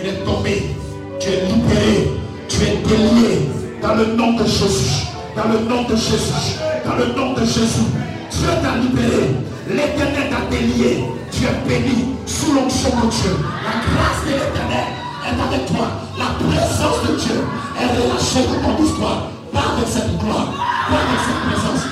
Il 0.02 0.08
est 0.08 0.24
tombé. 0.24 0.74
Tu 1.18 1.28
es 1.28 1.44
libéré. 1.44 2.10
Tu 2.48 2.62
es 2.62 2.76
délié. 2.88 3.48
Dans 3.82 3.94
le 3.94 4.06
nom 4.14 4.32
de 4.32 4.44
Jésus. 4.44 5.06
Dans 5.36 5.48
le 5.48 5.58
nom 5.68 5.82
de 5.82 5.94
Jésus. 5.94 6.56
Dans 6.86 6.96
le 6.96 7.12
nom 7.12 7.34
de 7.34 7.40
Jésus. 7.40 7.84
Dieu 8.30 8.48
t'a 8.62 8.76
libéré. 8.78 9.28
L'éternel 9.68 10.30
t'a 10.30 10.48
délié. 10.50 11.04
Tu 11.30 11.44
es 11.44 11.68
béni 11.68 12.14
sous 12.26 12.52
l'onction 12.52 12.90
de 12.90 13.10
Dieu. 13.10 13.36
La 13.62 13.76
grâce 13.84 14.24
de 14.24 14.32
l'éternel 14.32 14.88
est 15.26 15.56
avec 15.56 15.66
toi. 15.66 15.88
La 16.18 16.32
présence 16.38 17.02
de 17.06 17.16
Dieu 17.16 17.40
est 17.78 17.86
relâchée 17.86 18.48
dans 18.48 18.76
ton 18.76 18.82
histoire. 18.82 19.26
Pas 19.52 19.76
avec 19.76 19.88
cette 19.88 20.16
gloire. 20.18 20.48
Pas 20.88 20.96
avec 20.96 21.20
cette 21.26 21.42
présence. 21.50 21.84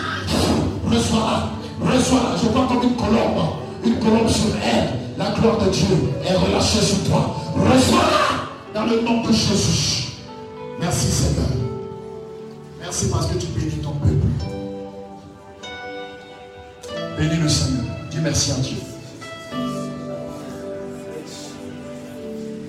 Reçois-la. 0.87 1.93
Reçois-la. 1.93 2.37
Je 2.43 2.49
vois 2.49 2.67
comme 2.69 2.83
une 2.85 2.97
colombe. 2.97 3.68
Une 3.85 3.99
colombe 3.99 4.29
sur 4.29 4.55
elle. 4.63 4.99
La 5.17 5.31
gloire 5.31 5.59
de 5.59 5.71
Dieu 5.71 5.87
est 6.25 6.35
relâchée 6.35 6.81
sur 6.81 7.03
toi. 7.05 7.35
Reçois-la 7.55 8.81
dans 8.81 8.87
le 8.87 9.01
nom 9.01 9.23
de 9.23 9.33
Jésus. 9.33 10.13
Merci 10.79 11.07
Seigneur. 11.07 11.49
Merci 12.81 13.09
parce 13.11 13.27
que 13.27 13.39
tu 13.39 13.47
bénis 13.49 13.83
ton 13.83 13.93
peuple. 13.93 14.27
Bénis 17.19 17.43
le 17.43 17.49
Seigneur. 17.49 17.85
Dis 18.11 18.19
merci 18.23 18.53
à 18.53 18.55
Dieu. 18.55 18.77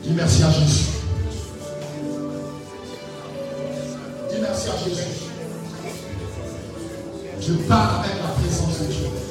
Dis 0.04 0.12
merci 0.16 0.44
à 0.44 0.52
Jésus. 0.52 0.86
Dis 4.30 4.38
merci 4.42 4.70
à 4.70 4.90
Jésus. 4.90 5.04
Je 7.40 7.54
pars 7.68 8.00
avec 8.00 8.18
la 8.22 8.30
présence 8.30 8.80
de 8.80 8.86
Dieu. 8.86 9.29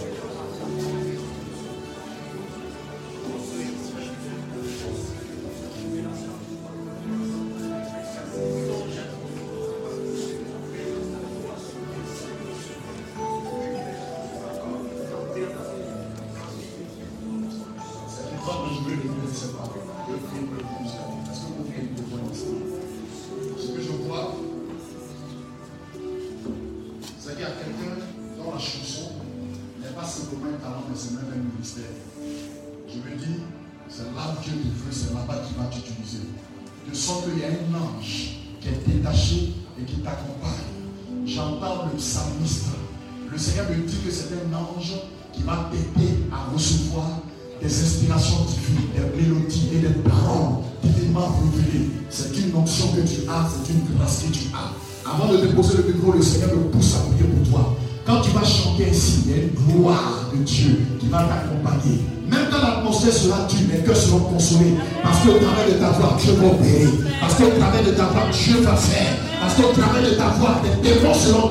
Parce 69.49 69.63
qu'au 69.63 69.73
travers 69.73 70.03
de 70.03 70.15
ta 70.15 70.29
voix, 70.39 70.61
des 70.63 70.91
démons 70.91 71.15
seront 71.15 71.48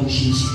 Au 0.00 0.04
nom 0.04 0.08
de 0.08 0.49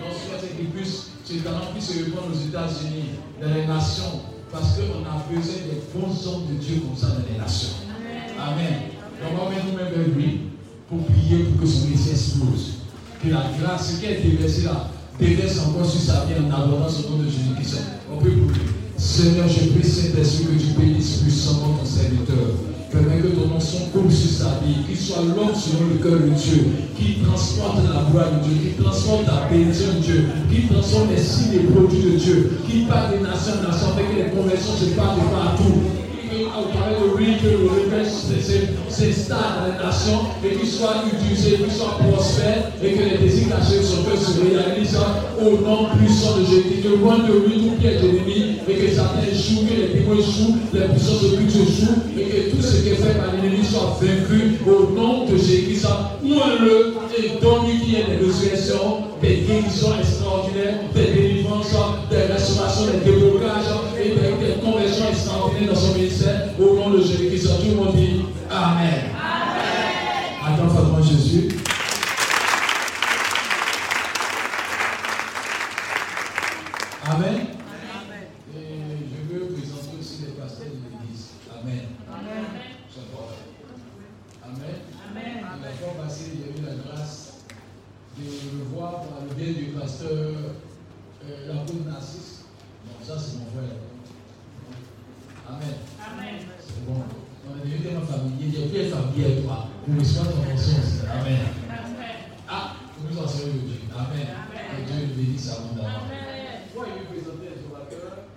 Non 0.00 0.14
seulement 0.14 0.38
c'est 0.40 0.56
qu'il 0.56 0.70
puisse, 0.70 1.10
ses 1.24 1.38
talents 1.38 1.72
puissent 1.74 1.90
se 1.90 2.04
répandre 2.04 2.28
aux 2.32 2.48
États-Unis, 2.48 3.18
dans 3.40 3.54
les 3.54 3.66
nations, 3.66 4.22
parce 4.50 4.76
qu'on 4.76 5.04
a 5.04 5.24
besoin 5.28 5.54
des 5.66 5.82
bons 5.92 6.26
hommes 6.26 6.46
de 6.48 6.54
Dieu 6.62 6.80
comme 6.80 6.96
ça 6.96 7.08
dans 7.08 7.24
les 7.30 7.38
nations. 7.38 7.84
Amen. 8.38 8.94
Donc 9.20 9.32
on 9.34 9.44
va 9.44 9.50
mettre 9.50 9.66
nous-mêmes 9.66 9.92
vers 9.92 10.14
lui 10.16 10.40
pour 10.88 11.04
prier 11.04 11.44
pour 11.44 11.62
que 11.62 11.66
son 11.66 11.86
ministère 11.86 12.14
explose. 12.14 12.74
Que 13.22 13.28
la 13.28 13.44
grâce 13.60 13.98
qui 13.98 14.06
est 14.06 14.22
déversée 14.22 14.62
là, 14.62 14.90
déverse 15.18 15.58
encore 15.66 15.90
sur 15.90 16.00
sa 16.00 16.24
vie 16.24 16.34
en 16.38 16.50
abondance 16.54 17.04
au 17.04 17.10
nom 17.10 17.18
de 17.18 17.24
Jésus-Christ. 17.24 17.82
On 18.12 18.18
peut 18.18 18.30
prier. 18.30 18.66
Seigneur, 18.96 19.48
je 19.48 19.70
prie 19.70 19.88
Saint-Esprit 19.88 20.46
que 20.46 20.60
tu 20.60 20.66
bénisses 20.78 21.18
puissamment 21.18 21.74
ton 21.74 21.84
serviteur. 21.84 22.67
Permets 22.90 23.20
que 23.20 23.28
ton 23.28 23.48
nom 23.48 23.60
son 23.60 23.90
coule 23.92 24.10
sur 24.10 24.30
sa 24.30 24.64
vie, 24.64 24.82
qu'il 24.86 24.96
soit 24.96 25.20
l'homme 25.20 25.54
selon 25.54 25.92
le 25.92 26.00
cœur 26.02 26.20
de 26.20 26.32
Dieu, 26.32 26.72
qui 26.96 27.20
transporte 27.22 27.84
la 27.84 28.08
gloire 28.10 28.32
de 28.32 28.48
Dieu, 28.48 28.56
qui 28.64 28.82
transporte 28.82 29.26
la 29.26 29.46
bénédiction 29.50 29.92
de 29.96 30.00
Dieu, 30.00 30.24
qui 30.50 30.66
transforme 30.68 31.10
les 31.10 31.20
signes 31.20 31.54
et 31.54 31.64
produits 31.68 32.02
de 32.02 32.16
Dieu, 32.16 32.58
qui 32.66 32.86
parle 32.88 33.12
des 33.12 33.20
nations 33.20 33.60
en 33.60 33.68
nations, 33.68 33.92
avec 33.92 34.08
que 34.08 34.16
les 34.16 34.30
conversions 34.30 34.72
se 34.72 34.96
parlent 34.96 35.20
de 35.20 35.28
partout. 35.28 36.07
De 36.28 37.16
lui, 37.16 37.36
que 37.38 37.48
le 37.48 37.68
réveil 37.70 38.06
s'installe 38.88 39.38
dans 39.38 39.66
les 39.66 39.78
nations 39.84 40.20
et 40.44 40.56
qu'il 40.56 40.68
soit 40.68 40.96
utilisé, 41.10 41.56
qu'il 41.56 41.70
soit 41.72 41.96
prospère 41.98 42.70
et 42.82 42.92
que 42.92 43.02
les 43.02 43.30
cachés 43.48 43.78
de 43.78 43.82
son 43.82 44.02
cœur 44.04 44.18
se 44.18 44.40
réalisent 44.40 44.98
au 45.40 45.50
nom 45.64 45.88
puissant 45.96 46.36
de 46.38 46.44
Jésus. 46.44 46.82
Que 46.82 46.88
loin 46.96 47.18
de 47.18 47.32
lui 47.46 47.68
tout 47.68 47.76
piège 47.80 48.02
ennemi 48.04 48.56
et 48.68 48.74
que 48.74 48.88
Satan 48.94 49.20
échoue, 49.30 49.64
que 49.66 49.74
les 49.74 49.88
démons 50.00 50.18
échouent, 50.18 50.56
les 50.74 50.88
puissances 50.88 51.22
de 51.22 51.28
Dieu 51.36 51.62
échouent 51.62 52.02
et 52.18 52.24
que 52.24 52.50
tout 52.50 52.62
ce 52.62 52.82
qui 52.82 52.88
est 52.90 52.96
fait 52.96 53.14
par 53.18 53.32
l'ennemi 53.32 53.64
soit 53.64 53.98
vaincu 54.00 54.58
au 54.66 54.90
nom 54.94 55.24
de 55.24 55.36
Jésus. 55.36 55.80
Ouin-le 56.22 56.94
et 57.16 57.40
donne-lui 57.40 57.78
des 57.90 58.02
résurrections, 58.24 59.04
des 59.22 59.36
guérisons 59.46 59.94
extraordinaires, 59.98 60.80
des 60.94 62.16
restaurations, 62.32 62.86
des 62.86 63.10
déblocages 63.10 63.64
et 63.98 64.08
des, 64.10 64.46
des 64.46 64.60
conversions 64.62 65.08
extraordinaires 65.08 65.72
dans 65.72 65.74
son 65.74 65.94
ministère 65.94 66.50
au 66.60 66.74
nom 66.74 66.90
de 66.90 66.98
Jésus-Christ. 67.02 67.48
Tout 67.60 67.70
le 67.70 67.74
monde 67.76 67.94
dit 67.96 68.22
Amen. 68.50 69.10
Attends 70.44 70.68
fortement 70.68 71.02
Jésus. 71.02 71.48
Amen. 77.10 77.36
Et 78.54 78.60
je 79.10 79.34
veux 79.34 79.46
présenter 79.46 79.96
aussi 79.98 80.16
les 80.26 80.32
pasteurs 80.32 80.66
de 80.66 80.72
l'église. 80.72 81.30
Amen. 81.50 81.80
C'est 82.90 83.00
important. 83.00 83.42
Amen. 84.44 85.34
La 85.62 85.70
fois 85.70 86.04
passée, 86.04 86.32
j'ai 86.34 86.60
eu 86.60 86.64
la 86.64 86.74
grâce 86.82 87.16
de 88.18 88.24
le 88.24 88.64
voir 88.74 88.92
par 89.02 89.18
le 89.28 89.34
biais 89.34 89.52
du 89.52 89.64
pasteur 89.72 90.08
euh, 90.10 91.48
Lacour 91.48 91.80
Narcisse. 91.86 92.44
Bon, 92.86 93.04
ça 93.04 93.14
c'est 93.18 93.36
mon 93.38 93.46
frère. 93.46 93.76
Amen. 95.48 95.76
C'est 96.60 96.84
bon. 96.86 97.00
On 97.48 97.56
est 97.56 97.64
devenu 97.64 97.80
tellement 97.80 98.04
familier. 98.06 98.50
J'ai 98.52 98.66
plus 98.68 98.80
être 98.80 98.96
familier 98.96 99.24
avec 99.24 99.44
toi. 99.44 99.68
Pour 99.84 99.94
me 99.94 100.04
soigner 100.04 100.30
ton 100.30 100.42
conscience. 100.50 100.92
Amen. 101.10 101.38
Ah, 102.48 102.74
nous 103.00 103.18
en 103.18 103.26
serons 103.26 103.46
de 103.46 103.52
Dieu. 103.64 103.78
Amen. 103.96 104.28
Que 104.52 104.92
Dieu 104.92 105.06
nous 105.08 105.14
bénisse 105.14 105.48
abondamment. 105.50 106.04
Moi, 106.74 106.84
il 106.86 107.00
veut 107.00 107.08
présenter 107.08 107.48
les 107.56 107.62
orateurs 107.72 108.28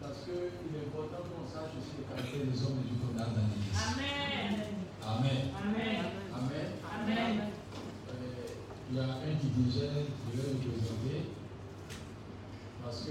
parce 0.00 0.18
qu'il 0.24 0.70
est 0.78 0.86
important 0.86 1.22
qu'on 1.26 1.46
sache 1.50 1.74
aussi 1.74 1.92
les 1.98 2.06
caractères 2.06 2.46
des 2.46 2.58
hommes 2.62 2.78
et 2.78 2.86
du 2.86 2.94
qu'on 3.02 3.18
a 3.18 3.26
dans 3.34 3.50
l'église. 3.50 3.74
Amen. 5.02 5.50
Amen. 6.30 7.34
Euh, 8.10 8.54
il 8.90 8.96
y 8.96 8.98
a 9.00 9.02
un 9.02 9.34
qui 9.40 9.48
disait, 9.58 10.06
je 10.30 10.40
vais 10.40 10.50
le 10.50 10.58
présenter, 10.58 11.18
parce 12.84 13.00
que 13.02 13.10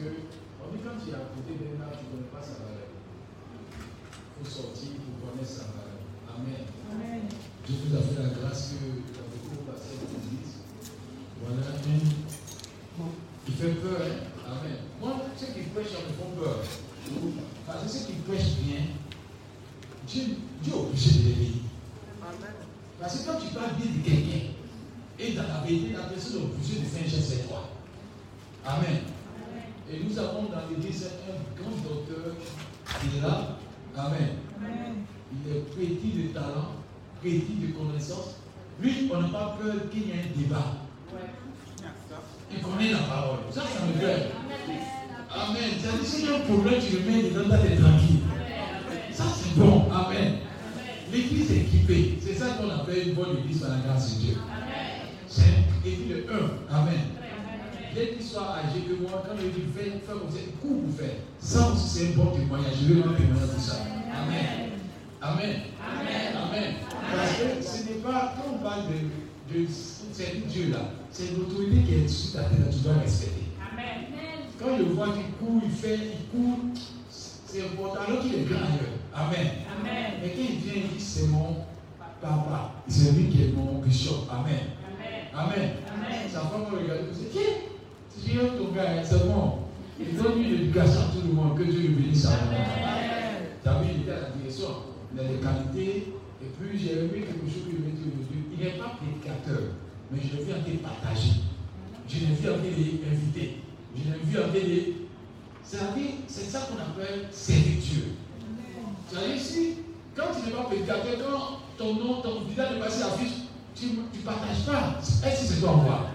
on 0.60 0.66
dit 0.76 0.82
quand 0.84 0.88
tu 1.00 1.12
es 1.12 1.16
à 1.16 1.32
côté 1.32 1.56
d'un 1.56 1.80
arbre, 1.84 1.96
tu 1.96 2.06
ne 2.06 2.12
connais 2.12 2.32
pas 2.32 2.44
sa 2.44 2.60
valeur. 2.64 2.92
Il 2.92 4.44
faut 4.44 4.50
sortir 4.50 5.00
pour 5.00 5.32
connaître 5.32 5.50
sa 5.50 5.72
valeur. 5.72 6.00
Amen. 6.28 6.68
Dieu 7.66 7.76
nous 7.86 7.96
a 7.96 8.02
fait 8.02 8.20
la 8.22 8.30
grâce 8.36 8.76
que 8.76 9.04
beaucoup 9.08 9.64
passé 9.64 9.96
dans 9.96 10.12
l'église. 10.12 10.66
Voilà 11.40 11.64
une 11.88 12.30
qui 13.46 13.52
fait 13.52 13.80
peur. 13.80 14.02
Hein? 14.02 14.60
Amen. 14.60 14.78
Moi, 15.00 15.26
ceux 15.38 15.54
qui 15.54 15.70
prêchent, 15.70 15.96
me 15.96 16.14
font 16.18 16.36
peur. 16.36 16.64
Parce 17.66 17.84
que 17.84 17.90
ceux 17.90 18.06
qui 18.06 18.14
prêchent 18.28 18.60
bien, 18.66 18.98
Dieu, 20.08 20.24
Dieu 20.62 20.74
est 20.74 20.76
obligé 20.76 21.20
de 21.20 21.28
les 21.30 21.34
bénir. 21.34 21.64
Parce 23.00 23.20
que 23.20 23.26
quand 23.28 23.40
tu 23.40 23.54
parles 23.54 23.76
bien 23.78 23.92
de 23.92 24.04
quelqu'un, 24.04 24.48
et 25.20 25.34
dans 25.34 25.44
la 25.44 25.62
vérité, 25.62 25.94
la 25.94 26.04
personne 26.04 26.42
est 26.42 26.44
obligée 26.44 26.80
de 26.80 26.86
faire 26.86 27.06
un 27.06 27.10
geste 27.10 27.32
avec 27.34 27.48
toi. 27.48 27.70
Amen. 28.66 29.19
Et 29.92 30.04
nous 30.04 30.20
avons 30.20 30.44
dans 30.44 30.70
l'église 30.70 31.10
un 31.28 31.62
grand 31.62 31.76
docteur 31.82 32.36
qui 33.02 33.18
est 33.18 33.22
là. 33.22 33.58
Amen. 33.98 34.30
Il 35.32 35.52
est 35.52 35.62
petit 35.62 36.12
de 36.12 36.28
talent, 36.34 36.76
petit 37.24 37.58
de 37.60 37.74
connaissance. 37.74 38.36
Lui, 38.80 39.10
on 39.12 39.22
n'a 39.22 39.28
pas 39.30 39.58
peur 39.60 39.90
qu'il 39.92 40.08
y 40.08 40.12
ait 40.12 40.14
un 40.14 40.40
débat. 40.40 40.74
Il 42.52 42.62
connaît 42.62 42.92
la 42.92 43.00
parole. 43.00 43.40
Ça, 43.52 43.62
ça 43.62 43.86
me 43.86 43.94
fait. 44.00 44.32
Amen. 45.32 45.70
C'est-à-dire, 45.80 46.06
s'il 46.06 46.26
y 46.26 46.30
a 46.30 46.36
un 46.36 46.40
problème, 46.40 46.82
tu 46.82 46.98
le 46.98 47.12
mets 47.12 47.24
dedans, 47.30 47.58
t'es 47.62 47.76
tranquille. 47.76 48.20
Ça, 49.12 49.24
c'est 49.36 49.60
bon. 49.60 49.92
Amen. 49.92 50.36
L'église 51.12 51.52
est 51.52 51.62
équipée. 51.62 52.20
C'est 52.22 52.36
ça 52.36 52.46
qu'on 52.52 52.70
appelle 52.70 53.10
une 53.10 53.16
bonne 53.16 53.38
église 53.40 53.62
par 53.62 53.72
la 53.72 53.78
grâce 53.78 54.16
de 54.16 54.22
Dieu. 54.22 54.38
C'est 55.28 55.44
et 55.86 55.92
puis 55.92 56.10
le 56.10 56.26
1. 56.32 56.76
Amen. 56.76 57.00
Bien 57.94 58.06
qu'il 58.06 58.24
soit 58.26 58.56
âgé 58.58 58.82
que 58.82 58.94
moi, 59.02 59.24
quand 59.26 59.36
il 59.42 59.52
dit 59.52 59.68
fais, 59.76 59.84
fais 59.92 60.00
comme 60.08 60.30
ça, 60.30 60.38
il 60.46 60.54
court 60.60 60.84
pour 60.84 60.96
faire. 61.00 61.16
Ça 61.40 61.72
aussi, 61.72 61.90
c'est 61.90 62.08
un 62.14 62.18
bon 62.18 62.32
témoignage. 62.32 62.74
Je 62.82 62.94
vais 62.94 63.02
rendre 63.02 63.18
témoignage 63.18 63.50
pour 63.50 63.62
ça. 63.62 63.78
Amen. 64.12 64.70
Amen. 65.22 65.56
Amen. 65.82 66.74
Parce 67.12 67.34
que 67.34 67.62
ce 67.62 67.84
n'est 67.90 68.00
pas, 68.00 68.34
quand 68.36 68.56
on 68.56 68.64
parle 68.64 68.84
de, 68.88 69.54
de 69.60 69.66
c'est 70.12 70.48
Dieu 70.48 70.72
là, 70.72 70.92
c'est 71.12 71.36
l'autorité 71.38 71.82
qui 71.84 71.94
est 71.96 72.08
sur 72.08 72.34
ta 72.40 72.50
tête, 72.50 72.70
tu 72.72 72.80
dois 72.80 72.94
respecter. 72.94 73.44
Quand 74.60 74.78
je 74.78 74.84
vois 74.84 75.08
qu'il 75.08 75.32
court, 75.40 75.62
il 75.64 75.72
fait, 75.72 75.96
il 75.96 76.38
court, 76.38 76.60
c'est 77.10 77.64
important. 77.64 78.00
Alors 78.08 78.22
qu'il 78.22 78.36
est 78.36 78.44
grand 78.44 78.58
ailleurs. 78.60 79.00
Amen. 79.14 79.48
Mais 80.22 80.30
quand 80.30 80.42
il 80.42 80.58
vient, 80.60 80.74
il 80.76 80.98
dit 80.98 81.04
c'est 81.04 81.28
mon 81.28 81.56
papa, 82.22 82.74
c'est 82.88 83.14
lui 83.14 83.30
qui 83.30 83.44
est 83.44 83.54
mon 83.54 83.80
bishop. 83.80 84.28
Amen. 84.30 84.60
Amen. 85.34 85.70
Sa 86.32 86.42
femme 86.42 86.66
me 86.72 86.78
regarde 86.78 87.00
et 87.10 87.16
dit 87.16 87.30
Qui 87.32 87.40
Si 88.20 88.32
j'ai 88.34 88.40
ton 88.40 88.72
gars, 88.72 89.04
c'est 89.04 89.28
bon. 89.28 89.60
Il 90.00 90.16
donne 90.16 90.42
une 90.42 90.54
éducation 90.54 91.00
à 91.02 91.14
tout 91.14 91.28
le 91.28 91.34
monde, 91.34 91.58
que 91.58 91.64
Dieu 91.64 91.82
le 91.82 91.90
bénisse 91.90 92.26
à 92.26 92.32
T'as 93.64 93.80
vu, 93.80 93.90
il 93.96 94.02
était 94.02 94.12
à 94.12 94.22
la 94.22 94.30
direction, 94.30 94.68
il 95.14 95.20
a 95.20 95.24
des 95.24 95.40
qualités, 95.40 96.14
et 96.42 96.48
puis 96.58 96.80
j'ai 96.80 97.00
aimé 97.00 97.26
quelque 97.28 97.46
chose 97.52 97.66
que 97.68 97.76
je 97.76 97.84
vais 97.84 97.92
dire 97.92 98.08
aujourd'hui. 98.08 98.44
Il 98.54 98.64
n'est 98.64 98.78
pas 98.80 98.96
prédicateur, 98.96 99.76
mais 100.12 100.20
je 100.24 100.38
l'ai 100.38 100.44
vu 100.44 100.52
en 100.54 100.62
train 100.62 100.72
de 100.72 100.78
partager. 100.78 101.32
Je 102.08 102.20
l'ai 102.20 102.34
vu 102.34 102.50
en 102.50 102.54
train 102.54 102.64
d'inviter. 102.64 103.58
Je 103.96 104.04
l'ai 104.12 104.20
vu 104.24 104.38
en 104.40 104.48
train 104.48 104.60
de. 104.60 104.94
C'est 106.28 106.50
ça 106.50 106.60
qu'on 106.62 106.80
appelle 106.80 107.28
servitude. 107.32 108.16
C'est-à-dire 109.08 109.36
ici, 109.36 109.76
quand 110.16 110.32
tu 110.34 110.46
n'es 110.46 110.56
pas 110.56 110.64
prédicateur, 110.64 111.60
quand 111.78 111.84
ton 111.84 111.94
nom, 111.96 112.22
ton 112.22 112.42
visage 112.48 112.76
est 112.76 112.80
passé 112.80 113.04
affiche, 113.04 113.38
tu 113.76 113.86
ne 113.88 114.24
partages 114.24 114.66
pas. 114.66 115.00
Est-ce 115.02 115.42
que 115.42 115.48
c'est 115.54 115.60
toi 115.60 115.72
voir 115.74 116.12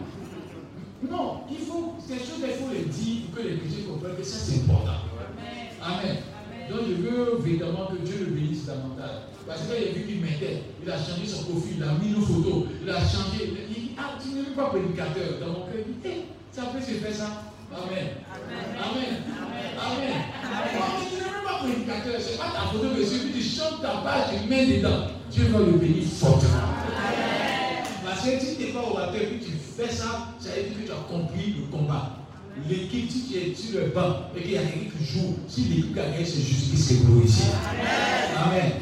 Non, 1.11 1.41
il 1.51 1.59
faut, 1.59 1.95
ces 2.07 2.19
choses, 2.19 2.41
il 2.43 2.55
faut 2.55 2.73
les 2.73 2.85
dire 2.85 3.23
pour 3.27 3.43
que 3.43 3.49
les 3.49 3.59
chrétiens 3.59 3.85
comprennent 3.89 4.17
que 4.17 4.23
ça 4.23 4.39
c'est 4.39 4.61
important. 4.61 5.05
Amen. 5.83 6.17
Donc 6.71 6.81
je 6.89 6.95
veux 6.95 7.41
évidemment 7.45 7.87
que 7.87 7.97
Dieu 8.07 8.27
le 8.27 8.33
bénisse 8.33 8.65
davantage. 8.65 9.29
Parce 9.47 9.61
que 9.63 9.75
qu'il 9.75 9.89
a 9.89 9.93
vu 9.93 10.07
qu'il 10.07 10.21
m'aidait, 10.21 10.63
il 10.83 10.91
a 10.91 10.97
changé 10.97 11.27
son 11.27 11.45
profil, 11.45 11.77
il 11.77 11.83
a 11.83 11.93
mis 12.01 12.17
nos 12.17 12.25
photos, 12.25 12.65
il 12.83 12.89
a 12.89 12.99
changé. 13.01 13.53
Il 13.53 13.75
dit, 13.75 13.91
ah, 13.99 14.17
tu 14.21 14.31
n'es 14.31 14.57
pas 14.57 14.71
prédicateur. 14.71 15.37
Dans 15.41 15.53
mon 15.53 15.67
cœur, 15.67 15.85
il 15.87 16.01
dit, 16.01 16.09
hey, 16.09 16.25
ça 16.51 16.63
peut 16.73 16.81
se 16.81 16.97
faire 16.97 17.15
ça. 17.15 17.53
Amen. 17.75 18.25
Amen. 18.33 18.65
Amen. 18.81 19.75
Amen. 19.77 20.17
tu 21.11 21.17
n'es 21.17 21.21
même 21.21 21.45
pas 21.45 21.59
prédicateur, 21.59 22.21
c'est 22.21 22.39
pas 22.39 22.53
ta 22.55 22.73
photo, 22.73 22.87
mais 22.97 23.05
celui 23.05 23.33
tu 23.33 23.43
chantes 23.43 23.83
ta 23.83 24.01
page, 24.01 24.41
tu 24.41 24.49
mets 24.49 24.67
dedans. 24.67 25.09
Dieu 25.31 25.49
va 25.49 25.59
le 25.59 25.73
bénir 25.73 26.05
fortement. 26.05 26.73
Parce 28.05 28.23
que 28.23 28.41
si 28.41 28.57
tu 28.57 28.63
n'es 28.63 28.73
pas 28.73 28.81
au 28.81 28.93
orateur 28.93 29.21
que 29.21 29.45
tu 29.45 29.51
fais 29.77 29.93
ça, 29.93 30.29
ça 30.39 30.51
veut 30.51 30.63
dire 30.63 30.79
que 30.79 30.87
tu 30.87 30.93
as 30.93 31.13
compris 31.13 31.55
le 31.59 31.77
combat. 31.77 32.19
L'équipe, 32.69 33.11
si 33.11 33.25
tu 33.25 33.37
es 33.37 33.55
sur 33.55 33.81
le 33.81 33.87
banc 33.89 34.31
et 34.37 34.43
qu'il 34.43 34.53
y 34.53 34.57
a 34.57 34.63
quelqu'un 34.63 34.91
qui 34.97 35.05
joue, 35.05 35.37
si 35.49 35.63
l'équipe 35.63 35.95
gagne, 35.95 36.13
c'est 36.19 36.41
juste 36.41 36.71
qui 36.71 36.77
s'est 36.77 37.01
glorifié. 37.05 37.47
Amen. 38.37 38.73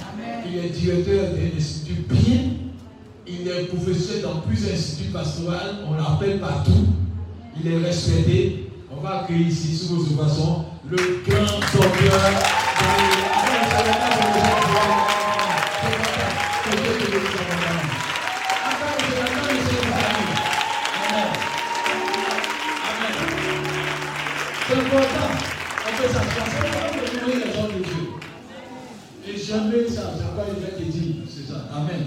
Il 0.47 0.59
est 0.59 0.69
directeur 0.69 1.31
d'un 1.31 1.57
institut 1.57 2.05
bien. 2.11 2.41
Il 3.27 3.49
est 3.49 3.65
professeur 3.65 4.31
dans 4.31 4.41
plusieurs 4.41 4.75
instituts 4.75 5.11
pastoraux. 5.11 5.53
On 5.89 5.95
l'appelle 5.95 6.39
partout. 6.41 6.87
Il 7.59 7.73
est 7.73 7.79
respecté. 7.79 8.71
On 8.95 9.01
va 9.01 9.23
accueillir 9.23 9.49
ici, 9.49 9.75
sous 9.75 9.97
vos 9.97 10.23
façons, 10.23 10.67
le 10.91 10.97
grand 11.27 11.61
docteur. 11.73 12.21
Important. 24.93 25.33
On 25.85 27.19
trouver 27.19 27.45
les 27.45 27.53
gens 27.53 27.69
de 27.69 27.83
Dieu. 27.83 28.05
Et 29.27 29.37
jamais 29.39 29.89
ça, 29.89 30.13
c'est 30.17 30.37
pas 30.37 30.47
une 30.49 30.85
qui 30.85 30.91
dit, 30.91 31.21
c'est 31.29 31.51
ça. 31.51 31.69
Amen. 31.75 32.05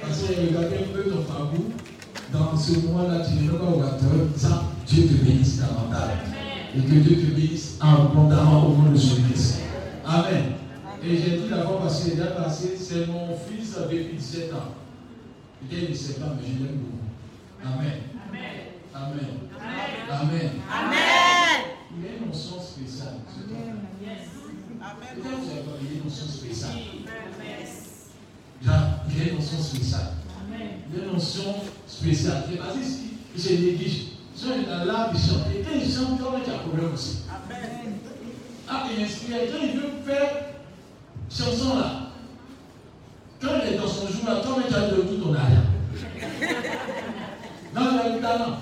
Parce 0.00 0.22
que 0.22 0.32
regardez 0.32 0.76
un 0.76 0.94
peu 0.94 1.10
ton 1.10 1.22
parcours. 1.22 1.70
Dans 2.32 2.56
ce 2.56 2.80
mois-là, 2.80 3.24
tu 3.24 3.44
n'es 3.44 3.48
pas 3.48 3.64
orateur. 3.64 4.26
Ça, 4.36 4.64
Dieu 4.86 5.04
te 5.04 5.24
bénisse 5.24 5.58
davantage. 5.58 6.18
Et 6.76 6.80
que 6.80 6.94
Dieu 6.94 7.16
te 7.16 7.34
bénisse 7.34 7.78
abondamment 7.80 8.66
au 8.66 8.76
nom 8.76 8.92
de 8.92 8.98
son 8.98 9.22
Christ. 9.22 9.60
Amen. 10.04 10.52
Et 11.02 11.16
j'ai 11.16 11.36
dit 11.36 11.48
d'abord 11.48 11.80
parce 11.82 12.06
est 12.06 12.16
déjà 12.16 12.26
passé, 12.30 12.76
c'est 12.76 13.06
mon 13.06 13.28
fils 13.36 13.76
depuis 13.80 14.16
17 14.16 14.52
ans. 14.54 14.74
Il 15.70 15.78
est 15.78 15.86
17 15.86 16.22
ans, 16.22 16.32
mais 16.36 16.46
je 16.46 16.64
l'aime 16.64 16.78
beaucoup. 16.78 17.06
Amen. 17.64 18.00
Amen. 18.92 19.36
Amen. 20.10 20.50
Amen. 20.68 21.75
Il 21.98 22.04
a 22.06 22.08
une 22.18 22.26
notion 22.26 22.60
spéciale. 22.60 23.14
Peut-être 23.24 25.40
vous 25.40 25.50
avez 25.50 25.60
pas 25.60 25.78
une 25.80 26.04
notion 26.04 26.26
spéciale. 26.26 26.76
Il 28.62 28.68
a 28.68 28.70
une 29.24 29.36
notion 29.36 29.58
spéciale. 29.58 30.08
Il 30.92 31.00
a 31.00 31.04
une 31.04 31.12
notion 31.12 31.54
spéciale. 31.86 32.42
Et 32.52 32.56
parce 32.56 32.74
qu'il 32.74 33.40
se 33.42 33.52
néglige. 33.52 33.98
Ils 34.34 34.40
sont 34.40 34.48
là, 34.48 35.10
ils 35.14 35.18
chantent. 35.18 35.46
Et 35.54 35.62
quand 35.62 35.72
il 35.72 35.88
y 35.88 35.90
a 35.94 36.54
un 36.54 36.58
problème 36.58 36.92
aussi. 36.92 37.18
Ah, 38.68 38.84
il 38.94 39.02
inspire. 39.02 39.36
Quand 39.50 39.62
il 39.62 39.80
veut 39.80 39.92
faire 40.04 40.30
chanson 41.30 41.78
là, 41.78 41.90
quand 43.40 43.54
il 43.62 43.68
est 43.72 43.78
dans 43.78 43.88
son 43.88 44.06
jour 44.08 44.24
là, 44.26 44.40
toi-même 44.42 44.68
tu 44.68 44.74
as 44.74 44.88
de 44.88 44.96
tout 45.02 45.16
ton 45.16 45.34
arrière. 45.34 45.62
Non, 47.74 47.82
il 47.92 47.98
a 47.98 48.08
le 48.16 48.20
talent. 48.20 48.56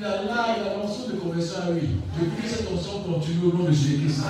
Il 0.00 0.04
a 0.04 0.22
là, 0.22 0.56
il 0.56 0.62
a 0.62 0.76
la 0.76 0.76
notion 0.76 1.08
de 1.08 1.18
conversion 1.18 1.60
à 1.66 1.70
lui. 1.72 1.88
Depuis 2.20 2.48
cette 2.48 2.70
notion 2.70 3.00
continue 3.00 3.52
au 3.52 3.56
nom 3.56 3.64
de 3.64 3.72
Jésus-Christ. 3.72 4.22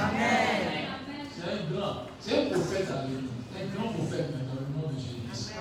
C'est 1.36 1.44
un 1.44 1.76
grand, 1.76 1.94
c'est 2.18 2.38
un 2.38 2.50
prophète 2.50 2.88
à 2.90 3.06
lui. 3.06 3.28
Un 3.54 3.76
grand 3.76 3.92
prophète 3.92 4.32
dans 4.32 4.60
le 4.60 4.80
nom 4.80 4.88
de 4.88 4.98
Jésus-Christ. 4.98 5.52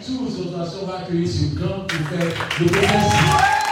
Sous 0.00 0.24
vos 0.24 0.82
on 0.82 0.86
va 0.86 0.98
accueillir 1.00 1.28
ce 1.28 1.54
grand 1.54 1.80
prophète 1.86 2.34
de 2.58 2.68
prophète. 2.68 3.69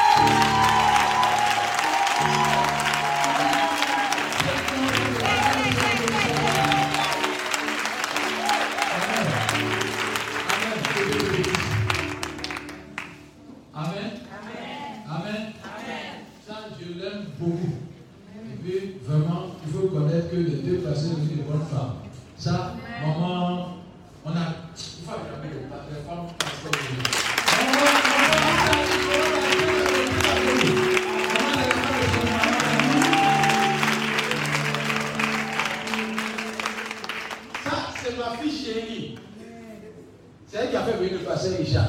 Ça, 22.38 22.74
maman, 23.02 23.74
on 24.24 24.30
a. 24.30 24.54
Ça, 37.64 37.70
c'est 38.02 38.16
ma 38.18 38.36
fille 38.36 38.50
chérie. 38.64 39.14
C'est 40.46 40.58
elle 40.58 40.70
qui 40.70 40.76
a 40.76 40.82
fait 40.82 40.92
venir 40.96 41.12
le 41.12 41.18
pasteur 41.18 41.58
Richard. 41.58 41.84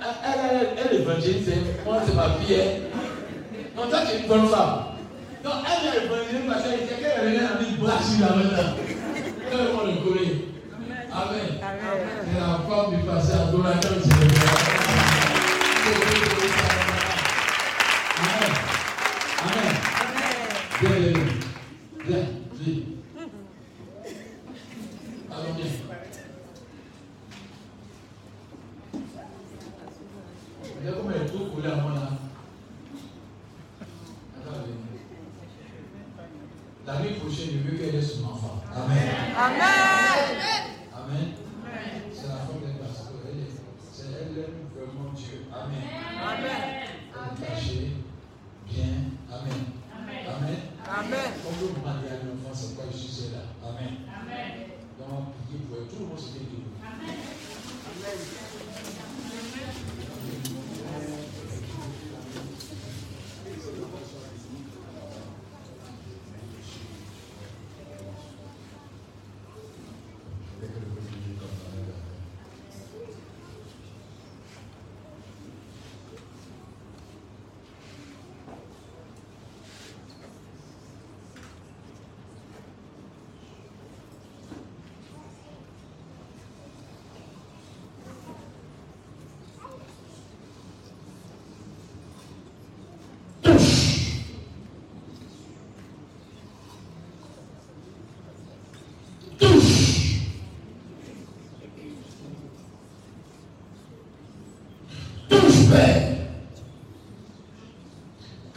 Elle, 0.00 0.06
elle, 0.24 0.40
elle, 0.50 0.86
elle 0.92 1.00
évangélise, 1.02 1.48
moi 1.84 2.00
c'est 2.04 2.14
ma 2.14 2.30
fille. 2.34 2.56
hein. 2.60 2.98
Non, 3.76 3.88
toi 3.88 4.00
tu 4.04 4.16
es 4.16 4.20
une 4.22 4.26
bonne 4.28 4.48
femme. 4.48 4.78
Donc 5.44 5.52
elle 5.66 5.88
a 5.88 6.04
évangélisé 6.04 6.38
parce 6.48 6.62
qu'elle 6.64 6.80
était 6.80 6.94
qu'elle 6.96 7.24
venait 7.28 7.38
à 7.44 7.60
une 7.60 7.76
blague 7.76 8.02
sur 8.02 8.26
la 8.26 8.34
main. 8.36 8.74
Quand 9.52 9.58
le 9.58 9.72
monde 9.72 10.02
connaît. 10.02 10.44
Amen. 11.12 11.60
C'est 12.24 12.40
la 12.40 12.58
femme 12.66 12.96
du 12.96 13.04
passé 13.04 13.32
adorateur 13.34 14.11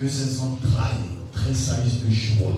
que 0.05 0.11
ses 0.11 0.39
entrailles 0.39 0.93
tressaillissent 1.31 2.03
de 2.05 2.11
joie. 2.11 2.57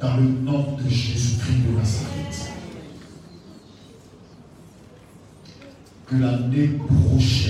Dans 0.00 0.16
le 0.16 0.28
nom 0.28 0.76
de 0.76 0.88
Jésus-Christ 0.88 1.66
de 1.66 1.76
Nazareth. 1.76 2.52
Que 6.06 6.16
l'année 6.16 6.78
prochaine, 6.78 7.41